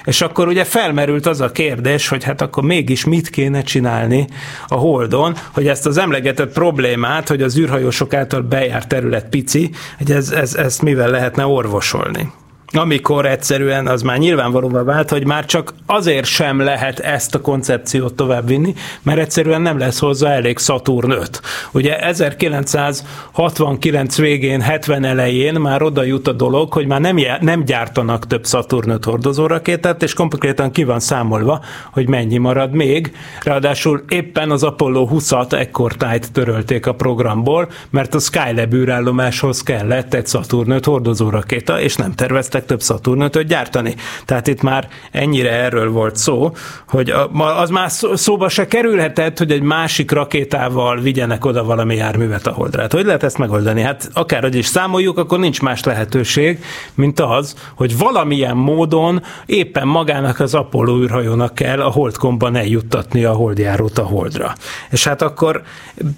És 0.05 0.20
akkor 0.20 0.49
ugye 0.49 0.64
felmerült 0.64 1.27
az 1.27 1.40
a 1.40 1.53
kérdés, 1.53 2.09
hogy 2.09 2.25
hát 2.25 2.40
akkor 2.40 2.62
mégis 2.62 3.05
mit 3.05 3.31
kéne 3.31 3.62
csinálni 3.62 4.27
a 4.68 4.75
Holdon, 4.75 5.35
hogy 5.53 5.68
ezt 5.68 5.87
az 5.87 5.99
emlegetett 5.99 6.53
problémát, 6.53 7.29
hogy 7.29 7.42
az 7.42 7.59
űrhajósok 7.59 8.14
által 8.14 8.40
bejárt 8.40 8.88
terület 8.88 9.29
pici, 9.29 9.70
hogy 9.99 10.11
ez, 10.11 10.31
ez, 10.31 10.55
ezt 10.55 10.83
mivel 10.83 11.11
lehetne 11.11 11.46
orvosolni 11.46 12.33
amikor 12.72 13.26
egyszerűen 13.26 13.87
az 13.87 14.02
már 14.02 14.18
nyilvánvalóvá 14.18 14.83
vált, 14.83 15.11
hogy 15.11 15.26
már 15.26 15.44
csak 15.44 15.74
azért 15.87 16.26
sem 16.26 16.61
lehet 16.61 16.98
ezt 16.98 17.35
a 17.35 17.40
koncepciót 17.40 18.14
továbbvinni, 18.14 18.74
mert 19.02 19.18
egyszerűen 19.18 19.62
nem 19.62 19.78
lesz 19.78 19.98
hozzá 19.98 20.30
elég 20.30 20.59
Saturn 20.59 21.11
5. 21.11 21.40
Ugye 21.72 21.98
1969 21.98 24.18
végén, 24.18 24.61
70 24.61 25.04
elején 25.04 25.54
már 25.54 25.83
oda 25.83 26.02
jut 26.02 26.28
a 26.28 26.33
dolog, 26.33 26.72
hogy 26.72 26.87
már 26.87 27.00
nem, 27.00 27.16
nem 27.40 27.64
gyártanak 27.64 28.26
több 28.26 28.46
Saturn 28.46 28.90
5 28.90 29.04
hordozórakétát, 29.04 30.02
és 30.02 30.14
konkrétan 30.14 30.70
ki 30.70 30.85
van 30.85 31.00
számolva, 31.00 31.61
hogy 31.92 32.09
mennyi 32.09 32.38
marad 32.38 32.72
még. 32.72 33.12
Ráadásul 33.42 34.04
éppen 34.09 34.50
az 34.50 34.62
Apollo 34.62 35.09
20-at 35.12 35.52
ekkor 35.52 35.92
tájt 35.92 36.33
törölték 36.33 36.87
a 36.87 36.94
programból, 36.94 37.68
mert 37.90 38.14
a 38.14 38.18
Skylab 38.18 38.74
űrállomáshoz 38.74 39.62
kellett 39.62 40.14
egy 40.14 40.26
Saturn 40.26 40.70
5 40.70 40.85
hordozórakéta, 40.85 41.80
és 41.80 41.96
nem 41.96 42.14
terveztek 42.14 42.60
több 42.64 42.83
Saturnot 42.83 43.42
gyártani. 43.42 43.94
Tehát 44.25 44.46
itt 44.46 44.62
már 44.62 44.88
ennyire 45.11 45.51
erről 45.51 45.90
volt 45.90 46.16
szó, 46.16 46.53
hogy 46.88 47.12
az 47.57 47.70
már 47.70 47.90
szóba 48.14 48.49
se 48.49 48.66
kerülhetett, 48.66 49.38
hogy 49.38 49.51
egy 49.51 49.62
másik 49.62 50.11
rakétával 50.11 51.01
vigyenek 51.01 51.44
oda 51.44 51.64
valami 51.64 51.94
járművet 51.94 52.46
a 52.46 52.53
holdra. 52.53 52.81
Hát 52.81 52.92
hogy 52.92 53.05
lehet 53.05 53.23
ezt 53.23 53.38
megoldani? 53.38 53.81
Hát 53.81 54.11
akárhogy 54.12 54.55
is 54.55 54.66
számoljuk, 54.66 55.18
akkor 55.18 55.38
nincs 55.38 55.61
más 55.61 55.85
lehetőség, 55.85 56.64
mint 56.94 57.20
az, 57.20 57.55
hogy 57.75 57.99
valamilyen 57.99 58.57
módon 58.57 59.23
éppen 59.46 59.88
magának 59.88 60.40
az 60.40 60.55
Apollo 60.55 61.03
űrhajónak 61.03 61.55
kell 61.55 61.81
a 61.81 61.90
holdkomban 61.90 62.57
eljuttatni 62.57 63.25
a 63.25 63.33
holdjárót 63.33 63.99
a 63.99 64.03
holdra. 64.03 64.55
És 64.90 65.05
hát 65.05 65.23
akkor 65.23 65.62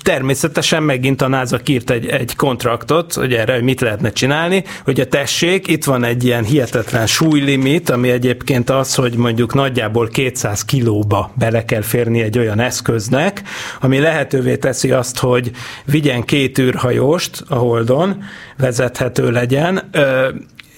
természetesen 0.03 0.83
megint 0.83 1.23
a 1.23 1.29
NASA 1.29 1.59
kírt 1.59 1.91
egy, 1.91 2.07
egy 2.07 2.37
kontraktot, 2.37 3.13
hogy 3.13 3.35
erre 3.35 3.55
hogy 3.55 3.63
mit 3.63 3.81
lehetne 3.81 4.13
csinálni, 4.13 4.65
hogy 4.85 5.01
a 5.01 5.07
tessék, 5.07 5.67
itt 5.67 5.85
van 5.85 6.05
egy 6.05 6.25
ilyen 6.33 6.45
hihetetlen 6.45 7.07
súlylimit, 7.07 7.91
ami 7.91 8.11
egyébként 8.11 8.71
az, 8.71 8.95
hogy 8.95 9.15
mondjuk 9.17 9.55
nagyjából 9.55 10.09
200 10.09 10.65
kilóba 10.65 11.33
bele 11.39 11.65
kell 11.65 11.83
férni 11.83 12.21
egy 12.21 12.39
olyan 12.39 12.61
eszköznek, 12.61 13.43
ami 13.81 13.99
lehetővé 13.99 14.57
teszi 14.57 14.91
azt, 14.91 15.19
hogy 15.19 15.51
vigyen 15.85 16.23
két 16.23 16.59
űrhajóst 16.59 17.45
a 17.49 17.55
Holdon, 17.55 18.23
vezethető 18.59 19.31
legyen, 19.31 19.91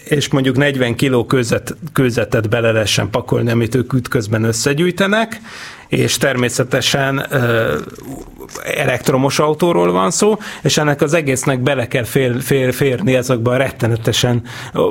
és 0.04 0.28
mondjuk 0.28 0.56
40 0.56 0.94
kiló 0.94 1.24
közet, 1.26 1.76
közetet 1.92 2.48
bele 2.48 2.72
lehessen 2.72 3.10
pakolni, 3.10 3.50
amit 3.50 3.74
ők 3.74 3.92
ütközben 3.92 4.44
összegyűjtenek, 4.44 5.40
és 5.88 6.16
természetesen 6.16 7.26
elektromos 8.76 9.38
autóról 9.38 9.92
van 9.92 10.10
szó, 10.10 10.38
és 10.62 10.78
ennek 10.78 11.02
az 11.02 11.14
egésznek 11.14 11.60
bele 11.60 11.88
kell 11.88 12.04
fér, 12.04 12.42
fér, 12.42 12.74
férni 12.74 13.14
ezekbe 13.14 13.50
a 13.50 13.56
rettenetesen 13.56 14.42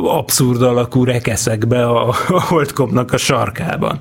abszurd 0.04 0.62
alakú 0.62 1.04
rekeszekbe 1.04 1.86
a, 1.86 2.10
a 2.28 2.42
holdkopnak 2.42 3.14
a 3.14 3.18
sarkában. 3.18 4.00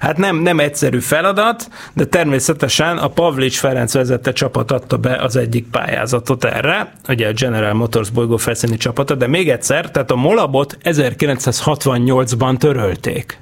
Hát 0.00 0.16
nem, 0.16 0.36
nem 0.36 0.60
egyszerű 0.60 1.00
feladat, 1.00 1.68
de 1.92 2.04
természetesen 2.04 2.98
a 2.98 3.08
Pavlics 3.08 3.58
Ferenc 3.58 3.92
vezette 3.92 4.32
csapat 4.32 4.70
adta 4.70 4.96
be 4.96 5.14
az 5.14 5.36
egyik 5.36 5.66
pályázatot 5.70 6.44
erre, 6.44 6.92
ugye 7.08 7.28
a 7.28 7.32
General 7.32 7.72
Motors 7.74 8.10
bolygó 8.10 8.36
felszíni 8.36 8.76
csapata, 8.76 9.14
de 9.14 9.26
még 9.26 9.50
egyszer, 9.50 9.90
tehát 9.90 10.10
a 10.10 10.16
Molabot 10.16 10.78
1968-ban 10.84 12.56
törölték. 12.56 13.38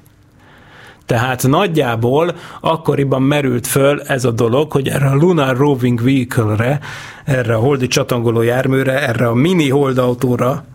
Tehát 1.07 1.47
nagyjából 1.47 2.35
akkoriban 2.61 3.21
merült 3.21 3.67
föl 3.67 4.01
ez 4.01 4.25
a 4.25 4.31
dolog, 4.31 4.71
hogy 4.71 4.87
erre 4.87 5.07
a 5.07 5.15
Lunar 5.15 5.57
Roving 5.57 6.03
Vehicle-re, 6.03 6.79
erre 7.25 7.55
a 7.55 7.59
holdi 7.59 7.87
csatangoló 7.87 8.41
járműre, 8.41 9.07
erre 9.07 9.27
a 9.27 9.33
mini 9.33 9.69
holdautóra 9.69 10.65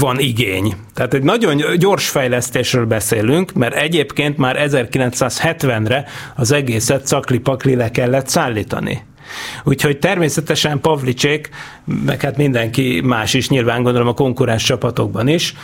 van 0.00 0.18
igény. 0.18 0.74
Tehát 0.94 1.14
egy 1.14 1.22
nagyon 1.22 1.78
gyors 1.78 2.08
fejlesztésről 2.08 2.86
beszélünk, 2.86 3.52
mert 3.52 3.74
egyébként 3.74 4.36
már 4.36 4.56
1970-re 4.70 6.04
az 6.36 6.52
egészet 6.52 7.06
szakli-pakli 7.06 7.74
le 7.74 7.90
kellett 7.90 8.28
szállítani. 8.28 9.02
Úgyhogy 9.64 9.98
természetesen 9.98 10.80
Pavlicsék, 10.80 11.50
meg 12.04 12.20
hát 12.20 12.36
mindenki 12.36 13.00
más 13.04 13.34
is, 13.34 13.48
nyilván 13.48 13.82
gondolom 13.82 14.08
a 14.08 14.14
konkurens 14.14 14.62
csapatokban 14.62 15.28
is, 15.28 15.54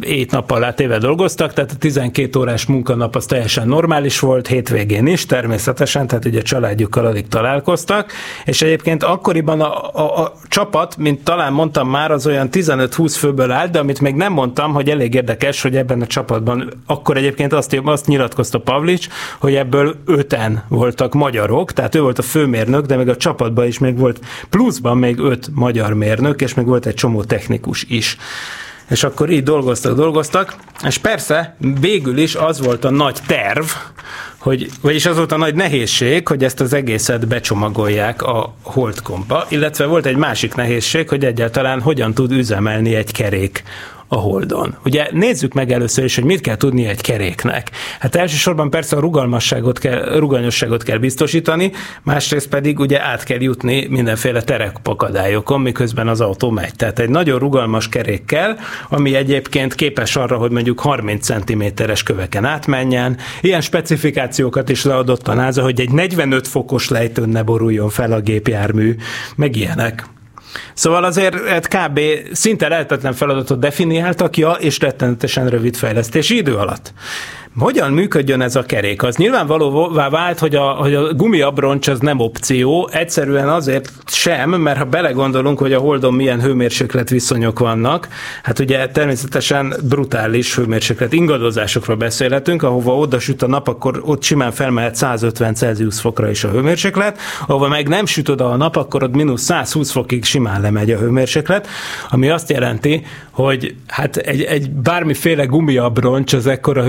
ét 0.00 0.30
nap 0.30 0.50
alá 0.50 0.72
téve 0.72 0.98
dolgoztak, 0.98 1.52
tehát 1.52 1.70
a 1.70 1.76
12 1.76 2.38
órás 2.38 2.66
munkanap 2.66 3.16
az 3.16 3.26
teljesen 3.26 3.68
normális 3.68 4.18
volt, 4.18 4.46
hétvégén 4.46 5.06
is 5.06 5.26
természetesen, 5.26 6.06
tehát 6.06 6.24
ugye 6.24 6.38
a 6.38 6.42
családjukkal 6.42 7.06
alig 7.06 7.28
találkoztak, 7.28 8.12
és 8.44 8.62
egyébként 8.62 9.02
akkoriban 9.02 9.60
a, 9.60 9.90
a, 9.92 10.22
a 10.22 10.32
csapat, 10.48 10.96
mint 10.96 11.24
talán 11.24 11.52
mondtam 11.52 11.88
már, 11.88 12.10
az 12.10 12.26
olyan 12.26 12.48
15-20 12.52 13.14
főből 13.18 13.50
állt, 13.50 13.70
de 13.70 13.78
amit 13.78 14.00
még 14.00 14.14
nem 14.14 14.32
mondtam, 14.32 14.72
hogy 14.72 14.90
elég 14.90 15.14
érdekes, 15.14 15.62
hogy 15.62 15.76
ebben 15.76 16.00
a 16.00 16.06
csapatban 16.06 16.82
akkor 16.86 17.16
egyébként 17.16 17.52
azt, 17.52 17.80
azt 17.84 18.06
nyilatkozta 18.06 18.58
Pavlics, 18.58 19.08
hogy 19.38 19.54
ebből 19.54 19.94
öten 20.04 20.64
voltak 20.68 21.14
magyarok, 21.14 21.72
tehát 21.72 21.94
ő 21.94 22.00
volt 22.00 22.18
a 22.18 22.22
főmérnök, 22.22 22.86
de 22.86 22.96
még 22.96 23.08
a 23.08 23.16
csapatban 23.16 23.66
is 23.66 23.78
még 23.78 23.98
volt 23.98 24.20
pluszban 24.50 24.98
még 24.98 25.09
öt 25.18 25.48
magyar 25.54 25.94
mérnök, 25.94 26.40
és 26.40 26.54
még 26.54 26.66
volt 26.66 26.86
egy 26.86 26.94
csomó 26.94 27.24
technikus 27.24 27.84
is. 27.88 28.16
És 28.90 29.04
akkor 29.04 29.30
így 29.30 29.42
dolgoztak, 29.42 29.96
dolgoztak, 29.96 30.56
és 30.86 30.98
persze 30.98 31.56
végül 31.80 32.18
is 32.18 32.34
az 32.34 32.60
volt 32.60 32.84
a 32.84 32.90
nagy 32.90 33.18
terv, 33.26 33.64
hogy, 34.38 34.70
vagyis 34.80 35.06
az 35.06 35.16
volt 35.16 35.32
a 35.32 35.36
nagy 35.36 35.54
nehézség, 35.54 36.28
hogy 36.28 36.44
ezt 36.44 36.60
az 36.60 36.72
egészet 36.72 37.28
becsomagolják 37.28 38.22
a 38.22 38.54
holdkomba, 38.62 39.46
illetve 39.48 39.86
volt 39.86 40.06
egy 40.06 40.16
másik 40.16 40.54
nehézség, 40.54 41.08
hogy 41.08 41.24
egyáltalán 41.24 41.80
hogyan 41.80 42.14
tud 42.14 42.32
üzemelni 42.32 42.94
egy 42.94 43.12
kerék 43.12 43.62
a 44.12 44.16
Holdon. 44.16 44.76
Ugye 44.84 45.08
nézzük 45.10 45.52
meg 45.52 45.72
először 45.72 46.04
is, 46.04 46.14
hogy 46.14 46.24
mit 46.24 46.40
kell 46.40 46.56
tudni 46.56 46.86
egy 46.86 47.00
keréknek. 47.00 47.70
Hát 47.98 48.14
elsősorban 48.14 48.70
persze 48.70 48.96
a 48.96 49.00
rugalmasságot 49.00 49.78
kell, 49.78 50.18
rugalmasságot 50.18 50.82
kell 50.82 50.98
biztosítani, 50.98 51.72
másrészt 52.02 52.48
pedig 52.48 52.78
ugye 52.78 53.02
át 53.02 53.24
kell 53.24 53.40
jutni 53.40 53.86
mindenféle 53.86 54.42
terepakadályokon, 54.42 55.60
miközben 55.60 56.08
az 56.08 56.20
autó 56.20 56.50
megy. 56.50 56.74
Tehát 56.74 56.98
egy 56.98 57.08
nagyon 57.08 57.38
rugalmas 57.38 57.88
kerék 57.88 58.24
kell, 58.24 58.56
ami 58.88 59.14
egyébként 59.14 59.74
képes 59.74 60.16
arra, 60.16 60.36
hogy 60.36 60.50
mondjuk 60.50 60.80
30 60.80 61.26
cm-es 61.26 62.02
köveken 62.02 62.44
átmenjen. 62.44 63.16
Ilyen 63.40 63.60
specifikációkat 63.60 64.68
is 64.68 64.84
leadott 64.84 65.28
a 65.28 65.34
NASA, 65.34 65.62
hogy 65.62 65.80
egy 65.80 65.90
45 65.90 66.48
fokos 66.48 66.88
lejtőn 66.88 67.28
ne 67.28 67.42
boruljon 67.42 67.88
fel 67.88 68.12
a 68.12 68.20
gépjármű, 68.20 68.96
meg 69.36 69.56
ilyenek. 69.56 70.04
Szóval 70.74 71.04
azért 71.04 71.48
hát 71.48 71.68
kb. 71.68 72.00
szinte 72.32 72.68
lehetetlen 72.68 73.12
feladatot 73.12 73.58
definiáltak, 73.58 74.36
ja, 74.36 74.50
és 74.50 74.78
rettenetesen 74.78 75.48
rövid 75.48 75.76
fejlesztési 75.76 76.36
idő 76.36 76.54
alatt. 76.56 76.92
Hogyan 77.58 77.92
működjön 77.92 78.40
ez 78.40 78.56
a 78.56 78.62
kerék? 78.62 79.02
Az 79.02 79.16
nyilvánvalóvá 79.16 80.08
vált, 80.08 80.38
hogy 80.38 80.54
a, 80.54 80.62
hogy 80.62 80.94
a 80.94 81.14
gumiabroncs 81.14 81.88
az 81.88 82.00
nem 82.00 82.18
opció, 82.18 82.88
egyszerűen 82.92 83.48
azért 83.48 83.92
sem, 84.06 84.50
mert 84.50 84.78
ha 84.78 84.84
belegondolunk, 84.84 85.58
hogy 85.58 85.72
a 85.72 85.78
Holdon 85.78 86.14
milyen 86.14 86.40
hőmérséklet 86.40 87.08
viszonyok 87.08 87.58
vannak, 87.58 88.08
hát 88.42 88.58
ugye 88.58 88.88
természetesen 88.88 89.74
brutális 89.88 90.54
hőmérséklet 90.54 91.12
ingadozásokról 91.12 91.96
beszélhetünk, 91.96 92.62
ahova 92.62 92.96
oda 92.96 93.18
süt 93.18 93.42
a 93.42 93.46
nap, 93.46 93.68
akkor 93.68 94.02
ott 94.04 94.22
simán 94.22 94.52
felmehet 94.52 94.94
150 94.94 95.54
Celsius 95.54 96.00
fokra 96.00 96.30
is 96.30 96.44
a 96.44 96.50
hőmérséklet, 96.50 97.18
ahova 97.46 97.68
meg 97.68 97.88
nem 97.88 98.06
süt 98.06 98.28
oda 98.28 98.50
a 98.50 98.56
nap, 98.56 98.76
akkor 98.76 99.02
ott 99.02 99.14
mínusz 99.14 99.42
120 99.42 99.90
fokig 99.90 100.24
simán 100.24 100.60
lemegy 100.60 100.90
a 100.90 100.98
hőmérséklet, 100.98 101.68
ami 102.10 102.28
azt 102.28 102.50
jelenti, 102.50 103.04
hogy 103.30 103.74
hát 103.86 104.16
egy, 104.16 104.42
egy 104.42 104.70
bármiféle 104.70 105.44
gumiabroncs 105.44 106.32
az 106.32 106.46
ekkora 106.46 106.82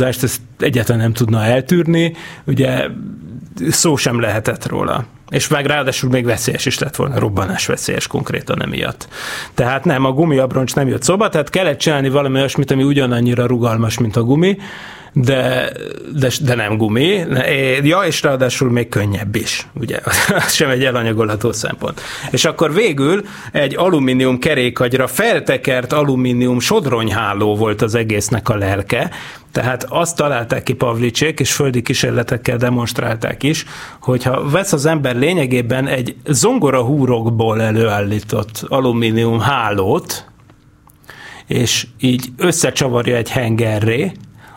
hőingadozást 0.00 0.22
ezt 0.22 0.40
egyáltalán 0.58 1.00
nem 1.00 1.12
tudna 1.12 1.44
eltűrni, 1.44 2.14
ugye 2.44 2.88
szó 3.68 3.96
sem 3.96 4.20
lehetett 4.20 4.66
róla. 4.66 5.04
És 5.28 5.48
meg 5.48 5.66
ráadásul 5.66 6.10
még 6.10 6.24
veszélyes 6.24 6.66
is 6.66 6.78
lett 6.78 6.96
volna, 6.96 7.18
robbanás 7.18 7.66
veszélyes 7.66 8.06
konkrétan 8.06 8.62
emiatt. 8.62 9.08
Tehát 9.54 9.84
nem, 9.84 10.04
a 10.04 10.12
gumiabroncs 10.12 10.74
nem 10.74 10.88
jött 10.88 11.02
szóba, 11.02 11.28
tehát 11.28 11.50
kellett 11.50 11.78
csinálni 11.78 12.08
valami 12.08 12.38
olyasmit, 12.38 12.70
ami 12.70 12.82
ugyanannyira 12.82 13.46
rugalmas, 13.46 13.98
mint 13.98 14.16
a 14.16 14.22
gumi, 14.22 14.58
de, 15.12 15.72
de, 16.12 16.30
de 16.42 16.54
nem 16.54 16.76
gumi. 16.76 17.24
Ja, 17.82 18.00
és 18.00 18.22
ráadásul 18.22 18.70
még 18.70 18.88
könnyebb 18.88 19.34
is, 19.36 19.66
ugye, 19.74 19.98
az 20.44 20.52
sem 20.52 20.70
egy 20.70 20.84
elanyagolható 20.84 21.52
szempont. 21.52 22.00
És 22.30 22.44
akkor 22.44 22.74
végül 22.74 23.24
egy 23.52 23.76
alumínium 23.76 24.38
kerékagyra 24.38 25.06
feltekert 25.06 25.92
alumínium 25.92 26.60
sodronyháló 26.60 27.56
volt 27.56 27.82
az 27.82 27.94
egésznek 27.94 28.48
a 28.48 28.56
lelke, 28.56 29.10
tehát 29.52 29.86
azt 29.88 30.16
találták 30.16 30.62
ki 30.62 30.72
Pavlicsék, 30.72 31.40
és 31.40 31.52
földi 31.52 31.82
kísérletekkel 31.82 32.56
demonstrálták 32.56 33.42
is, 33.42 33.64
hogyha 34.00 34.50
vesz 34.50 34.72
az 34.72 34.86
ember 34.86 35.16
lényegében 35.16 35.86
egy 35.86 36.16
zongora 36.26 36.82
húrokból 36.82 37.62
előállított 37.62 38.64
alumínium 38.68 39.40
hálót, 39.40 40.24
és 41.46 41.86
így 42.00 42.28
összecsavarja 42.36 43.16
egy 43.16 43.30
hengerré, 43.30 44.12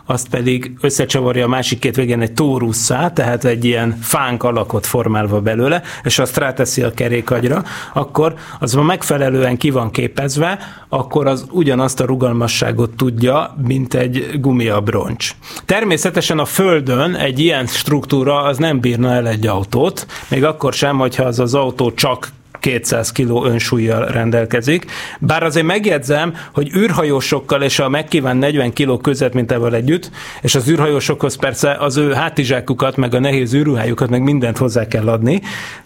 azt 0.06 0.28
pedig 0.28 0.72
összecsavarja 0.80 1.44
a 1.44 1.48
másik 1.48 1.78
két 1.78 1.96
végén 1.96 2.20
egy 2.20 2.32
tórusszá, 2.32 3.12
tehát 3.12 3.44
egy 3.44 3.64
ilyen 3.64 3.98
fánk 4.00 4.42
alakot 4.42 4.86
formálva 4.86 5.40
belőle, 5.40 5.82
és 6.02 6.18
azt 6.18 6.36
ráteszi 6.36 6.82
a 6.82 6.94
kerékagyra, 6.94 7.62
akkor 7.92 8.34
az 8.60 8.72
megfelelően 8.74 9.56
ki 9.56 9.70
van 9.70 9.90
képezve, 9.90 10.58
akkor 10.88 11.26
az 11.26 11.46
ugyanazt 11.50 12.00
a 12.00 12.04
rugalmasságot 12.04 12.96
tudja, 12.96 13.56
mint 13.66 13.94
egy 13.94 14.40
gumiabroncs. 14.40 15.30
Természetesen 15.64 16.38
a 16.38 16.44
Földön 16.44 17.14
egy 17.14 17.38
ilyen 17.38 17.66
struktúra 17.66 18.42
az 18.42 18.58
nem 18.58 18.80
bírna 18.80 19.12
el 19.12 19.28
egy 19.28 19.46
autót, 19.46 20.06
még 20.28 20.44
akkor 20.44 20.72
sem, 20.72 20.98
hogyha 20.98 21.24
az 21.24 21.38
az 21.38 21.54
autó 21.54 21.92
csak 21.92 22.28
200 22.64 23.12
kg 23.12 23.44
önsúlyjal 23.44 24.06
rendelkezik. 24.06 24.86
Bár 25.20 25.42
azért 25.42 25.66
megjegyzem, 25.66 26.34
hogy 26.52 26.74
űrhajósokkal 26.76 27.62
és 27.62 27.78
a 27.78 27.88
megkíván 27.88 28.36
40 28.36 28.72
kg 28.72 29.00
között, 29.00 29.32
mint 29.32 29.52
ebből 29.52 29.74
együtt, 29.74 30.10
és 30.42 30.54
az 30.54 30.68
űrhajósokhoz 30.68 31.36
persze 31.36 31.72
az 31.72 31.96
ő 31.96 32.12
hátizsákukat, 32.12 32.96
meg 32.96 33.14
a 33.14 33.20
nehéz 33.20 33.54
űrruhájukat, 33.54 34.10
meg 34.10 34.22
mindent 34.22 34.58
hozzá 34.58 34.86
kell 34.86 35.08
adni, 35.08 35.42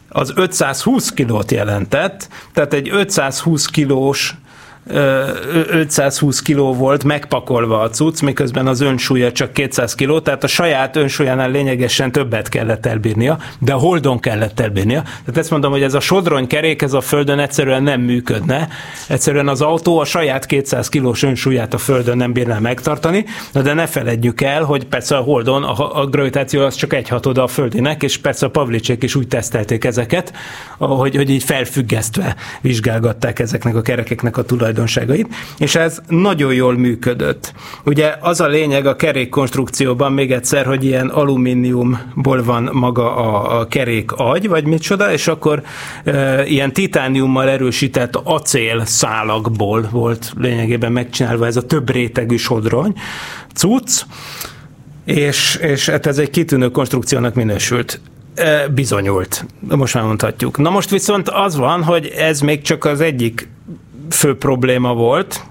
az 0.09 0.33
520 0.35 1.11
kilót 1.11 1.51
jelentett, 1.51 2.29
tehát 2.53 2.73
egy 2.73 2.89
520 2.93 3.67
kilós 3.67 4.35
520 4.91 6.43
kiló 6.43 6.75
volt 6.75 7.05
megpakolva 7.05 7.81
a 7.81 7.91
cucc, 7.91 8.21
miközben 8.21 8.67
az 8.67 8.81
önsúlya 8.81 9.33
csak 9.33 9.53
200 9.53 9.95
kiló, 9.95 10.21
tehát 10.21 10.45
a 10.45 10.47
saját 10.47 10.97
önsúlyánál 10.97 11.51
lényegesen 11.51 12.13
többet 12.13 12.49
kellett 12.49 12.87
elbírnia, 12.87 13.39
de 13.59 13.73
a 13.73 13.77
holdon 13.77 14.21
kellett 14.21 14.61
elbírnia. 14.61 15.03
Tehát 15.03 15.37
ezt 15.37 15.51
mondom, 15.51 15.71
hogy 15.71 15.83
ez 15.83 15.95
a 15.95 16.01
sodrony 16.01 16.47
kerék, 16.47 16.83
ez 16.83 16.93
a 16.93 17.01
földön 17.01 17.39
egyszerűen 17.39 17.83
nem 17.83 18.01
működne. 18.01 18.69
Egyszerűen 19.09 19.49
az 19.49 19.61
autó 19.61 19.99
a 19.99 20.05
saját 20.05 20.47
200 20.47 20.89
kilós 20.89 21.23
önsúlyát 21.23 21.75
a 21.75 21.79
földön 21.79 22.17
nem 22.17 22.33
bírná 22.33 22.59
megtartani, 22.59 23.25
de 23.53 23.73
ne 23.73 23.87
feledjük 23.87 24.41
el, 24.41 24.63
hogy 24.63 24.85
persze 24.85 25.17
a 25.17 25.21
holdon 25.21 25.65
a, 25.65 26.01
a 26.01 26.07
gravitáció 26.07 26.65
az 26.65 26.75
csak 26.75 26.93
egy 26.93 27.09
hatoda 27.09 27.43
a 27.43 27.47
földinek, 27.47 28.03
és 28.03 28.19
persze 28.19 28.47
a 28.47 28.51
Pavlicsék 28.51 29.03
is 29.03 29.15
úgy 29.15 29.29
tesztelték 29.29 29.85
ezeket, 29.85 30.33
hogy, 30.79 31.17
hogy 31.17 31.31
így 31.31 31.43
felfüggesztve 31.43 32.37
vizsgálgatták 32.61 33.39
ezeknek 33.39 33.77
a 33.77 33.83
kerekeknek 33.83 34.37
a 34.37 34.43
tulajdonságát 34.43 34.77
tulajdonságait, 34.79 35.29
és 35.59 35.75
ez 35.75 35.99
nagyon 36.09 36.55
jól 36.55 36.79
működött. 36.79 37.53
Ugye 37.85 38.15
az 38.21 38.41
a 38.41 38.47
lényeg 38.47 38.87
a 38.87 38.97
kerékkonstrukcióban 38.97 40.13
még 40.13 40.33
egyszer, 40.33 40.67
hogy 40.67 40.85
ilyen 40.85 41.09
alumíniumból 41.09 42.43
van 42.43 42.69
maga 42.73 43.17
a, 43.17 43.61
a 43.61 43.67
kerék 43.67 44.13
agy, 44.13 44.49
vagy 44.49 44.65
micsoda, 44.67 45.13
és 45.13 45.29
akkor 45.29 45.63
e, 46.05 46.45
ilyen 46.47 46.73
titániummal 46.73 47.49
erősített 47.49 48.17
acél 48.17 48.85
szálakból 48.85 49.89
volt 49.91 50.33
lényegében 50.37 50.93
megcsinálva 50.93 51.47
ez 51.47 51.57
a 51.57 51.67
több 51.67 51.91
rétegű 51.91 52.37
sodrony, 52.37 52.95
cucc, 53.55 54.03
és, 55.05 55.59
és 55.63 55.89
hát 55.89 56.07
ez 56.07 56.19
egy 56.19 56.31
kitűnő 56.31 56.71
konstrukciónak 56.71 57.35
minősült 57.35 58.01
bizonyult, 58.75 59.45
most 59.61 59.95
már 59.95 60.05
mondhatjuk. 60.05 60.59
Na 60.59 60.71
most 60.71 60.91
viszont 60.91 61.29
az 61.29 61.57
van, 61.57 61.83
hogy 61.83 62.07
ez 62.17 62.41
még 62.41 62.63
csak 62.63 62.85
az 62.85 63.01
egyik 63.01 63.49
fő 64.11 64.37
probléma 64.37 64.95
volt. 64.95 65.45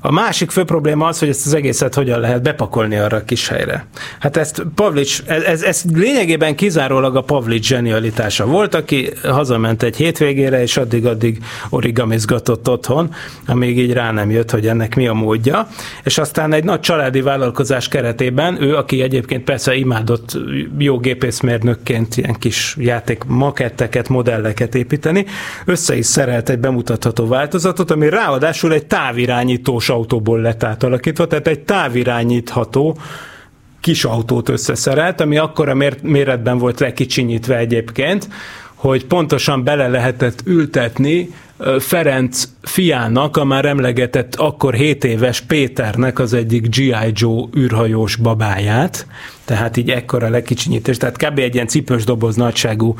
A 0.00 0.12
másik 0.12 0.50
fő 0.50 0.64
probléma 0.64 1.06
az, 1.06 1.18
hogy 1.18 1.28
ezt 1.28 1.46
az 1.46 1.54
egészet 1.54 1.94
hogyan 1.94 2.20
lehet 2.20 2.42
bepakolni 2.42 2.96
arra 2.96 3.16
a 3.16 3.24
kis 3.24 3.48
helyre. 3.48 3.86
Hát 4.18 4.36
ezt 4.36 4.62
Pavlics, 4.74 5.22
ez, 5.26 5.42
ez, 5.42 5.62
ez 5.62 5.82
lényegében 5.94 6.54
kizárólag 6.54 7.16
a 7.16 7.22
Pavlics 7.22 7.66
zsenialitása 7.66 8.46
volt, 8.46 8.74
aki 8.74 9.10
hazament 9.22 9.82
egy 9.82 9.96
hétvégére, 9.96 10.62
és 10.62 10.76
addig-addig 10.76 11.38
origamizgatott 11.70 12.68
otthon, 12.68 13.14
amíg 13.46 13.78
így 13.78 13.92
rá 13.92 14.12
nem 14.12 14.30
jött, 14.30 14.50
hogy 14.50 14.66
ennek 14.66 14.94
mi 14.96 15.06
a 15.06 15.12
módja. 15.12 15.68
És 16.04 16.18
aztán 16.18 16.52
egy 16.52 16.64
nagy 16.64 16.80
családi 16.80 17.20
vállalkozás 17.20 17.88
keretében 17.88 18.62
ő, 18.62 18.76
aki 18.76 19.02
egyébként 19.02 19.44
persze 19.44 19.74
imádott 19.74 20.38
jó 20.78 20.98
gépészmérnökként 20.98 22.16
ilyen 22.16 22.34
kis 22.38 22.76
játék 22.78 23.24
maketteket, 23.24 24.08
modelleket 24.08 24.74
építeni, 24.74 25.26
össze 25.64 25.96
is 25.96 26.06
szerelt 26.06 26.48
egy 26.48 26.58
bemutatható 26.58 27.26
változatot, 27.26 27.90
ami 27.90 28.08
ráadásul 28.08 28.72
egy 28.72 28.86
távirányítós 28.86 29.87
autóból 29.90 30.40
lett 30.40 30.62
átalakítva, 30.62 31.26
tehát 31.26 31.46
egy 31.46 31.60
távirányítható 31.60 32.98
kis 33.80 34.04
autót 34.04 34.48
összeszerelt, 34.48 35.20
ami 35.20 35.36
akkora 35.36 35.74
méretben 36.02 36.58
volt 36.58 36.80
lekicsinyítve 36.80 37.56
egyébként, 37.56 38.28
hogy 38.74 39.06
pontosan 39.06 39.64
bele 39.64 39.88
lehetett 39.88 40.42
ültetni 40.44 41.28
Ferenc 41.78 42.48
fiának, 42.62 43.36
a 43.36 43.44
már 43.44 43.64
emlegetett 43.64 44.34
akkor 44.34 44.74
7 44.74 45.04
éves 45.04 45.40
Péternek 45.40 46.18
az 46.18 46.32
egyik 46.32 46.76
G.I. 46.76 47.12
Joe 47.12 47.44
űrhajós 47.56 48.16
babáját, 48.16 49.06
tehát 49.44 49.76
így 49.76 49.90
ekkora 49.90 50.28
lekicsinyítés, 50.28 50.96
tehát 50.96 51.16
kb. 51.16 51.38
egy 51.38 51.54
ilyen 51.54 51.66
cipős 51.66 52.04
doboz 52.04 52.36
nagyságú 52.36 52.94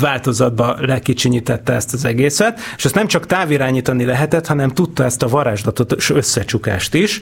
változatba 0.00 0.76
lekicsinyítette 0.80 1.72
ezt 1.72 1.92
az 1.92 2.04
egészet, 2.04 2.60
és 2.76 2.84
ezt 2.84 2.94
nem 2.94 3.06
csak 3.06 3.26
távirányítani 3.26 4.04
lehetett, 4.04 4.46
hanem 4.46 4.68
tudta 4.68 5.04
ezt 5.04 5.22
a 5.22 5.28
varázslatot 5.28 6.10
összecsukást 6.10 6.94
is, 6.94 7.20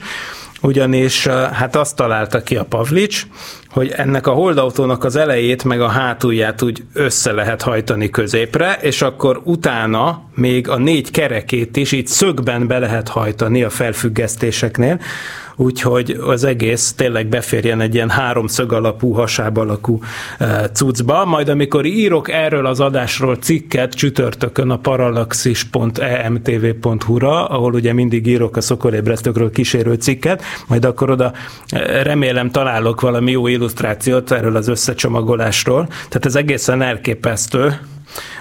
ugyanis 0.61 1.27
hát 1.27 1.75
azt 1.75 1.95
találta 1.95 2.41
ki 2.41 2.55
a 2.55 2.63
Pavlics, 2.63 3.27
hogy 3.69 3.93
ennek 3.95 4.27
a 4.27 4.31
holdautónak 4.31 5.03
az 5.03 5.15
elejét 5.15 5.63
meg 5.63 5.81
a 5.81 5.87
hátulját 5.87 6.61
úgy 6.61 6.83
össze 6.93 7.31
lehet 7.31 7.61
hajtani 7.61 8.09
középre, 8.09 8.77
és 8.81 9.01
akkor 9.01 9.41
utána 9.43 10.21
még 10.35 10.58
a 10.67 10.77
négy 10.77 11.11
kerekét 11.11 11.77
is 11.77 11.91
így 11.91 12.07
szögben 12.07 12.67
be 12.67 12.79
lehet 12.79 13.07
hajtani 13.07 13.63
a 13.63 13.69
felfüggesztéseknél, 13.69 14.99
úgyhogy 15.59 16.19
az 16.25 16.43
egész 16.43 16.93
tényleg 16.93 17.27
beférjen 17.27 17.81
egy 17.81 17.93
ilyen 17.93 18.09
háromszög 18.09 18.73
alapú, 18.73 19.11
hasáb 19.11 19.57
alakú 19.57 19.99
e, 20.37 20.69
cuccba. 20.69 21.25
Majd 21.25 21.49
amikor 21.49 21.85
írok 21.85 22.31
erről 22.31 22.65
az 22.65 22.79
adásról 22.79 23.35
cikket 23.35 23.93
csütörtökön 23.93 24.69
a 24.69 24.77
paralaxis.emtv.hu-ra, 24.77 27.45
ahol 27.45 27.73
ugye 27.73 27.93
mindig 27.93 28.27
írok 28.27 28.57
a 28.57 28.61
szokolébresztőkről 28.61 29.51
kísérő 29.51 29.93
cikket, 29.93 30.43
majd 30.67 30.85
akkor 30.85 31.09
oda 31.09 31.33
e, 31.69 32.03
remélem 32.03 32.51
találok 32.51 33.01
valami 33.01 33.31
jó 33.31 33.47
illusztrációt 33.47 34.31
erről 34.31 34.55
az 34.55 34.67
összecsomagolásról. 34.67 35.87
Tehát 35.87 36.25
ez 36.25 36.35
egészen 36.35 36.81
elképesztő, 36.81 37.79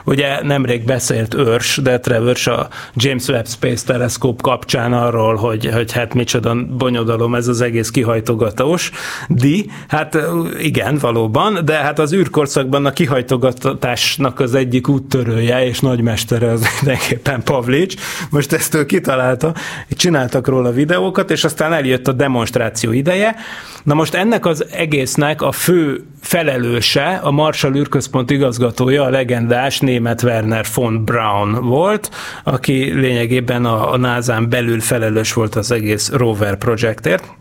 Ugye 0.05 0.43
nemrég 0.43 0.85
beszélt 0.85 1.35
őrs, 1.35 1.77
de 1.83 2.01
Trevors 2.01 2.47
a 2.47 2.69
James 2.95 3.27
Webb 3.29 3.47
Space 3.47 3.87
Telescope 3.87 4.43
kapcsán 4.43 4.93
arról, 4.93 5.35
hogy, 5.35 5.71
hogy 5.73 5.93
hát 5.93 6.15
micsoda 6.15 6.57
bonyodalom 6.71 7.35
ez 7.35 7.49
az 7.49 7.61
egész 7.61 7.91
kihajtogatós. 7.91 8.91
Di, 9.29 9.71
hát 9.89 10.19
igen, 10.61 10.99
valóban, 10.99 11.64
de 11.64 11.75
hát 11.75 11.99
az 11.99 12.12
űrkorszakban 12.12 12.87
a 12.87 12.93
kihajtogatásnak 12.93 14.41
az 14.41 14.55
egyik 14.55 14.89
úttörője 14.89 15.64
és 15.64 15.81
nagymestere 15.81 16.51
az 16.51 16.66
mindenképpen 16.81 17.43
Pavlics. 17.43 17.95
Most 18.31 18.53
ezt 18.53 18.75
ő 18.75 18.87
kitalálta, 18.87 19.55
csináltak 19.91 20.47
róla 20.47 20.71
videókat, 20.71 21.31
és 21.31 21.45
aztán 21.45 21.73
eljött 21.73 22.09
a 22.09 22.12
demonstráció 22.12 22.93
ideje. 22.93 23.37
Na 23.83 23.95
most 23.95 24.14
ennek 24.14 24.47
az 24.47 24.64
egésznek 24.71 25.43
a 25.43 25.53
fő 25.53 26.05
felelőse, 26.21 27.21
a 27.23 27.31
Marshall 27.31 27.75
űrközpont 27.75 28.31
igazgatója, 28.31 29.03
a 29.03 29.11
legendás 29.11 29.58
német 29.81 30.23
Werner 30.23 30.67
von 30.75 31.05
Braun 31.05 31.53
volt, 31.53 32.11
aki 32.45 32.93
lényegében 32.93 33.65
a, 33.65 33.93
a 33.93 33.97
NASA-n 33.97 34.49
belül 34.49 34.81
felelős 34.81 35.33
volt 35.33 35.55
az 35.55 35.71
egész 35.71 36.11
rover 36.11 36.57
projektért. 36.57 37.37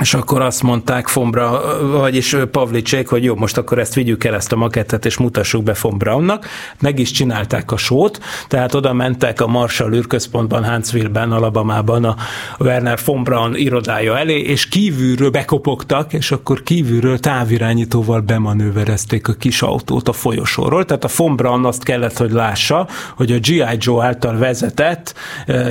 És 0.00 0.14
akkor 0.14 0.40
azt 0.40 0.62
mondták 0.62 1.08
Fombra, 1.08 1.60
vagyis 1.90 2.36
Pavlicsék, 2.50 3.08
hogy 3.08 3.24
jó, 3.24 3.34
most 3.34 3.56
akkor 3.56 3.78
ezt 3.78 3.94
vigyük 3.94 4.24
el, 4.24 4.34
ezt 4.34 4.52
a 4.52 4.56
makettet, 4.56 5.04
és 5.04 5.18
mutassuk 5.18 5.62
be 5.62 5.74
Von 5.80 5.98
Braunnak. 5.98 6.46
Meg 6.80 6.98
is 6.98 7.10
csinálták 7.10 7.72
a 7.72 7.76
sót, 7.76 8.20
tehát 8.48 8.74
oda 8.74 8.92
mentek 8.92 9.40
a 9.40 9.46
Marshall 9.46 9.92
űrközpontban, 9.92 10.64
Huntsville-ben, 10.64 11.32
Alabamában 11.32 12.04
a 12.04 12.16
Werner 12.58 12.98
Von 13.04 13.54
irodája 13.54 14.18
elé, 14.18 14.40
és 14.40 14.68
kívülről 14.68 15.30
bekopogtak, 15.30 16.12
és 16.12 16.30
akkor 16.30 16.62
kívülről 16.62 17.18
távirányítóval 17.18 18.20
bemanőverezték 18.20 19.28
a 19.28 19.32
kis 19.32 19.62
autót 19.62 20.08
a 20.08 20.12
folyosóról. 20.12 20.84
Tehát 20.84 21.04
a 21.04 21.08
Von 21.16 21.64
azt 21.64 21.84
kellett, 21.84 22.16
hogy 22.16 22.30
lássa, 22.30 22.88
hogy 23.16 23.32
a 23.32 23.38
G.I. 23.38 23.76
Joe 23.78 24.04
által 24.04 24.38
vezetett, 24.38 25.14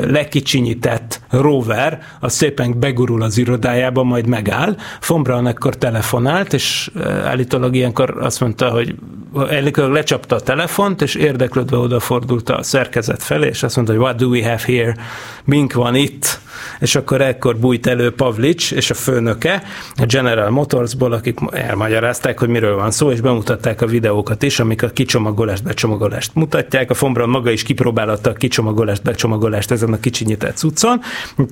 lekicsinyített 0.08 1.22
rover, 1.30 2.02
az 2.20 2.34
szépen 2.34 2.80
begurul 2.80 3.22
az 3.22 3.38
irodájába, 3.38 4.12
majd 4.14 4.28
megáll. 4.28 4.76
Fombran 5.00 5.48
ekkor 5.48 5.78
telefonált, 5.78 6.54
és 6.54 6.92
állítólag 7.24 7.76
ilyenkor 7.76 8.18
azt 8.20 8.40
mondta, 8.40 8.70
hogy 8.70 8.96
állítólag 9.36 9.92
lecsapta 9.92 10.36
a 10.36 10.40
telefont, 10.40 11.02
és 11.02 11.16
érdeklődve 11.16 11.78
odafordult 11.78 12.50
a 12.50 12.64
szerkezet 12.64 13.24
felé, 13.24 13.48
és 13.48 13.64
azt 13.64 13.76
mondta, 13.76 13.94
hogy 13.94 14.02
what 14.02 14.16
do 14.16 14.28
we 14.28 14.44
have 14.44 14.62
here? 14.66 14.96
Mink 15.44 15.74
van 15.74 15.96
itt? 15.96 16.40
és 16.80 16.96
akkor 16.96 17.22
ekkor 17.22 17.58
bújt 17.58 17.88
elő 17.88 18.12
Pavlics 18.12 18.72
és 18.72 18.90
a 18.90 18.94
főnöke 18.94 19.64
a 19.96 20.06
General 20.06 20.50
Motorsból, 20.50 21.14
akik 21.14 21.40
elmagyarázták, 21.52 22.40
hogy 22.40 22.50
miről 22.50 22.76
van 22.76 22.92
szó, 22.92 23.12
és 23.12 23.22
bemutatták 23.22 23.82
a 23.82 23.86
videókat 23.86 24.44
is, 24.44 24.60
amik 24.60 24.84
a 24.84 24.90
kicsomagolást, 24.90 25.64
becsomagolást 25.64 26.36
mutatják. 26.36 26.90
A 26.90 26.94
Fombran 26.94 27.30
maga 27.30 27.52
is 27.52 27.64
kipróbálta 27.64 28.30
a 28.30 28.34
kicsomagolást, 28.34 29.04
becsomagolást 29.04 29.72
ezen 29.72 29.94
a 29.94 30.00
kicsinyített 30.00 30.58
cuccon. 30.58 31.02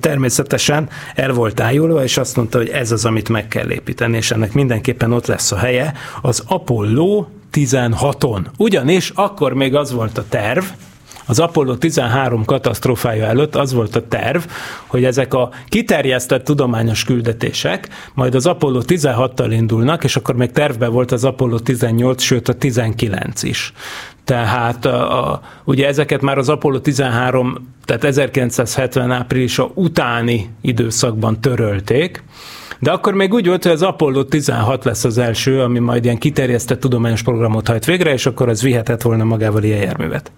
Természetesen 0.00 0.88
el 1.14 1.32
volt 1.32 1.60
ájulva, 1.60 2.02
és 2.02 2.18
azt 2.18 2.36
mondta, 2.36 2.51
hogy 2.58 2.68
ez 2.68 2.92
az, 2.92 3.04
amit 3.04 3.28
meg 3.28 3.48
kell 3.48 3.70
építeni, 3.70 4.16
és 4.16 4.30
ennek 4.30 4.52
mindenképpen 4.52 5.12
ott 5.12 5.26
lesz 5.26 5.52
a 5.52 5.56
helye 5.56 5.92
az 6.22 6.42
Apollo 6.46 7.26
16-on. 7.52 8.44
Ugyanis 8.58 9.12
akkor 9.14 9.52
még 9.52 9.74
az 9.74 9.92
volt 9.92 10.18
a 10.18 10.24
terv, 10.28 10.64
az 11.26 11.38
Apollo 11.38 11.76
13 11.76 12.44
katasztrófája 12.44 13.26
előtt 13.26 13.56
az 13.56 13.72
volt 13.72 13.96
a 13.96 14.06
terv, 14.08 14.42
hogy 14.86 15.04
ezek 15.04 15.34
a 15.34 15.50
kiterjesztett 15.68 16.44
tudományos 16.44 17.04
küldetések 17.04 17.88
majd 18.14 18.34
az 18.34 18.46
Apollo 18.46 18.80
16-tal 18.86 19.48
indulnak, 19.50 20.04
és 20.04 20.16
akkor 20.16 20.34
még 20.34 20.50
tervben 20.50 20.92
volt 20.92 21.12
az 21.12 21.24
Apollo 21.24 21.58
18, 21.58 22.22
sőt 22.22 22.48
a 22.48 22.54
19 22.54 23.42
is. 23.42 23.72
Tehát 24.24 24.84
a, 24.84 25.30
a, 25.32 25.40
ugye 25.64 25.86
ezeket 25.86 26.20
már 26.20 26.38
az 26.38 26.48
Apollo 26.48 26.78
13, 26.80 27.74
tehát 27.84 28.04
1970 28.04 29.10
áprilisa 29.10 29.70
utáni 29.74 30.50
időszakban 30.60 31.40
törölték, 31.40 32.22
de 32.78 32.90
akkor 32.90 33.14
még 33.14 33.32
úgy 33.32 33.46
volt, 33.46 33.62
hogy 33.62 33.72
az 33.72 33.82
Apollo 33.82 34.24
16 34.24 34.84
lesz 34.84 35.04
az 35.04 35.18
első, 35.18 35.60
ami 35.60 35.78
majd 35.78 36.04
ilyen 36.04 36.18
kiterjesztett 36.18 36.80
tudományos 36.80 37.22
programot 37.22 37.68
hajt 37.68 37.84
végre, 37.84 38.12
és 38.12 38.26
akkor 38.26 38.48
az 38.48 38.62
vihetett 38.62 39.02
volna 39.02 39.24
magával 39.24 39.62
ilyen 39.62 39.82
járművet. 39.82 40.32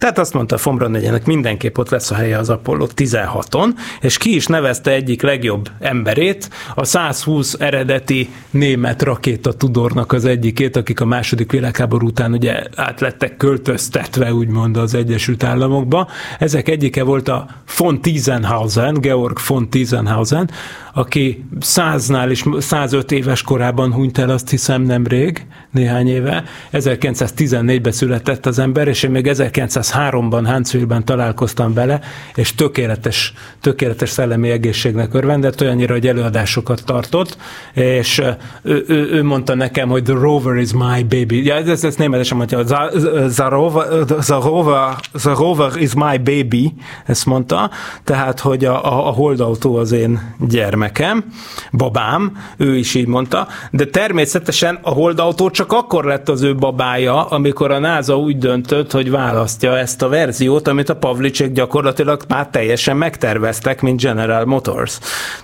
Tehát 0.00 0.18
azt 0.18 0.34
mondta 0.34 0.58
Fombra 0.58 0.88
negyenek 0.88 1.26
mindenképp 1.26 1.78
ott 1.78 1.88
lesz 1.88 2.10
a 2.10 2.14
helye 2.14 2.38
az 2.38 2.50
Apollo 2.50 2.86
16-on, 2.96 3.68
és 4.00 4.18
ki 4.18 4.34
is 4.34 4.46
nevezte 4.46 4.90
egyik 4.90 5.22
legjobb 5.22 5.68
emberét, 5.80 6.50
a 6.74 6.84
120 6.84 7.56
eredeti 7.58 8.30
német 8.50 9.02
rakéta 9.02 9.52
tudornak 9.52 10.12
az 10.12 10.24
egyikét, 10.24 10.76
akik 10.76 11.00
a 11.00 11.04
második 11.04 11.52
világháború 11.52 12.06
után 12.06 12.32
ugye 12.32 12.62
átlettek 12.76 13.36
költöztetve 13.36 14.34
úgymond 14.34 14.76
az 14.76 14.94
Egyesült 14.94 15.44
Államokba. 15.44 16.08
Ezek 16.38 16.68
egyike 16.68 17.02
volt 17.02 17.28
a 17.28 17.46
von 17.78 18.00
Tiesenhausen, 18.00 18.94
Georg 19.00 19.38
von 19.46 19.70
Tiesenhausen, 19.70 20.50
aki 20.94 21.44
100-nál 21.60 22.28
is 22.30 22.44
105 22.58 23.12
éves 23.12 23.42
korában 23.42 23.92
hunyt 23.92 24.18
el, 24.18 24.30
azt 24.30 24.50
hiszem 24.50 24.82
nemrég, 24.82 25.46
néhány 25.70 26.08
éve. 26.08 26.44
1914-ben 26.72 27.92
született 27.92 28.46
az 28.46 28.58
ember, 28.58 28.88
és 28.88 29.02
én 29.02 29.10
még 29.10 29.26
1900 29.26 29.89
2003-ban 29.90 30.42
Háncvillben 30.46 31.04
találkoztam 31.04 31.74
vele, 31.74 32.00
és 32.34 32.54
tökéletes, 32.54 33.32
tökéletes 33.60 34.10
szellemi 34.10 34.50
egészségnek 34.50 35.14
örvendett, 35.14 35.60
olyannyira, 35.60 35.92
hogy 35.92 36.06
előadásokat 36.06 36.82
tartott, 36.84 37.36
és 37.72 38.22
ő, 38.62 38.84
ő, 38.88 39.08
ő 39.10 39.22
mondta 39.22 39.54
nekem, 39.54 39.88
hogy 39.88 40.02
the 40.02 40.12
rover 40.12 40.56
is 40.56 40.72
my 40.72 41.02
baby. 41.02 41.44
Ja, 41.44 41.54
ez, 41.54 41.84
ez 41.84 41.94
németesen 41.94 42.36
mondja, 42.36 42.64
the, 42.64 42.88
the, 43.28 43.48
rover, 43.48 43.86
the, 44.04 44.38
rover, 44.38 44.94
the 45.12 45.34
rover 45.34 45.76
is 45.76 45.94
my 45.94 46.18
baby, 46.18 46.74
ezt 47.06 47.26
mondta, 47.26 47.70
tehát, 48.04 48.40
hogy 48.40 48.64
a, 48.64 48.84
a, 48.84 49.08
a 49.08 49.10
holdautó 49.10 49.76
az 49.76 49.92
én 49.92 50.34
gyermekem, 50.48 51.24
babám, 51.72 52.36
ő 52.56 52.76
is 52.76 52.94
így 52.94 53.06
mondta, 53.06 53.46
de 53.70 53.84
természetesen 53.84 54.78
a 54.82 54.90
holdautó 54.90 55.50
csak 55.50 55.72
akkor 55.72 56.04
lett 56.04 56.28
az 56.28 56.42
ő 56.42 56.54
babája, 56.54 57.24
amikor 57.24 57.70
a 57.70 57.78
NASA 57.78 58.18
úgy 58.18 58.38
döntött, 58.38 58.92
hogy 58.92 59.10
választja 59.10 59.78
ezt 59.80 60.02
a 60.02 60.08
verziót, 60.08 60.68
amit 60.68 60.88
a 60.88 60.96
Pavlicek 60.96 61.52
gyakorlatilag 61.52 62.22
már 62.28 62.48
teljesen 62.48 62.96
megterveztek, 62.96 63.80
mint 63.80 64.00
General 64.00 64.44
Motors. 64.44 64.98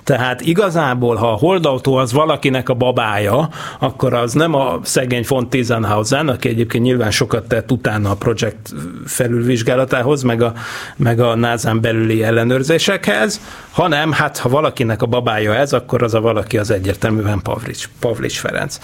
Tehát 0.05 0.41
igazából, 0.41 1.17
ha 1.17 1.31
a 1.31 1.37
holdautó 1.37 1.95
az 1.97 2.13
valakinek 2.13 2.69
a 2.69 2.75
babája, 2.75 3.49
akkor 3.79 4.15
az 4.15 4.33
nem 4.33 4.55
a 4.55 4.79
szegény 4.83 5.25
von 5.29 5.49
Tiesenhausen, 5.49 6.29
aki 6.29 6.49
egyébként 6.49 6.85
nyilván 6.85 7.11
sokat 7.11 7.49
tett 7.49 7.73
utána 7.73 8.11
a 8.11 8.15
projekt 8.15 8.73
felülvizsgálatához, 9.07 10.23
meg 10.23 10.43
a, 10.43 10.53
meg 10.97 11.21
a 11.21 11.35
NASA-n 11.35 11.81
belüli 11.81 12.23
ellenőrzésekhez, 12.23 13.41
hanem 13.71 14.13
hát 14.13 14.39
ha 14.39 14.49
valakinek 14.49 15.03
a 15.03 15.07
babája 15.07 15.55
ez, 15.55 15.73
akkor 15.73 16.03
az 16.03 16.15
a 16.15 16.21
valaki 16.21 16.59
az 16.59 16.71
egyértelműen 16.71 17.43
Pavlics, 17.43 17.89
Pavlics 18.01 18.39
Ferenc. 18.39 18.79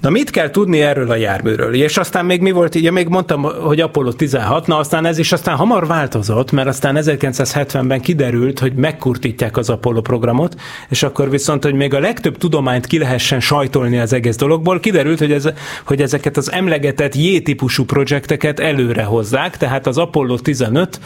Na 0.00 0.10
mit 0.10 0.30
kell 0.30 0.50
tudni 0.50 0.80
erről 0.80 1.10
a 1.10 1.14
járműről? 1.14 1.74
És 1.74 1.96
aztán 1.96 2.24
még 2.24 2.40
mi 2.40 2.50
volt, 2.50 2.74
ugye 2.74 2.90
még 2.90 3.08
mondtam, 3.08 3.42
hogy 3.42 3.80
Apollo 3.80 4.12
16, 4.12 4.66
na 4.66 4.76
aztán 4.76 5.06
ez 5.06 5.18
is 5.18 5.32
aztán 5.32 5.56
hamar 5.56 5.86
változott, 5.86 6.52
mert 6.52 6.68
aztán 6.68 6.96
1970-ben 6.98 8.00
kiderült, 8.00 8.58
hogy 8.58 8.72
megkurtítják 8.74 9.56
az 9.56 9.70
Apollo 9.70 10.00
programot, 10.00 10.60
és 10.88 11.02
akkor 11.02 11.30
viszont, 11.30 11.64
hogy 11.64 11.74
még 11.74 11.94
a 11.94 12.00
legtöbb 12.00 12.36
tudományt 12.36 12.86
ki 12.86 12.98
lehessen 12.98 13.40
sajtolni 13.40 13.98
az 13.98 14.12
egész 14.12 14.36
dologból, 14.36 14.80
kiderült, 14.80 15.18
hogy, 15.18 15.32
ez, 15.32 15.48
hogy 15.84 16.02
ezeket 16.02 16.36
az 16.36 16.52
emlegetett 16.52 17.14
J-típusú 17.14 17.84
projekteket 17.84 18.60
előre 18.60 19.02
hozzák, 19.02 19.56
tehát 19.56 19.86
az 19.86 19.98
Apollo 19.98 20.38
15 20.38 21.00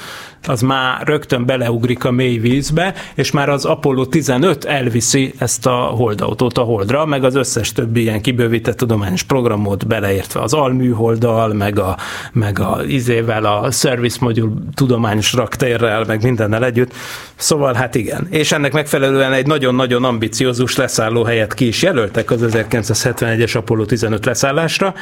az 0.47 0.61
már 0.61 1.07
rögtön 1.07 1.47
beleugrik 1.47 2.05
a 2.05 2.11
mély 2.11 2.38
vízbe, 2.38 2.95
és 3.14 3.30
már 3.30 3.49
az 3.49 3.64
Apollo 3.64 4.07
15 4.07 4.64
elviszi 4.64 5.32
ezt 5.38 5.66
a 5.66 5.74
holdautót 5.74 6.59
a 6.59 6.62
holdra, 6.62 7.07
meg 7.07 7.24
az 7.24 7.34
összes 7.34 7.72
többi 7.72 8.01
ilyen 8.01 8.20
kibővített 8.20 8.82
tudományos 8.83 9.22
programot 9.22 9.87
beleértve 9.87 10.41
az 10.41 10.53
alműholddal, 10.53 11.53
meg 11.53 11.78
a, 11.78 11.97
meg 12.33 12.59
a 12.59 12.80
izével, 12.87 13.45
a 13.45 13.70
Service 13.70 14.16
Module 14.20 14.53
tudományos 14.74 15.33
raktérrel, 15.33 16.05
meg 16.07 16.22
mindennel 16.22 16.64
együtt. 16.64 16.93
Szóval 17.37 17.74
hát 17.74 17.95
igen. 17.95 18.26
És 18.30 18.53
ennek 18.53 18.72
megfelelően 18.72 19.33
egy 19.33 19.47
nagyon-nagyon 19.47 20.05
ambiciózus 20.05 20.76
leszálló 20.76 21.22
helyet 21.24 21.55
ki 21.55 21.66
is 21.66 21.83
jelöltek 21.83 22.30
az 22.30 22.45
1971-es 22.47 23.57
Apollo 23.57 23.85
15 23.85 24.24
leszállásra, 24.24 24.95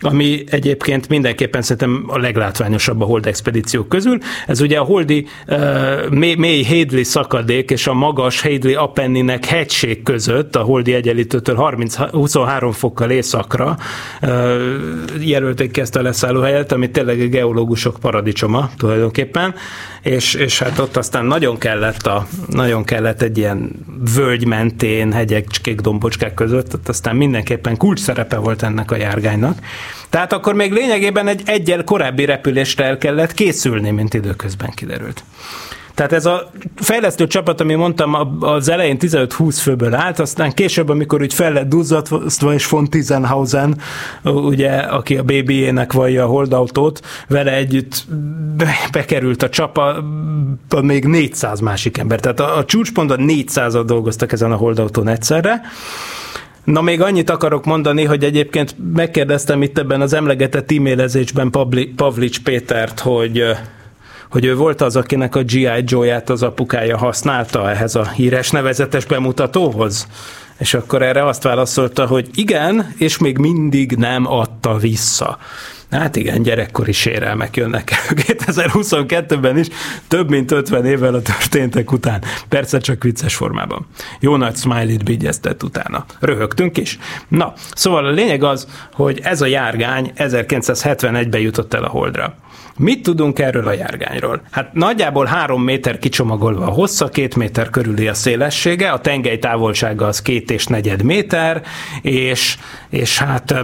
ami 0.00 0.44
egyébként 0.50 1.08
mindenképpen 1.08 1.62
szerintem 1.62 2.04
a 2.06 2.18
leglátványosabb 2.18 3.00
a 3.00 3.04
hold 3.04 3.26
expedíciók 3.26 3.88
közül. 3.88 4.18
Ez 4.46 4.60
ugye 4.60 4.78
a 4.78 4.84
holdi 4.84 5.26
uh, 5.48 6.10
mély, 6.10 6.34
mély 6.34 6.64
Hadley 6.64 7.02
szakadék 7.02 7.70
és 7.70 7.86
a 7.86 7.94
magas 7.94 8.40
Hadley 8.40 8.82
Apenninek 8.82 9.44
hegység 9.44 10.02
között, 10.02 10.56
a 10.56 10.60
holdi 10.62 10.94
egyenlítőtől 10.94 11.56
30, 11.56 11.96
23 11.96 12.72
fokkal 12.72 13.10
ész 13.10 13.27
északra 13.28 13.76
jelölték 15.20 15.70
ki 15.70 15.80
ezt 15.80 15.96
a 15.96 16.02
leszállóhelyet, 16.02 16.72
ami 16.72 16.90
tényleg 16.90 17.20
egy 17.20 17.28
geológusok 17.28 17.98
paradicsoma 18.00 18.70
tulajdonképpen, 18.76 19.54
és, 20.02 20.34
és 20.34 20.58
hát 20.58 20.78
ott 20.78 20.96
aztán 20.96 21.24
nagyon 21.24 21.58
kellett, 21.58 22.06
a, 22.06 22.26
nagyon 22.46 22.84
kellett 22.84 23.22
egy 23.22 23.38
ilyen 23.38 23.70
völgy 24.14 24.46
mentén, 24.46 25.12
hegyek, 25.12 25.46
dombocskák 25.76 26.34
között, 26.34 26.74
ott 26.74 26.88
aztán 26.88 27.16
mindenképpen 27.16 27.76
kulcs 27.76 28.00
szerepe 28.00 28.36
volt 28.36 28.62
ennek 28.62 28.90
a 28.90 28.96
járgánynak. 28.96 29.58
Tehát 30.08 30.32
akkor 30.32 30.54
még 30.54 30.72
lényegében 30.72 31.28
egy 31.28 31.42
egyel 31.44 31.84
korábbi 31.84 32.24
repülésre 32.24 32.84
el 32.84 32.98
kellett 32.98 33.32
készülni, 33.32 33.90
mint 33.90 34.14
időközben 34.14 34.70
kiderült. 34.74 35.22
Tehát 35.98 36.12
ez 36.12 36.26
a 36.26 36.50
fejlesztő 36.76 37.26
csapat, 37.26 37.60
ami 37.60 37.74
mondtam, 37.74 38.40
az 38.40 38.68
elején 38.68 38.96
15-20 39.00 39.58
főből 39.60 39.94
állt, 39.94 40.18
aztán 40.18 40.52
később, 40.52 40.88
amikor 40.88 41.20
úgy 41.20 41.34
fel 41.34 41.52
lett 41.52 41.68
duzzadva, 41.68 42.54
és 42.54 42.68
von 42.68 42.84
Tizenhausen, 42.84 43.80
ugye, 44.24 44.70
aki 44.70 45.16
a 45.16 45.22
BB-ének 45.22 45.92
vallja 45.92 46.24
a 46.24 46.26
holdautót, 46.26 47.00
vele 47.28 47.52
együtt 47.52 48.04
bekerült 48.92 49.42
a 49.42 49.48
csapa 49.48 50.04
még 50.82 51.04
400 51.04 51.60
másik 51.60 51.98
ember. 51.98 52.20
Tehát 52.20 52.40
a, 52.40 52.56
a 52.56 52.64
csúcsponton 52.64 53.18
400-at 53.20 53.82
dolgoztak 53.86 54.32
ezen 54.32 54.52
a 54.52 54.56
holdautón 54.56 55.08
egyszerre, 55.08 55.60
Na 56.64 56.80
még 56.80 57.00
annyit 57.00 57.30
akarok 57.30 57.64
mondani, 57.64 58.04
hogy 58.04 58.24
egyébként 58.24 58.76
megkérdeztem 58.94 59.62
itt 59.62 59.78
ebben 59.78 60.00
az 60.00 60.12
emlegetett 60.12 60.72
e-mailezésben 60.72 61.50
Pavlics 61.96 62.42
Pétert, 62.42 63.00
hogy 63.00 63.42
hogy 64.30 64.44
ő 64.44 64.56
volt 64.56 64.80
az, 64.80 64.96
akinek 64.96 65.36
a 65.36 65.42
G.I. 65.42 65.82
Joe-ját 65.84 66.30
az 66.30 66.42
apukája 66.42 66.98
használta 66.98 67.70
ehhez 67.70 67.94
a 67.94 68.08
híres 68.08 68.50
nevezetes 68.50 69.04
bemutatóhoz. 69.04 70.06
És 70.58 70.74
akkor 70.74 71.02
erre 71.02 71.26
azt 71.26 71.42
válaszolta, 71.42 72.06
hogy 72.06 72.28
igen, 72.34 72.94
és 72.96 73.18
még 73.18 73.38
mindig 73.38 73.96
nem 73.96 74.26
adta 74.26 74.76
vissza. 74.76 75.38
Hát 75.90 76.16
igen, 76.16 76.42
gyerekkori 76.42 76.92
sérelmek 76.92 77.56
jönnek 77.56 77.90
el 77.90 78.16
2022-ben 78.26 79.58
is, 79.58 79.66
több 80.08 80.30
mint 80.30 80.50
50 80.50 80.84
évvel 80.84 81.14
a 81.14 81.22
történtek 81.22 81.92
után. 81.92 82.22
Persze 82.48 82.78
csak 82.78 83.02
vicces 83.02 83.34
formában. 83.34 83.86
Jó 84.20 84.36
nagy 84.36 84.56
smiley-t 84.56 85.04
bigyeztett 85.04 85.62
utána. 85.62 86.04
Röhögtünk 86.20 86.76
is. 86.76 86.98
Na, 87.28 87.52
szóval 87.74 88.06
a 88.06 88.10
lényeg 88.10 88.42
az, 88.42 88.68
hogy 88.92 89.20
ez 89.22 89.40
a 89.40 89.46
járgány 89.46 90.12
1971-ben 90.16 91.40
jutott 91.40 91.74
el 91.74 91.84
a 91.84 91.88
Holdra. 91.88 92.36
Mit 92.78 93.02
tudunk 93.02 93.38
erről 93.38 93.66
a 93.68 93.72
járgányról? 93.72 94.42
Hát 94.50 94.72
nagyjából 94.72 95.24
három 95.24 95.62
méter 95.62 95.98
kicsomagolva 95.98 96.66
a 96.66 96.70
hossza, 96.70 97.08
két 97.08 97.36
méter 97.36 97.70
körüli 97.70 98.08
a 98.08 98.14
szélessége, 98.14 98.90
a 98.90 99.00
tengely 99.00 99.38
távolsága 99.38 100.06
az 100.06 100.22
két 100.22 100.50
és 100.50 100.66
negyed 100.66 101.02
méter, 101.02 101.62
és, 102.02 102.58
és 102.90 103.18
hát 103.18 103.54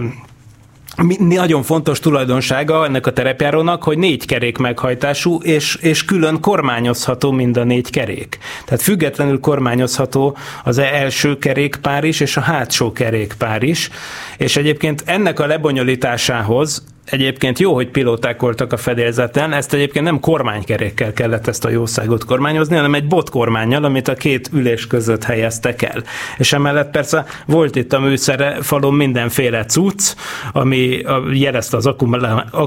nagyon 1.19 1.63
fontos 1.63 1.99
tulajdonsága 1.99 2.85
ennek 2.85 3.07
a 3.07 3.13
terepjárónak, 3.13 3.83
hogy 3.83 3.97
négy 3.97 4.25
kerék 4.25 4.57
meghajtású, 4.57 5.39
és, 5.41 5.75
és 5.75 6.05
külön 6.05 6.39
kormányozható 6.39 7.31
mind 7.31 7.57
a 7.57 7.63
négy 7.63 7.89
kerék. 7.89 8.37
Tehát 8.65 8.81
függetlenül 8.81 9.39
kormányozható 9.39 10.37
az 10.63 10.77
első 10.77 11.37
kerékpár 11.37 12.03
is, 12.03 12.19
és 12.19 12.37
a 12.37 12.41
hátsó 12.41 12.91
kerékpár 12.91 13.63
is, 13.63 13.89
és 14.37 14.57
egyébként 14.57 15.03
ennek 15.05 15.39
a 15.39 15.45
lebonyolításához 15.45 16.83
Egyébként 17.05 17.59
jó, 17.59 17.73
hogy 17.73 17.89
pilóták 17.89 18.41
voltak 18.41 18.73
a 18.73 18.77
fedélzeten, 18.77 19.53
ezt 19.53 19.73
egyébként 19.73 20.05
nem 20.05 20.19
kormánykerékkel 20.19 21.13
kellett 21.13 21.47
ezt 21.47 21.65
a 21.65 21.69
jószágot 21.69 22.25
kormányozni, 22.25 22.75
hanem 22.75 22.93
egy 22.93 23.07
botkormányjal, 23.07 23.83
amit 23.83 24.07
a 24.07 24.13
két 24.13 24.49
ülés 24.53 24.87
között 24.87 25.23
helyeztek 25.23 25.81
el. 25.81 26.03
És 26.37 26.53
emellett 26.53 26.91
persze 26.91 27.25
volt 27.45 27.75
itt 27.75 27.93
a 27.93 27.99
műszere 27.99 28.57
falon 28.61 28.93
mindenféle 28.93 29.65
cucc, 29.65 30.15
ami 30.51 31.01
jelezte 31.33 31.77
az 31.77 31.85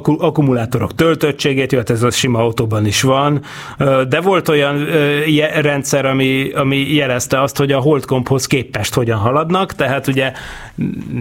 akkumulátorok 0.05 0.95
töltöttségét, 0.95 1.73
jó, 1.73 1.79
hát 1.79 1.91
ez 1.91 2.03
a 2.03 2.11
sima 2.11 2.39
autóban 2.39 2.87
is 2.87 3.03
van, 3.03 3.43
de 4.09 4.21
volt 4.21 4.49
olyan 4.49 4.85
rendszer, 5.61 6.05
ami, 6.05 6.51
ami 6.51 6.95
jelezte 6.95 7.43
azt, 7.43 7.57
hogy 7.57 7.73
a 7.73 7.79
holdkomphoz 7.79 8.47
képest 8.47 8.95
hogyan 8.95 9.19
haladnak, 9.19 9.75
tehát 9.75 10.07
ugye 10.07 10.33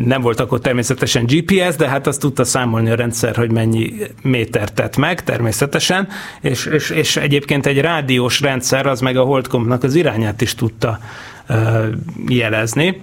nem 0.05 0.21
volt 0.21 0.39
akkor 0.39 0.59
természetesen 0.59 1.25
GPS, 1.25 1.75
de 1.75 1.87
hát 1.87 2.07
azt 2.07 2.19
tudta 2.19 2.43
számolni 2.43 2.89
a 2.89 2.95
rendszer, 2.95 3.05
hogy 3.35 3.51
mennyi 3.51 3.93
méter 4.21 4.71
tett 4.71 4.97
meg, 4.97 5.23
természetesen, 5.23 6.07
és, 6.41 6.65
és, 6.65 6.89
és 6.89 7.17
egyébként 7.17 7.65
egy 7.65 7.81
rádiós 7.81 8.41
rendszer 8.41 8.85
az 8.85 9.01
meg 9.01 9.17
a 9.17 9.23
Holdcompnak 9.23 9.83
az 9.83 9.95
irányát 9.95 10.41
is 10.41 10.55
tudta 10.55 10.99
jelezni. 12.27 13.01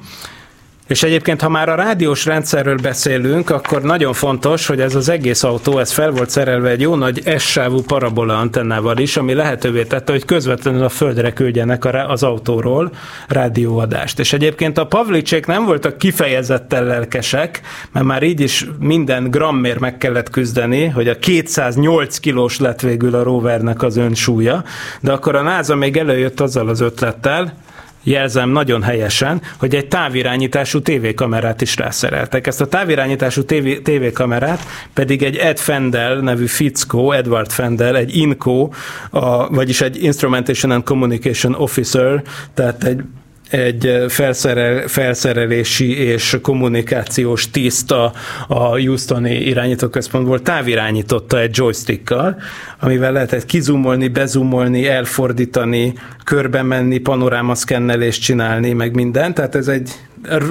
És 0.94 1.02
egyébként, 1.02 1.40
ha 1.40 1.48
már 1.48 1.68
a 1.68 1.74
rádiós 1.74 2.24
rendszerről 2.24 2.76
beszélünk, 2.82 3.50
akkor 3.50 3.82
nagyon 3.82 4.12
fontos, 4.12 4.66
hogy 4.66 4.80
ez 4.80 4.94
az 4.94 5.08
egész 5.08 5.42
autó, 5.42 5.78
ez 5.78 5.92
fel 5.92 6.10
volt 6.10 6.30
szerelve 6.30 6.70
egy 6.70 6.80
jó 6.80 6.94
nagy 6.94 7.38
S-sávú 7.38 7.82
parabola 7.82 8.38
antennával 8.38 8.98
is, 8.98 9.16
ami 9.16 9.34
lehetővé 9.34 9.84
tette, 9.84 10.12
hogy 10.12 10.24
közvetlenül 10.24 10.84
a 10.84 10.88
földre 10.88 11.32
küldjenek 11.32 11.84
az 12.08 12.22
autóról 12.22 12.90
rádióadást. 13.28 14.18
És 14.18 14.32
egyébként 14.32 14.78
a 14.78 14.86
Pavlicsék 14.86 15.46
nem 15.46 15.64
voltak 15.64 15.98
kifejezetten 15.98 16.84
lelkesek, 16.84 17.60
mert 17.92 18.06
már 18.06 18.22
így 18.22 18.40
is 18.40 18.66
minden 18.78 19.30
grammért 19.30 19.80
meg 19.80 19.98
kellett 19.98 20.30
küzdeni, 20.30 20.86
hogy 20.86 21.08
a 21.08 21.18
208 21.18 22.18
kilós 22.18 22.58
lett 22.58 22.80
végül 22.80 23.14
a 23.14 23.22
rovernek 23.22 23.82
az 23.82 23.96
önsúlya, 23.96 24.64
de 25.00 25.12
akkor 25.12 25.34
a 25.34 25.42
NASA 25.42 25.74
még 25.74 25.96
előjött 25.96 26.40
azzal 26.40 26.68
az 26.68 26.80
ötlettel, 26.80 27.62
jelzem 28.04 28.48
nagyon 28.50 28.82
helyesen, 28.82 29.42
hogy 29.56 29.74
egy 29.74 29.88
távirányítású 29.88 30.80
tévékamerát 30.80 31.60
is 31.60 31.76
rászereltek. 31.76 32.46
Ezt 32.46 32.60
a 32.60 32.66
távirányítású 32.66 33.44
TV, 33.44 33.68
tévékamerát 33.82 34.60
pedig 34.92 35.22
egy 35.22 35.36
Ed 35.36 35.58
Fendel 35.58 36.16
nevű 36.16 36.46
fickó, 36.46 37.12
Edward 37.12 37.50
Fendel, 37.50 37.96
egy 37.96 38.16
INCO, 38.16 38.68
a, 39.10 39.48
vagyis 39.48 39.80
egy 39.80 40.02
Instrumentation 40.02 40.72
and 40.72 40.84
Communication 40.84 41.54
Officer, 41.54 42.22
tehát 42.54 42.84
egy 42.84 43.02
egy 43.50 44.04
felszerel, 44.08 44.88
felszerelési 44.88 45.98
és 45.98 46.38
kommunikációs 46.42 47.50
tiszta 47.50 48.12
a 48.48 48.54
Houstoni 48.54 49.34
irányítóközpontból 49.34 50.42
távirányította 50.42 51.40
egy 51.40 51.56
joystickkal, 51.56 52.36
amivel 52.80 53.12
lehetett 53.12 53.44
kizumolni, 53.44 54.08
bezumolni, 54.08 54.86
elfordítani, 54.86 55.94
körbe 56.24 56.62
menni, 56.62 56.98
panorámaszkennelést 56.98 58.22
csinálni, 58.22 58.72
meg 58.72 58.94
minden. 58.94 59.34
Tehát 59.34 59.54
ez 59.54 59.68
egy 59.68 59.90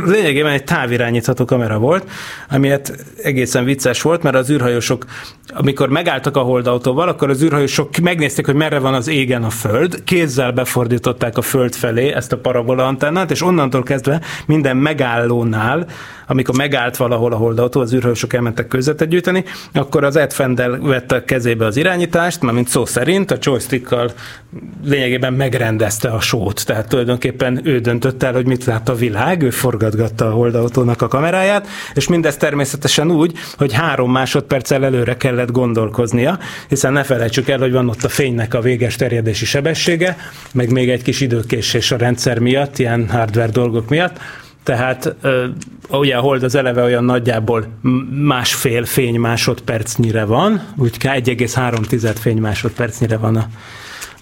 lényegében 0.05 0.51
egy 0.51 0.63
távirányítható 0.63 1.45
kamera 1.45 1.77
volt, 1.77 2.09
ami 2.49 2.69
hát 2.69 3.05
egészen 3.23 3.63
vicces 3.63 4.01
volt, 4.01 4.23
mert 4.23 4.35
az 4.35 4.49
űrhajósok, 4.49 5.05
amikor 5.53 5.89
megálltak 5.89 6.37
a 6.37 6.41
holdautóval, 6.41 7.07
akkor 7.07 7.29
az 7.29 7.43
űrhajósok 7.43 7.97
megnézték, 7.97 8.45
hogy 8.45 8.55
merre 8.55 8.79
van 8.79 8.93
az 8.93 9.07
égen 9.07 9.43
a 9.43 9.49
föld, 9.49 10.03
kézzel 10.03 10.51
befordították 10.51 11.37
a 11.37 11.41
föld 11.41 11.73
felé 11.73 12.13
ezt 12.13 12.31
a 12.31 12.37
parabola 12.37 12.85
antennát, 12.85 13.31
és 13.31 13.41
onnantól 13.41 13.83
kezdve 13.83 14.21
minden 14.45 14.77
megállónál 14.77 15.87
amikor 16.27 16.55
megállt 16.55 16.97
valahol 16.97 17.33
a 17.33 17.35
holdautó, 17.35 17.81
az 17.81 17.93
űrhősök 17.93 18.33
elmentek 18.33 18.67
közvetet 18.67 19.07
gyűjteni, 19.07 19.43
akkor 19.73 20.03
az 20.03 20.15
Ed 20.15 20.33
Fendel 20.33 20.79
vette 20.79 21.15
a 21.15 21.23
kezébe 21.23 21.65
az 21.65 21.77
irányítást, 21.77 22.41
mert 22.41 22.55
mint 22.55 22.67
szó 22.67 22.85
szerint 22.85 23.31
a 23.31 23.37
joystickkal 23.41 24.11
lényegében 24.83 25.33
megrendezte 25.33 26.09
a 26.09 26.19
sót. 26.19 26.65
Tehát 26.65 26.87
tulajdonképpen 26.87 27.61
ő 27.63 27.79
döntött 27.79 28.23
el, 28.23 28.33
hogy 28.33 28.45
mit 28.45 28.65
lát 28.65 28.89
a 28.89 28.95
világ, 28.95 29.41
ő 29.41 29.49
forgatgatta 29.63 30.27
a 30.27 30.31
holdautónak 30.31 31.01
a 31.01 31.07
kameráját, 31.07 31.67
és 31.93 32.07
mindez 32.07 32.37
természetesen 32.37 33.11
úgy, 33.11 33.33
hogy 33.57 33.73
három 33.73 34.11
másodperccel 34.11 34.85
előre 34.85 35.17
kellett 35.17 35.51
gondolkoznia, 35.51 36.39
hiszen 36.67 36.93
ne 36.93 37.03
felejtsük 37.03 37.49
el, 37.49 37.59
hogy 37.59 37.71
van 37.71 37.89
ott 37.89 38.03
a 38.03 38.09
fénynek 38.09 38.53
a 38.53 38.61
véges 38.61 38.95
terjedési 38.95 39.45
sebessége, 39.45 40.17
meg 40.53 40.71
még 40.71 40.89
egy 40.89 41.01
kis 41.01 41.21
időkésés 41.21 41.91
a 41.91 41.97
rendszer 41.97 42.39
miatt, 42.39 42.79
ilyen 42.79 43.09
hardware 43.09 43.51
dolgok 43.51 43.89
miatt, 43.89 44.19
tehát 44.63 45.15
ugye 45.89 46.15
a 46.15 46.21
hold 46.21 46.43
az 46.43 46.55
eleve 46.55 46.83
olyan 46.83 47.03
nagyjából 47.03 47.67
másfél 48.21 48.85
fény 48.85 49.19
másodpercnyire 49.19 50.25
van, 50.25 50.61
úgy 50.77 50.95
1,3 50.99 52.15
fény 52.19 52.37
másodpercnyire 52.37 53.17
van 53.17 53.35
a 53.35 53.45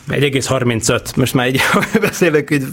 1,35, 0.09 1.15
most 1.15 1.33
már 1.33 1.45
egy 1.45 1.59
beszélek, 2.01 2.49
hogy 2.49 2.63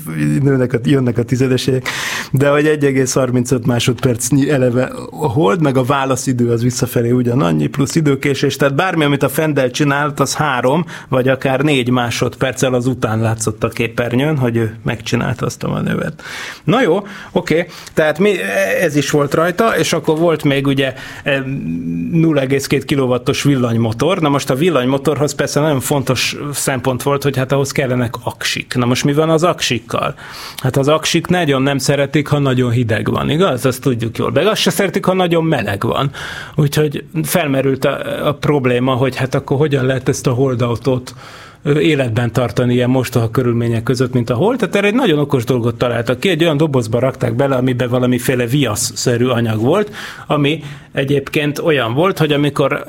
nőnek 0.43 0.73
a, 0.73 0.79
jönnek 0.85 1.19
a 1.19 1.23
tizedesek, 1.23 1.89
de 2.33 2.49
hogy 2.49 2.65
1,35 2.81 3.67
másodpercnyi 3.67 4.51
eleve 4.51 4.93
a 5.11 5.29
hold, 5.29 5.63
meg 5.63 5.77
a 5.77 5.85
válaszidő 5.85 6.51
az 6.51 6.63
visszafelé 6.63 7.11
ugyanannyi, 7.11 7.67
plusz 7.67 7.95
időkésés, 7.95 8.57
tehát 8.57 8.75
bármi, 8.75 9.05
amit 9.05 9.23
a 9.23 9.29
Fendel 9.29 9.71
csinált, 9.71 10.21
az 10.21 10.35
három, 10.35 10.85
vagy 11.09 11.29
akár 11.29 11.61
négy 11.61 11.91
másodperccel 11.91 12.75
az 12.75 12.87
után 12.87 13.21
látszott 13.21 13.65
a 13.65 13.69
képernyőn, 13.69 14.39
hogy 14.39 14.57
ő 14.57 14.77
megcsinálta 14.83 15.47
azt 15.47 15.63
a 15.63 15.69
manővert. 15.69 16.23
Na 16.65 16.83
jó, 16.83 17.07
oké, 17.33 17.67
tehát 17.95 18.19
mi, 18.19 18.41
ez 18.81 18.97
is 18.97 19.11
volt 19.11 19.35
rajta, 19.35 19.79
és 19.79 19.93
akkor 19.93 20.19
volt 20.19 20.45
még 20.45 20.67
ugye 20.67 20.95
0,2 21.25 22.83
kW-os 22.87 23.43
villanymotor, 23.43 24.21
na 24.21 24.29
most 24.29 24.51
a 24.51 24.55
villanymotorhoz 24.55 25.35
persze 25.35 25.61
nagyon 25.61 25.81
fontos 25.81 26.37
szempont 26.53 27.03
volt, 27.03 27.18
hogy 27.23 27.37
hát 27.37 27.53
ahhoz 27.53 27.73
kellenek 27.73 28.15
aksik. 28.23 28.75
Na 28.75 28.87
most 28.87 29.05
mi 29.05 29.13
van 29.13 29.31
az 29.31 29.43
aksikkal? 29.43 30.15
Hát 30.57 30.77
az 30.77 30.89
aksik 30.89 31.27
nagyon 31.27 31.63
nem 31.63 31.79
szereti 31.79 32.07
szeretik, 32.09 32.29
ha 32.29 32.39
nagyon 32.39 32.71
hideg 32.71 33.11
van, 33.11 33.31
igaz? 33.31 33.67
Azt 33.67 33.81
tudjuk 33.81 34.19
jól. 34.19 34.31
Meg 34.31 34.47
azt 34.47 34.61
se 34.61 34.71
szeretik, 34.71 35.05
ha 35.05 35.13
nagyon 35.13 35.45
meleg 35.45 35.83
van. 35.83 36.11
Úgyhogy 36.55 37.05
felmerült 37.23 37.85
a, 37.85 38.27
a 38.29 38.35
probléma, 38.35 38.95
hogy 38.95 39.17
hát 39.17 39.35
akkor 39.35 39.57
hogyan 39.57 39.87
lehet 39.87 40.09
ezt 40.09 40.27
a 40.27 40.33
holdautót 40.33 41.15
életben 41.77 42.33
tartani 42.33 42.75
ilyen 42.75 42.91
mostoha 42.91 43.31
körülmények 43.31 43.83
között, 43.83 44.13
mint 44.13 44.31
a 44.31 44.35
hol. 44.35 44.57
Tehát 44.57 44.77
erre 44.77 44.87
egy 44.87 44.95
nagyon 44.95 45.19
okos 45.19 45.45
dolgot 45.45 45.79
találtak 45.79 46.21
ki, 46.21 46.29
egy 46.29 46.43
olyan 46.43 46.57
dobozba 46.57 46.99
rakták 46.99 47.35
bele, 47.35 47.57
amiben 47.57 47.89
valamiféle 47.89 48.47
viasz-szerű 48.47 49.27
anyag 49.27 49.61
volt, 49.61 49.95
ami 50.27 50.63
egyébként 50.93 51.59
olyan 51.59 51.95
volt, 51.95 52.19
hogy 52.19 52.33
amikor 52.33 52.85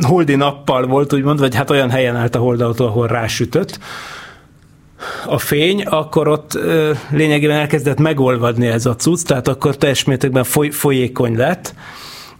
holdi 0.00 0.34
nappal 0.34 0.86
volt, 0.86 1.12
úgymond, 1.12 1.38
vagy 1.38 1.54
hát 1.54 1.70
olyan 1.70 1.90
helyen 1.90 2.16
állt 2.16 2.34
a 2.34 2.38
holdautó, 2.38 2.86
ahol 2.86 3.06
rásütött, 3.06 3.78
a 5.26 5.38
fény, 5.38 5.82
akkor 5.82 6.28
ott 6.28 6.54
ö, 6.54 6.92
lényegében 7.10 7.56
elkezdett 7.56 7.98
megolvadni 7.98 8.66
ez 8.66 8.86
a 8.86 8.96
cucc, 8.96 9.26
tehát 9.26 9.48
akkor 9.48 9.76
teljes 9.76 10.04
mértékben 10.04 10.44
foly, 10.44 10.70
folyékony 10.70 11.36
lett, 11.36 11.74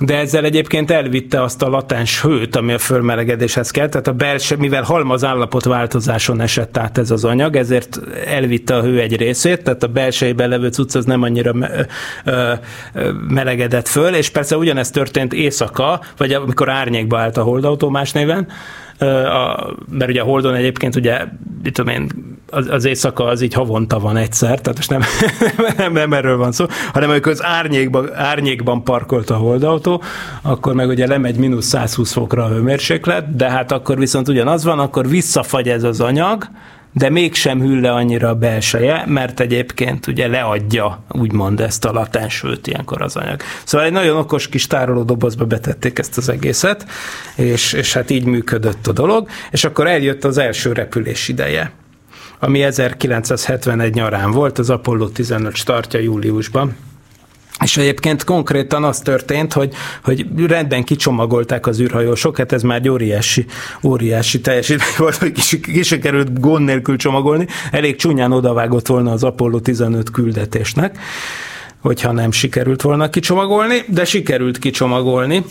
de 0.04 0.16
ezzel 0.16 0.44
egyébként 0.44 0.90
elvitte 0.90 1.42
azt 1.42 1.62
a 1.62 1.68
latens 1.68 2.22
hőt, 2.22 2.56
ami 2.56 2.72
a 2.72 2.78
fölmelegedéshez 2.78 3.70
kell, 3.70 3.88
tehát 3.88 4.06
a 4.06 4.12
belső, 4.12 4.56
mivel 4.56 4.82
halmaz 4.82 5.24
állapot 5.24 5.64
változáson 5.64 6.40
esett 6.40 6.76
át 6.76 6.98
ez 6.98 7.10
az 7.10 7.24
anyag, 7.24 7.56
ezért 7.56 8.00
elvitte 8.26 8.76
a 8.76 8.82
hő 8.82 9.00
egy 9.00 9.16
részét, 9.16 9.62
tehát 9.62 9.82
a 9.82 9.86
belsejében 9.86 10.48
levő 10.48 10.68
cucc 10.68 10.94
az 10.94 11.04
nem 11.04 11.22
annyira 11.22 11.52
me- 11.52 11.88
ö, 12.24 12.52
ö, 12.94 13.10
melegedett 13.28 13.88
föl, 13.88 14.14
és 14.14 14.28
persze 14.28 14.56
ugyanezt 14.56 14.92
történt 14.92 15.32
éjszaka, 15.32 16.00
vagy 16.16 16.32
amikor 16.32 16.68
árnyékba 16.68 17.18
állt 17.18 17.36
a 17.36 17.42
holdautó 17.42 17.88
más 17.88 18.12
néven, 18.12 18.48
a, 19.08 19.74
mert 19.90 20.10
ugye 20.10 20.20
a 20.20 20.24
Holdon 20.24 20.54
egyébként 20.54 20.96
ugye, 20.96 21.24
mit 21.62 21.72
tudom 21.72 21.94
én, 21.94 22.10
az, 22.50 22.66
az 22.70 22.84
éjszaka 22.84 23.24
az 23.24 23.40
így 23.40 23.54
havonta 23.54 23.98
van 23.98 24.16
egyszer, 24.16 24.60
tehát 24.60 24.76
most 24.76 24.90
nem, 24.90 25.02
nem, 25.76 25.92
nem 25.92 26.12
erről 26.12 26.36
van 26.36 26.52
szó, 26.52 26.64
hanem 26.92 27.10
amikor 27.10 27.32
az 27.32 27.44
árnyékban, 27.44 28.14
árnyékban 28.14 28.84
parkolt 28.84 29.30
a 29.30 29.36
holdautó, 29.36 30.02
akkor 30.42 30.74
meg 30.74 30.88
ugye 30.88 31.06
lemegy 31.06 31.36
mínusz 31.36 31.66
120 31.66 32.12
fokra 32.12 32.44
a 32.44 32.48
hőmérséklet, 32.48 33.36
de 33.36 33.50
hát 33.50 33.72
akkor 33.72 33.98
viszont 33.98 34.28
ugyanaz 34.28 34.64
van, 34.64 34.78
akkor 34.78 35.08
visszafagy 35.08 35.68
ez 35.68 35.82
az 35.82 36.00
anyag, 36.00 36.48
de 36.92 37.10
mégsem 37.10 37.60
hűl 37.60 37.80
le 37.80 37.92
annyira 37.92 38.28
a 38.28 38.34
belseje, 38.34 39.04
mert 39.06 39.40
egyébként 39.40 40.06
ugye 40.06 40.26
leadja, 40.26 41.04
úgymond 41.08 41.60
ezt 41.60 41.84
a 41.84 41.92
latens 41.92 42.40
hőt 42.40 42.66
ilyenkor 42.66 43.02
az 43.02 43.16
anyag. 43.16 43.40
Szóval 43.64 43.86
egy 43.86 43.92
nagyon 43.92 44.16
okos 44.16 44.48
kis 44.48 44.66
tároló 44.66 45.02
dobozba 45.02 45.44
betették 45.44 45.98
ezt 45.98 46.16
az 46.16 46.28
egészet, 46.28 46.86
és, 47.36 47.72
és 47.72 47.92
hát 47.92 48.10
így 48.10 48.24
működött 48.24 48.86
a 48.86 48.92
dolog, 48.92 49.28
és 49.50 49.64
akkor 49.64 49.86
eljött 49.86 50.24
az 50.24 50.38
első 50.38 50.72
repülés 50.72 51.28
ideje 51.28 51.72
ami 52.44 52.62
1971 52.62 53.94
nyarán 53.94 54.30
volt, 54.30 54.58
az 54.58 54.70
Apollo 54.70 55.08
15 55.08 55.54
startja 55.54 56.00
júliusban. 56.00 56.76
És 57.60 57.76
egyébként 57.76 58.24
konkrétan 58.24 58.84
az 58.84 58.98
történt, 58.98 59.52
hogy, 59.52 59.74
hogy 60.04 60.26
rendben 60.46 60.84
kicsomagolták 60.84 61.66
az 61.66 61.80
űrhajósok, 61.80 62.36
hát 62.36 62.52
ez 62.52 62.62
már 62.62 62.78
egy 62.78 62.88
óriási, 62.88 63.46
óriási 63.82 64.40
teljesítmény 64.40 64.94
volt, 64.96 65.16
hogy 65.16 65.32
ki, 65.32 65.60
ki 65.60 65.98
került 65.98 66.40
gond 66.40 66.64
nélkül 66.64 66.96
csomagolni, 66.96 67.46
elég 67.70 67.96
csúnyán 67.96 68.32
odavágott 68.32 68.86
volna 68.86 69.12
az 69.12 69.24
Apollo 69.24 69.60
15 69.60 70.10
küldetésnek, 70.10 70.98
hogyha 71.80 72.12
nem 72.12 72.30
sikerült 72.30 72.82
volna 72.82 73.10
kicsomagolni, 73.10 73.84
de 73.88 74.04
sikerült 74.04 74.58
kicsomagolni. 74.58 75.44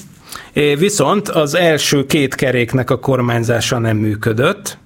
Viszont 0.78 1.30
az 1.30 1.56
első 1.56 2.06
két 2.06 2.36
keréknek 2.36 2.90
a 2.90 3.00
kormányzása 3.00 3.80
nem 3.80 3.98
működött, 3.98 4.78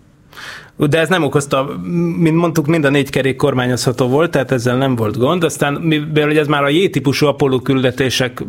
de 0.77 0.99
ez 0.99 1.09
nem 1.09 1.23
okozta, 1.23 1.79
mint 2.17 2.35
mondtuk, 2.35 2.67
mind 2.67 2.85
a 2.85 2.89
négy 2.89 3.09
kerék 3.09 3.35
kormányozható 3.35 4.07
volt, 4.07 4.31
tehát 4.31 4.51
ezzel 4.51 4.77
nem 4.77 4.95
volt 4.95 5.17
gond. 5.17 5.43
Aztán, 5.43 5.73
mivel 5.73 6.37
ez 6.37 6.47
már 6.47 6.63
a 6.63 6.69
J-típusú 6.69 7.25
Apollo 7.25 7.59
küldetések 7.59 8.43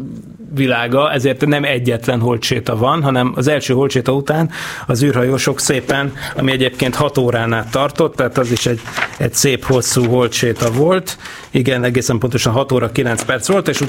világa, 0.55 1.13
ezért 1.13 1.47
nem 1.47 1.65
egyetlen 1.65 2.21
holtséta 2.21 2.77
van, 2.77 3.03
hanem 3.03 3.33
az 3.37 3.49
első 3.49 3.75
holtséta 3.75 4.13
után 4.13 4.51
az 4.87 5.03
űrhajósok 5.03 5.61
szépen, 5.61 6.13
ami 6.37 6.53
egyébként 6.53 6.95
6 6.95 7.19
órán 7.19 7.53
át 7.53 7.71
tartott, 7.71 8.17
tehát 8.17 8.39
az 8.39 8.51
is 8.51 8.67
egy, 8.67 8.81
egy 9.19 9.35
szép 9.35 9.65
hosszú 9.65 10.05
holtséta 10.05 10.71
volt. 10.71 11.19
Igen, 11.51 11.85
egészen 11.85 12.19
pontosan 12.19 12.53
6 12.53 12.73
óra 12.73 12.93
9 12.93 13.23
perc 13.23 13.49
volt, 13.49 13.69
és 13.69 13.81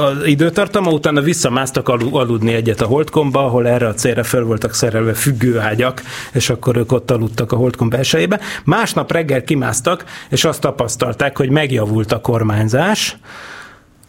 az 0.00 0.26
időtartama 0.26 0.90
utána 0.90 1.20
visszamásztak 1.20 1.88
aludni 1.88 2.54
egyet 2.54 2.80
a 2.80 2.86
holdkomba, 2.86 3.44
ahol 3.44 3.68
erre 3.68 3.86
a 3.86 3.94
célra 3.94 4.24
fel 4.24 4.42
voltak 4.42 4.74
szerelve 4.74 5.14
függőágyak, 5.14 6.02
és 6.32 6.50
akkor 6.50 6.76
ők 6.76 6.92
ott 6.92 7.10
aludtak 7.10 7.52
a 7.52 7.56
holdkom 7.56 7.88
belsejébe. 7.88 8.40
Másnap 8.64 9.12
reggel 9.12 9.44
kimásztak, 9.44 10.04
és 10.28 10.44
azt 10.44 10.60
tapasztalták, 10.60 11.36
hogy 11.36 11.50
megjavult 11.50 12.12
a 12.12 12.20
kormányzás, 12.20 13.16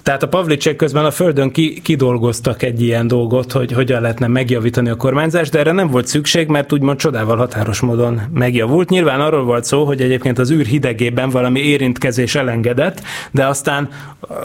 tehát 0.06 0.24
a 0.24 0.28
Pavlicek 0.28 0.76
közben 0.76 1.06
a 1.06 1.12
Földön 1.12 1.52
ki, 1.52 1.82
kidolgoztak 1.82 2.64
egy 2.64 2.82
ilyen 2.82 3.08
dolgot, 3.08 3.52
hogy 3.52 3.72
hogyan 3.72 4.02
lehetne 4.02 4.28
megjavítani 4.28 4.90
a 4.90 4.96
kormányzást, 4.96 5.52
de 5.52 5.60
erre 5.60 5.72
nem 5.72 5.88
volt 5.88 6.08
szükség, 6.08 6.48
mert 6.48 6.74
úgymond 6.74 6.98
csodával 6.98 7.38
határos 7.38 7.80
módon 7.80 8.22
megjavult. 8.34 8.90
Nyilván 8.90 9.22
arról 9.22 9.44
volt 9.44 9.64
szó, 9.64 9.86
hogy 9.86 10.02
egyébként 10.02 10.40
az 10.40 10.52
űr 10.52 10.66
hidegében 10.66 11.30
valami 11.30 11.60
érintkezés 11.60 12.36
elengedett, 12.36 13.02
de 13.32 13.46
aztán 13.48 13.90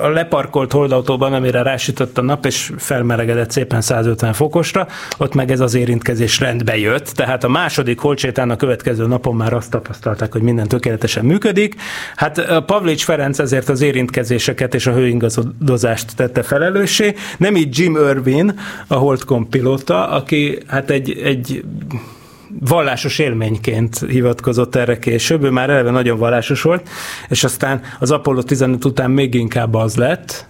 a 0.00 0.08
leparkolt 0.08 0.72
holdautóban, 0.72 1.32
amire 1.32 1.62
rásütött 1.62 2.18
a 2.18 2.22
nap, 2.22 2.46
és 2.46 2.72
felmelegedett 2.76 3.50
szépen 3.50 3.80
150 3.80 4.32
fokosra, 4.32 4.86
ott 5.18 5.34
meg 5.34 5.50
ez 5.50 5.60
az 5.60 5.74
érintkezés 5.74 6.40
rendbe 6.40 6.78
jött. 6.78 7.06
Tehát 7.06 7.44
a 7.44 7.48
második 7.48 7.98
holcsétán 7.98 8.50
a 8.50 8.56
következő 8.56 9.06
napon 9.06 9.36
már 9.36 9.52
azt 9.52 9.70
tapasztalták, 9.70 10.32
hogy 10.32 10.42
minden 10.42 10.68
tökéletesen 10.68 11.24
működik. 11.24 11.74
Hát 12.16 12.62
Pavlics 12.66 13.04
Ferenc 13.04 13.38
ezért 13.38 13.68
az 13.68 13.80
érintkezéseket 13.80 14.74
és 14.74 14.86
a 14.86 14.92
hőingazó 14.92 15.42
dozást 15.58 16.16
tette 16.16 16.42
felelőssé. 16.42 17.14
Nem 17.38 17.56
így 17.56 17.78
Jim 17.78 17.96
Irwin, 17.96 18.60
a 18.86 18.94
Holdcom 18.94 19.48
pilóta, 19.48 20.08
aki 20.08 20.58
hát 20.66 20.90
egy, 20.90 21.20
egy 21.22 21.64
vallásos 22.60 23.18
élményként 23.18 23.98
hivatkozott 24.08 24.74
erre 24.74 24.98
később, 24.98 25.44
ő 25.44 25.50
már 25.50 25.70
eleve 25.70 25.90
nagyon 25.90 26.18
vallásos 26.18 26.62
volt, 26.62 26.88
és 27.28 27.44
aztán 27.44 27.80
az 27.98 28.10
Apollo 28.10 28.42
15 28.42 28.84
után 28.84 29.10
még 29.10 29.34
inkább 29.34 29.74
az 29.74 29.96
lett, 29.96 30.46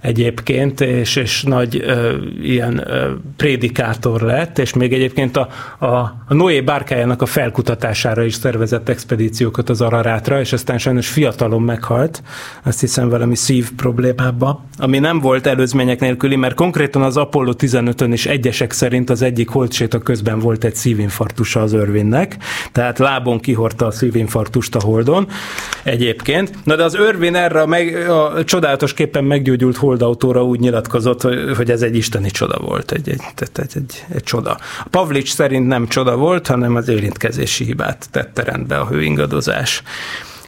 egyébként, 0.00 0.80
és, 0.80 1.16
és 1.16 1.42
nagy 1.42 1.82
ö, 1.86 2.16
ilyen 2.42 2.82
ö, 2.88 3.10
prédikátor 3.36 4.20
lett, 4.20 4.58
és 4.58 4.74
még 4.74 4.92
egyébként 4.92 5.36
a, 5.36 5.48
a, 5.78 5.86
a 5.86 6.34
Noé 6.34 6.60
bárkájának 6.60 7.22
a 7.22 7.26
felkutatására 7.26 8.24
is 8.24 8.34
szervezett 8.34 8.88
expedíciókat 8.88 9.68
az 9.68 9.80
Ararátra, 9.80 10.40
és 10.40 10.52
aztán 10.52 10.78
sajnos 10.78 11.08
fiatalon 11.08 11.62
meghalt, 11.62 12.22
azt 12.62 12.80
hiszem 12.80 13.08
valami 13.08 13.36
szív 13.36 13.72
problémába, 13.76 14.64
ami 14.78 14.98
nem 14.98 15.20
volt 15.20 15.46
előzmények 15.46 16.00
nélküli, 16.00 16.36
mert 16.36 16.54
konkrétan 16.54 17.02
az 17.02 17.16
Apollo 17.16 17.52
15-ön 17.58 18.12
is 18.12 18.26
egyesek 18.26 18.72
szerint 18.72 19.10
az 19.10 19.22
egyik 19.22 19.48
holtséta 19.48 19.98
közben 19.98 20.38
volt 20.38 20.64
egy 20.64 20.74
szívinfarktusa 20.74 21.60
az 21.60 21.72
örvinnek, 21.72 22.36
tehát 22.72 22.98
lábon 22.98 23.40
kihordta 23.40 23.86
a 23.86 23.90
szívinfarktust 23.90 24.74
a 24.74 24.80
holdon 24.80 25.28
egyébként. 25.82 26.50
Na 26.64 26.76
de 26.76 26.84
az 26.84 26.94
örvin 26.94 27.34
erre 27.34 27.60
a, 27.60 27.66
meg, 27.66 28.08
a 28.10 28.44
csodálatosképpen 28.44 29.24
meggyógyult 29.24 29.76
holdautóra 29.90 30.44
úgy 30.44 30.60
nyilatkozott, 30.60 31.22
hogy 31.56 31.70
ez 31.70 31.82
egy 31.82 31.96
isteni 31.96 32.30
csoda 32.30 32.58
volt, 32.58 32.92
egy, 32.92 33.08
egy, 33.08 33.20
egy, 33.36 33.48
egy, 33.54 33.70
egy, 33.74 34.04
egy 34.14 34.22
csoda. 34.22 34.50
A 34.84 34.88
Pavlics 34.90 35.32
szerint 35.32 35.66
nem 35.66 35.88
csoda 35.88 36.16
volt, 36.16 36.46
hanem 36.46 36.76
az 36.76 36.88
érintkezési 36.88 37.64
hibát 37.64 38.08
tette 38.10 38.42
rendbe 38.42 38.76
a 38.76 38.86
hőingadozás. 38.86 39.82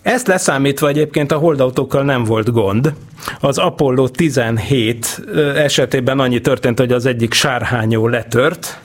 Ezt 0.03 0.26
leszámítva 0.26 0.88
egyébként 0.88 1.32
a 1.32 1.36
holdautókkal 1.36 2.03
nem 2.03 2.24
volt 2.24 2.53
gond. 2.53 2.95
Az 3.40 3.59
Apollo 3.59 4.09
17 4.09 5.22
esetében 5.57 6.20
annyi 6.20 6.40
történt, 6.40 6.78
hogy 6.78 6.93
az 6.93 7.07
egyik 7.07 7.32
sárhányó 7.32 8.09
letört, 8.09 8.80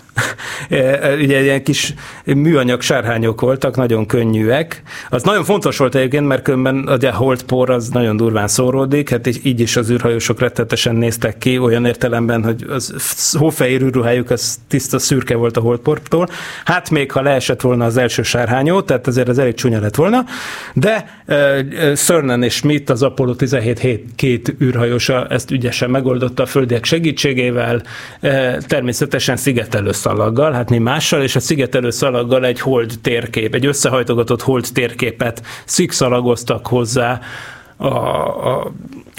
ugye 1.23 1.41
ilyen 1.43 1.63
kis 1.63 1.93
műanyag 2.25 2.81
sárhányok 2.81 3.41
voltak, 3.41 3.75
nagyon 3.75 4.05
könnyűek. 4.05 4.81
Az 5.09 5.23
nagyon 5.23 5.43
fontos 5.43 5.77
volt 5.77 5.95
egyébként, 5.95 6.27
mert 6.27 6.41
különben 6.41 6.77
a 6.77 7.15
holdpor 7.15 7.69
az 7.69 7.89
nagyon 7.89 8.17
durván 8.17 8.47
szóródik, 8.47 9.09
hát 9.09 9.45
így 9.45 9.59
is 9.59 9.75
az 9.75 9.89
űrhajósok 9.89 10.39
rettetesen 10.39 10.95
néztek 10.95 11.37
ki, 11.37 11.57
olyan 11.57 11.85
értelemben, 11.85 12.43
hogy 12.43 12.65
az 12.69 13.35
hófehér 13.37 13.81
űrruhájuk 13.81 14.29
az 14.29 14.59
tiszta 14.67 14.99
szürke 14.99 15.35
volt 15.35 15.57
a 15.57 15.61
holdportól. 15.61 16.27
Hát 16.65 16.89
még 16.89 17.11
ha 17.11 17.21
leesett 17.21 17.61
volna 17.61 17.85
az 17.85 17.97
első 17.97 18.23
sárhányó, 18.23 18.81
tehát 18.81 19.07
azért 19.07 19.27
az 19.27 19.37
elég 19.37 19.53
csúnya 19.53 19.79
lett 19.79 19.95
volna, 19.95 20.25
de 20.73 21.21
uh, 21.27 21.93
Cernan 21.93 22.43
és 22.43 22.53
Schmidt, 22.53 22.89
az 22.89 23.03
Apollo 23.03 23.35
17 23.35 23.79
hét, 23.79 24.05
két 24.15 24.55
űrhajósa 24.61 25.27
ezt 25.27 25.51
ügyesen 25.51 25.89
megoldotta 25.89 26.43
a 26.43 26.45
földiek 26.45 26.85
segítségével, 26.85 27.81
uh, 28.21 28.57
természetesen 28.57 29.35
szigetelő 29.35 29.91
szalaggal, 30.07 30.51
hát 30.51 30.69
mi 30.69 30.77
mással, 30.77 31.21
és 31.21 31.35
a 31.35 31.39
szigetelő 31.39 31.89
szalaggal 31.89 32.45
egy 32.45 32.59
hold 32.59 32.93
térkép, 33.01 33.53
egy 33.53 33.65
összehajtogatott 33.65 34.41
hold 34.41 34.67
térképet 34.73 35.41
szikszalagoztak 35.65 36.67
hozzá 36.67 37.19
a, 37.77 37.87
a 37.87 38.71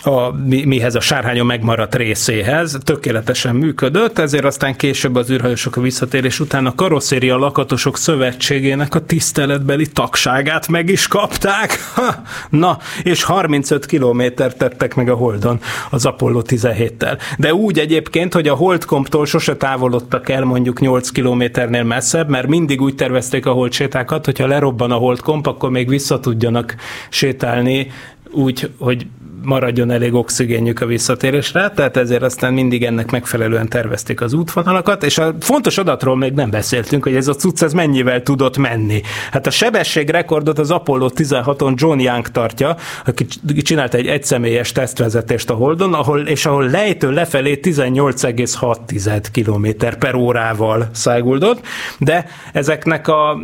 a, 0.03 0.33
mihez 0.65 0.95
a 0.95 1.01
sárhányon 1.01 1.47
megmaradt 1.47 1.95
részéhez, 1.95 2.79
tökéletesen 2.85 3.55
működött, 3.55 4.19
ezért 4.19 4.45
aztán 4.45 4.77
később 4.77 5.17
az 5.17 5.31
űrhajósok 5.31 5.77
a 5.77 5.81
visszatérés 5.81 6.41
után 6.41 6.67
a 6.67 6.75
karosszéria 6.75 7.37
lakatosok 7.37 7.97
szövetségének 7.97 8.95
a 8.95 9.05
tiszteletbeli 9.05 9.87
tagságát 9.87 10.69
meg 10.69 10.89
is 10.89 11.09
kapták. 11.09 11.79
Ha, 11.95 12.15
na, 12.51 12.79
és 13.03 13.23
35 13.23 13.87
kilométert 13.87 14.59
tettek 14.59 14.95
meg 14.95 15.09
a 15.09 15.15
Holdon 15.15 15.61
az 15.91 16.07
Apollo 16.07 16.43
17-tel. 16.47 17.21
De 17.39 17.55
úgy 17.55 17.79
egyébként, 17.79 18.35
hogy 18.35 18.49
a 18.49 18.55
Holdkomptól 18.55 19.27
sose 19.27 19.57
távolodtak 19.57 20.29
el 20.29 20.45
mondjuk 20.45 20.81
8 20.81 21.11
kilométernél 21.11 21.83
messzebb, 21.83 22.29
mert 22.29 22.47
mindig 22.47 22.81
úgy 22.81 22.95
tervezték 22.95 23.47
a 23.47 23.53
holdsétákat, 23.53 24.25
hogyha 24.25 24.47
lerobban 24.47 24.91
a 24.91 24.97
Holdkomp, 24.97 25.47
akkor 25.47 25.71
még 25.71 25.89
vissza 25.89 26.21
tudjanak 26.21 26.75
sétálni 27.09 27.91
úgy, 28.33 28.71
hogy 28.79 29.07
maradjon 29.43 29.91
elég 29.91 30.15
oxigénjük 30.15 30.81
a 30.81 30.87
visszatérésre, 30.87 31.71
tehát 31.71 31.97
ezért 31.97 32.23
aztán 32.23 32.53
mindig 32.53 32.85
ennek 32.85 33.11
megfelelően 33.11 33.69
tervezték 33.69 34.21
az 34.21 34.33
útvonalakat, 34.33 35.05
és 35.05 35.19
a 35.19 35.35
fontos 35.41 35.79
adatról 35.79 36.17
még 36.17 36.33
nem 36.33 36.51
beszéltünk, 36.51 37.03
hogy 37.03 37.15
ez 37.15 37.29
a 37.29 37.35
cucc 37.35 37.63
ez 37.63 37.73
mennyivel 37.73 38.23
tudott 38.23 38.57
menni. 38.57 39.01
Hát 39.31 39.47
a 39.47 39.51
sebességrekordot 39.51 40.59
az 40.59 40.71
Apollo 40.71 41.09
16-on 41.15 41.77
John 41.77 41.99
Young 41.99 42.29
tartja, 42.29 42.77
aki 43.07 43.27
csinált 43.63 43.95
egy 43.95 44.07
egyszemélyes 44.07 44.73
tesztvezetést 44.73 45.51
a 45.51 45.55
Holdon, 45.55 45.95
ahol, 45.95 46.21
és 46.21 46.47
ahol 46.47 46.71
lejtő 46.71 47.11
lefelé 47.11 47.61
18,6 47.63 49.25
km 49.33 49.87
per 49.99 50.15
órával 50.15 50.89
száguldott, 50.93 51.67
de 51.99 52.27
ezeknek 52.53 53.09
a 53.09 53.39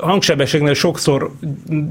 hangsebességnél 0.00 0.74
sokszor 0.74 1.30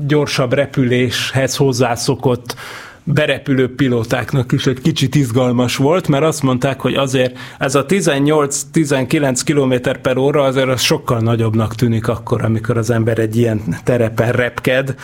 gyorsabb 0.07 0.53
repüléshez 0.53 1.55
hozzászokott 1.55 2.55
berepülő 3.03 3.75
pilótáknak 3.75 4.51
is 4.51 4.67
egy 4.67 4.81
kicsit 4.81 5.15
izgalmas 5.15 5.75
volt, 5.75 6.07
mert 6.07 6.23
azt 6.23 6.41
mondták, 6.41 6.79
hogy 6.79 6.93
azért 6.93 7.37
ez 7.59 7.75
a 7.75 7.85
18-19 7.85 9.41
km 9.45 9.99
per 10.01 10.17
óra 10.17 10.43
azért 10.43 10.67
az 10.67 10.81
sokkal 10.81 11.19
nagyobbnak 11.19 11.75
tűnik 11.75 12.07
akkor, 12.07 12.43
amikor 12.43 12.77
az 12.77 12.89
ember 12.89 13.19
egy 13.19 13.37
ilyen 13.37 13.61
terepen 13.83 14.31
repked, 14.31 14.95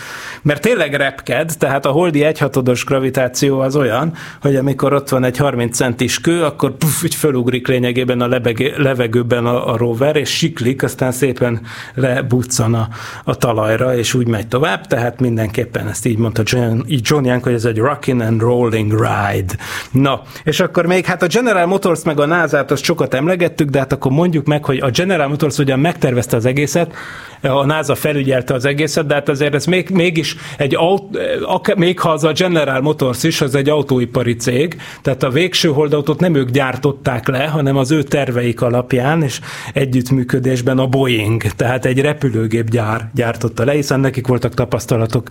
mert 0.41 0.62
tényleg 0.62 0.93
repked, 0.93 1.52
tehát 1.58 1.86
a 1.86 1.91
holdi 1.91 2.24
egyhatodos 2.24 2.86
gravitáció 2.86 3.60
az 3.60 3.76
olyan, 3.76 4.14
hogy 4.41 4.56
amikor 4.56 4.93
ott 4.93 5.10
van 5.10 5.24
egy 5.24 5.38
30 5.38 5.76
centis 5.76 6.22
kő, 6.22 6.43
akkor 6.43 6.78
puff, 6.78 7.04
így 7.04 7.16
fölugrik 7.16 7.68
lényegében 7.68 8.22
a 8.22 8.28
lebegé, 8.28 8.74
levegőben 8.78 9.45
a, 9.45 9.74
a 9.74 9.78
rover, 9.78 10.16
és 10.16 10.30
siklik, 10.30 10.84
aztán 10.84 11.12
szépen 11.12 11.62
lebuccan 11.93 12.74
a, 12.74 12.88
a 13.24 13.36
talajra, 13.36 13.97
és 13.97 14.14
úgy 14.14 14.28
megy 14.28 14.47
tovább, 14.47 14.88
tehát 14.88 15.20
mindenképpen 15.20 15.88
ezt 15.88 16.06
így 16.06 16.18
mondta 16.18 16.41
John, 16.45 16.82
John 16.88 17.26
Young, 17.26 17.43
hogy 17.43 17.54
ez 17.54 17.66
egy 17.66 17.80
Rockin' 17.89 18.21
and 18.21 18.41
Rolling 18.41 18.91
Ride. 18.91 19.55
Na, 19.91 20.21
és 20.43 20.59
akkor 20.59 20.85
még 20.85 21.05
hát 21.05 21.21
a 21.23 21.27
General 21.27 21.65
Motors 21.65 22.03
meg 22.03 22.19
a 22.19 22.25
NASA-t 22.25 22.71
azt 22.71 22.83
sokat 22.83 23.13
emlegettük, 23.13 23.69
de 23.69 23.79
hát 23.79 23.93
akkor 23.93 24.11
mondjuk 24.11 24.45
meg, 24.45 24.65
hogy 24.65 24.79
a 24.79 24.89
General 24.89 25.27
Motors 25.27 25.57
ugyan 25.57 25.79
megtervezte 25.79 26.35
az 26.35 26.45
egészet, 26.45 26.93
a 27.41 27.65
NASA 27.65 27.95
felügyelte 27.95 28.53
az 28.53 28.65
egészet, 28.65 29.05
de 29.05 29.13
hát 29.13 29.29
azért 29.29 29.53
ez 29.53 29.65
még, 29.65 29.89
mégis 29.89 30.35
egy 30.57 30.75
aut, 30.75 31.75
még 31.75 31.99
ha 31.99 32.09
az 32.09 32.23
a 32.23 32.31
General 32.31 32.81
Motors 32.81 33.23
is, 33.23 33.41
az 33.41 33.55
egy 33.55 33.69
autóipari 33.69 34.35
cég, 34.35 34.81
tehát 35.01 35.23
a 35.23 35.29
végső 35.29 35.69
holdautót 35.69 36.19
nem 36.19 36.35
ők 36.35 36.49
gyártották 36.49 37.27
le, 37.27 37.47
hanem 37.47 37.77
az 37.77 37.91
ő 37.91 38.03
terveik 38.03 38.61
alapján, 38.61 39.23
és 39.23 39.39
együttműködésben 39.73 40.77
a 40.77 40.87
Boeing, 40.87 41.41
tehát 41.41 41.85
egy 41.85 41.99
repülőgép 41.99 42.69
gyár 42.69 43.09
gyártotta 43.13 43.65
le, 43.65 43.71
hiszen 43.71 43.99
nekik 43.99 44.27
voltak 44.27 44.53
tapasztalatok 44.53 45.27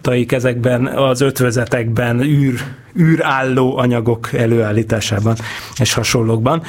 taik 0.00 0.32
ezekben 0.32 0.86
az 0.86 1.20
ötvözetekben, 1.20 2.20
űr, 2.20 2.60
űrálló 2.98 3.76
anyagok 3.76 4.32
előállításában 4.32 5.36
és 5.78 5.92
hasonlókban. 5.94 6.62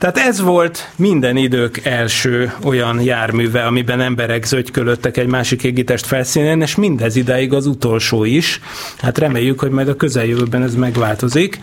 Tehát 0.00 0.18
ez 0.18 0.40
volt 0.40 0.90
minden 0.96 1.36
idők 1.36 1.84
első 1.84 2.52
olyan 2.64 3.00
járműve, 3.00 3.62
amiben 3.62 4.00
emberek 4.00 4.44
zögykölöttek 4.44 5.16
egy 5.16 5.26
másik 5.26 5.62
égitest 5.64 6.06
felszínén, 6.06 6.60
és 6.60 6.74
mindez 6.74 7.16
idáig 7.16 7.52
az 7.52 7.66
utolsó 7.66 8.24
is. 8.24 8.60
Hát 8.98 9.18
reméljük, 9.18 9.60
hogy 9.60 9.70
majd 9.70 9.88
a 9.88 9.96
közeljövőben 9.96 10.62
ez 10.62 10.74
megváltozik. 10.74 11.58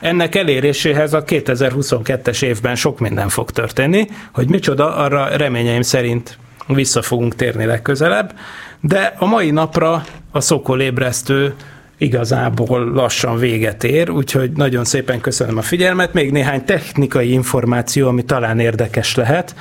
Ennek 0.00 0.34
eléréséhez 0.34 1.12
a 1.12 1.24
2022-es 1.24 2.42
évben 2.42 2.74
sok 2.74 2.98
minden 2.98 3.28
fog 3.28 3.50
történni, 3.50 4.06
hogy 4.32 4.48
micsoda, 4.48 4.96
arra 4.96 5.36
reményeim 5.36 5.82
szerint 5.82 6.38
vissza 6.66 7.02
fogunk 7.02 7.34
térni 7.34 7.64
legközelebb, 7.64 8.34
de 8.80 9.14
a 9.18 9.26
mai 9.26 9.50
napra 9.50 10.04
a 10.30 10.40
szokolébresztő 10.40 11.54
igazából 11.98 12.84
lassan 12.84 13.38
véget 13.38 13.84
ér, 13.84 14.10
úgyhogy 14.10 14.50
nagyon 14.50 14.84
szépen 14.84 15.20
köszönöm 15.20 15.58
a 15.58 15.62
figyelmet. 15.62 16.12
Még 16.12 16.30
néhány 16.32 16.64
technikai 16.64 17.32
információ, 17.32 18.08
ami 18.08 18.24
talán 18.24 18.58
érdekes 18.58 19.14
lehet, 19.14 19.54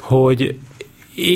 hogy 0.00 0.58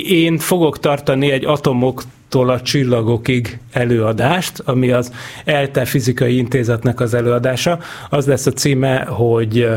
én 0.09 0.39
fogok 0.39 0.79
tartani 0.79 1.31
egy 1.31 1.45
atomoktól 1.45 2.51
a 2.51 2.61
csillagokig 2.61 3.59
előadást, 3.73 4.59
ami 4.65 4.91
az 4.91 5.13
ELTE 5.45 5.85
fizikai 5.85 6.37
intézetnek 6.37 7.01
az 7.01 7.15
előadása. 7.15 7.79
Az 8.09 8.27
lesz 8.27 8.47
a 8.47 8.53
címe, 8.53 9.05
hogy 9.05 9.69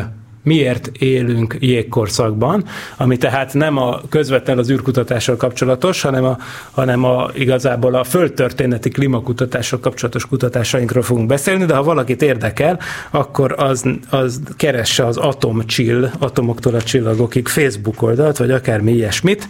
miért 0.44 0.88
élünk 0.88 1.58
jégkorszakban, 1.60 2.66
ami 2.98 3.18
tehát 3.18 3.54
nem 3.54 3.78
a 3.78 4.02
közvetlen 4.10 4.58
az 4.58 4.70
űrkutatással 4.70 5.36
kapcsolatos, 5.36 6.02
hanem, 6.02 6.24
a, 6.24 6.38
hanem 6.72 7.04
a, 7.04 7.30
igazából 7.34 7.96
a 7.96 8.04
földtörténeti 8.04 8.90
klímakutatással 8.90 9.80
kapcsolatos 9.80 10.26
kutatásainkról 10.26 11.04
fogunk 11.04 11.28
beszélni, 11.28 11.66
de 11.66 11.76
ha 11.76 11.84
valakit 11.84 12.22
érdekel, 12.22 12.80
akkor 13.12 13.56
az, 13.58 13.84
az 14.10 14.42
keresse 14.58 15.06
az 15.06 15.18
Atom 15.18 15.66
Chill, 15.66 16.10
atomoktól 16.20 16.76
a 16.76 16.82
csillagokig 16.82 17.48
Facebook 17.48 18.02
oldalt, 18.02 18.38
vagy 18.38 18.52
akármi 18.52 18.92
ilyesmit, 18.92 19.48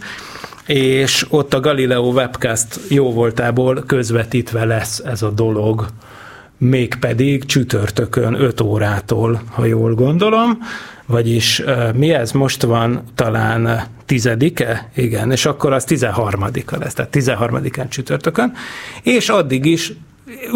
és 0.66 1.26
ott 1.28 1.54
a 1.54 1.60
Galileo 1.60 2.12
Webcast 2.12 2.80
jó 2.88 3.12
voltából 3.12 3.84
közvetítve 3.86 4.64
lesz 4.64 4.98
ez 4.98 5.22
a 5.22 5.30
dolog 5.30 5.86
mégpedig 6.58 7.44
csütörtökön 7.44 8.34
5 8.34 8.60
órától, 8.60 9.42
ha 9.50 9.64
jól 9.64 9.94
gondolom, 9.94 10.58
vagyis 11.06 11.62
mi 11.94 12.12
ez 12.12 12.32
most 12.32 12.62
van 12.62 13.02
talán 13.14 13.86
tizedike, 14.06 14.90
igen, 14.94 15.30
és 15.30 15.46
akkor 15.46 15.72
az 15.72 15.84
13-a 15.88 16.78
lesz, 16.78 16.94
tehát 16.94 17.16
13-án 17.16 17.88
csütörtökön, 17.88 18.52
és 19.02 19.28
addig 19.28 19.64
is 19.64 19.92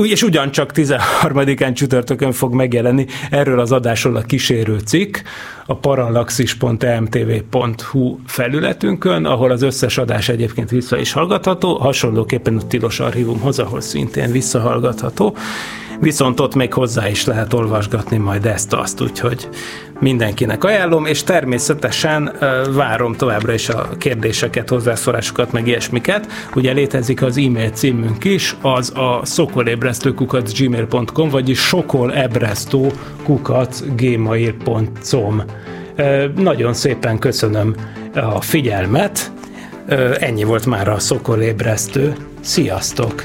és 0.03 0.23
ugyancsak 0.23 0.71
13-án 0.75 1.75
csütörtökön 1.75 2.33
fog 2.33 2.55
megjelenni 2.55 3.07
erről 3.31 3.61
az 3.61 3.73
adásról 3.73 4.17
a 4.17 4.23
kísérő 4.23 4.79
cikk 4.79 5.17
a 5.71 5.75
parallaxis.emtv.hu 5.75 8.19
felületünkön, 8.27 9.25
ahol 9.25 9.51
az 9.51 9.63
összes 9.63 9.99
adás 9.99 10.29
egyébként 10.29 10.71
vissza 10.71 10.99
is 10.99 11.13
hallgatható, 11.13 11.77
hasonlóképpen 11.77 12.57
a 12.57 12.67
Tilos 12.67 13.01
Archívumhoz, 13.01 13.59
ahol 13.59 13.81
szintén 13.81 14.31
visszahallgatható, 14.31 15.37
viszont 16.01 16.41
ott 16.41 16.55
még 16.55 16.73
hozzá 16.73 17.09
is 17.09 17.25
lehet 17.25 17.53
olvasgatni 17.53 18.17
majd 18.17 18.47
ezt-azt, 18.47 19.01
úgyhogy 19.01 19.49
mindenkinek 20.01 20.65
ajánlom, 20.65 21.07
és 21.07 21.23
természetesen 21.23 22.33
várom 22.75 23.17
továbbra 23.17 23.53
is 23.53 23.69
a 23.69 23.89
kérdéseket, 23.99 24.69
hozzászólásokat, 24.69 25.53
meg 25.53 25.67
ilyesmiket. 25.67 26.27
Ugye 26.55 26.73
létezik 26.73 27.23
az 27.23 27.37
e-mail 27.37 27.71
címünk 27.71 28.25
is, 28.25 28.57
az 28.63 28.93
a 28.97 29.21
szokolébresztőkukat 29.23 30.59
gmail.com, 30.59 31.29
vagyis 31.29 31.59
sokolebresztőkukat 31.59 33.85
gmail.com. 33.97 35.43
Nagyon 36.35 36.75
szépen 36.75 37.19
köszönöm 37.19 37.75
a 38.15 38.41
figyelmet, 38.41 39.33
ennyi 40.19 40.45
volt 40.45 40.67
már 40.67 40.89
a 40.89 40.99
szokolébresztő. 40.99 42.15
Sziasztok! 42.41 43.25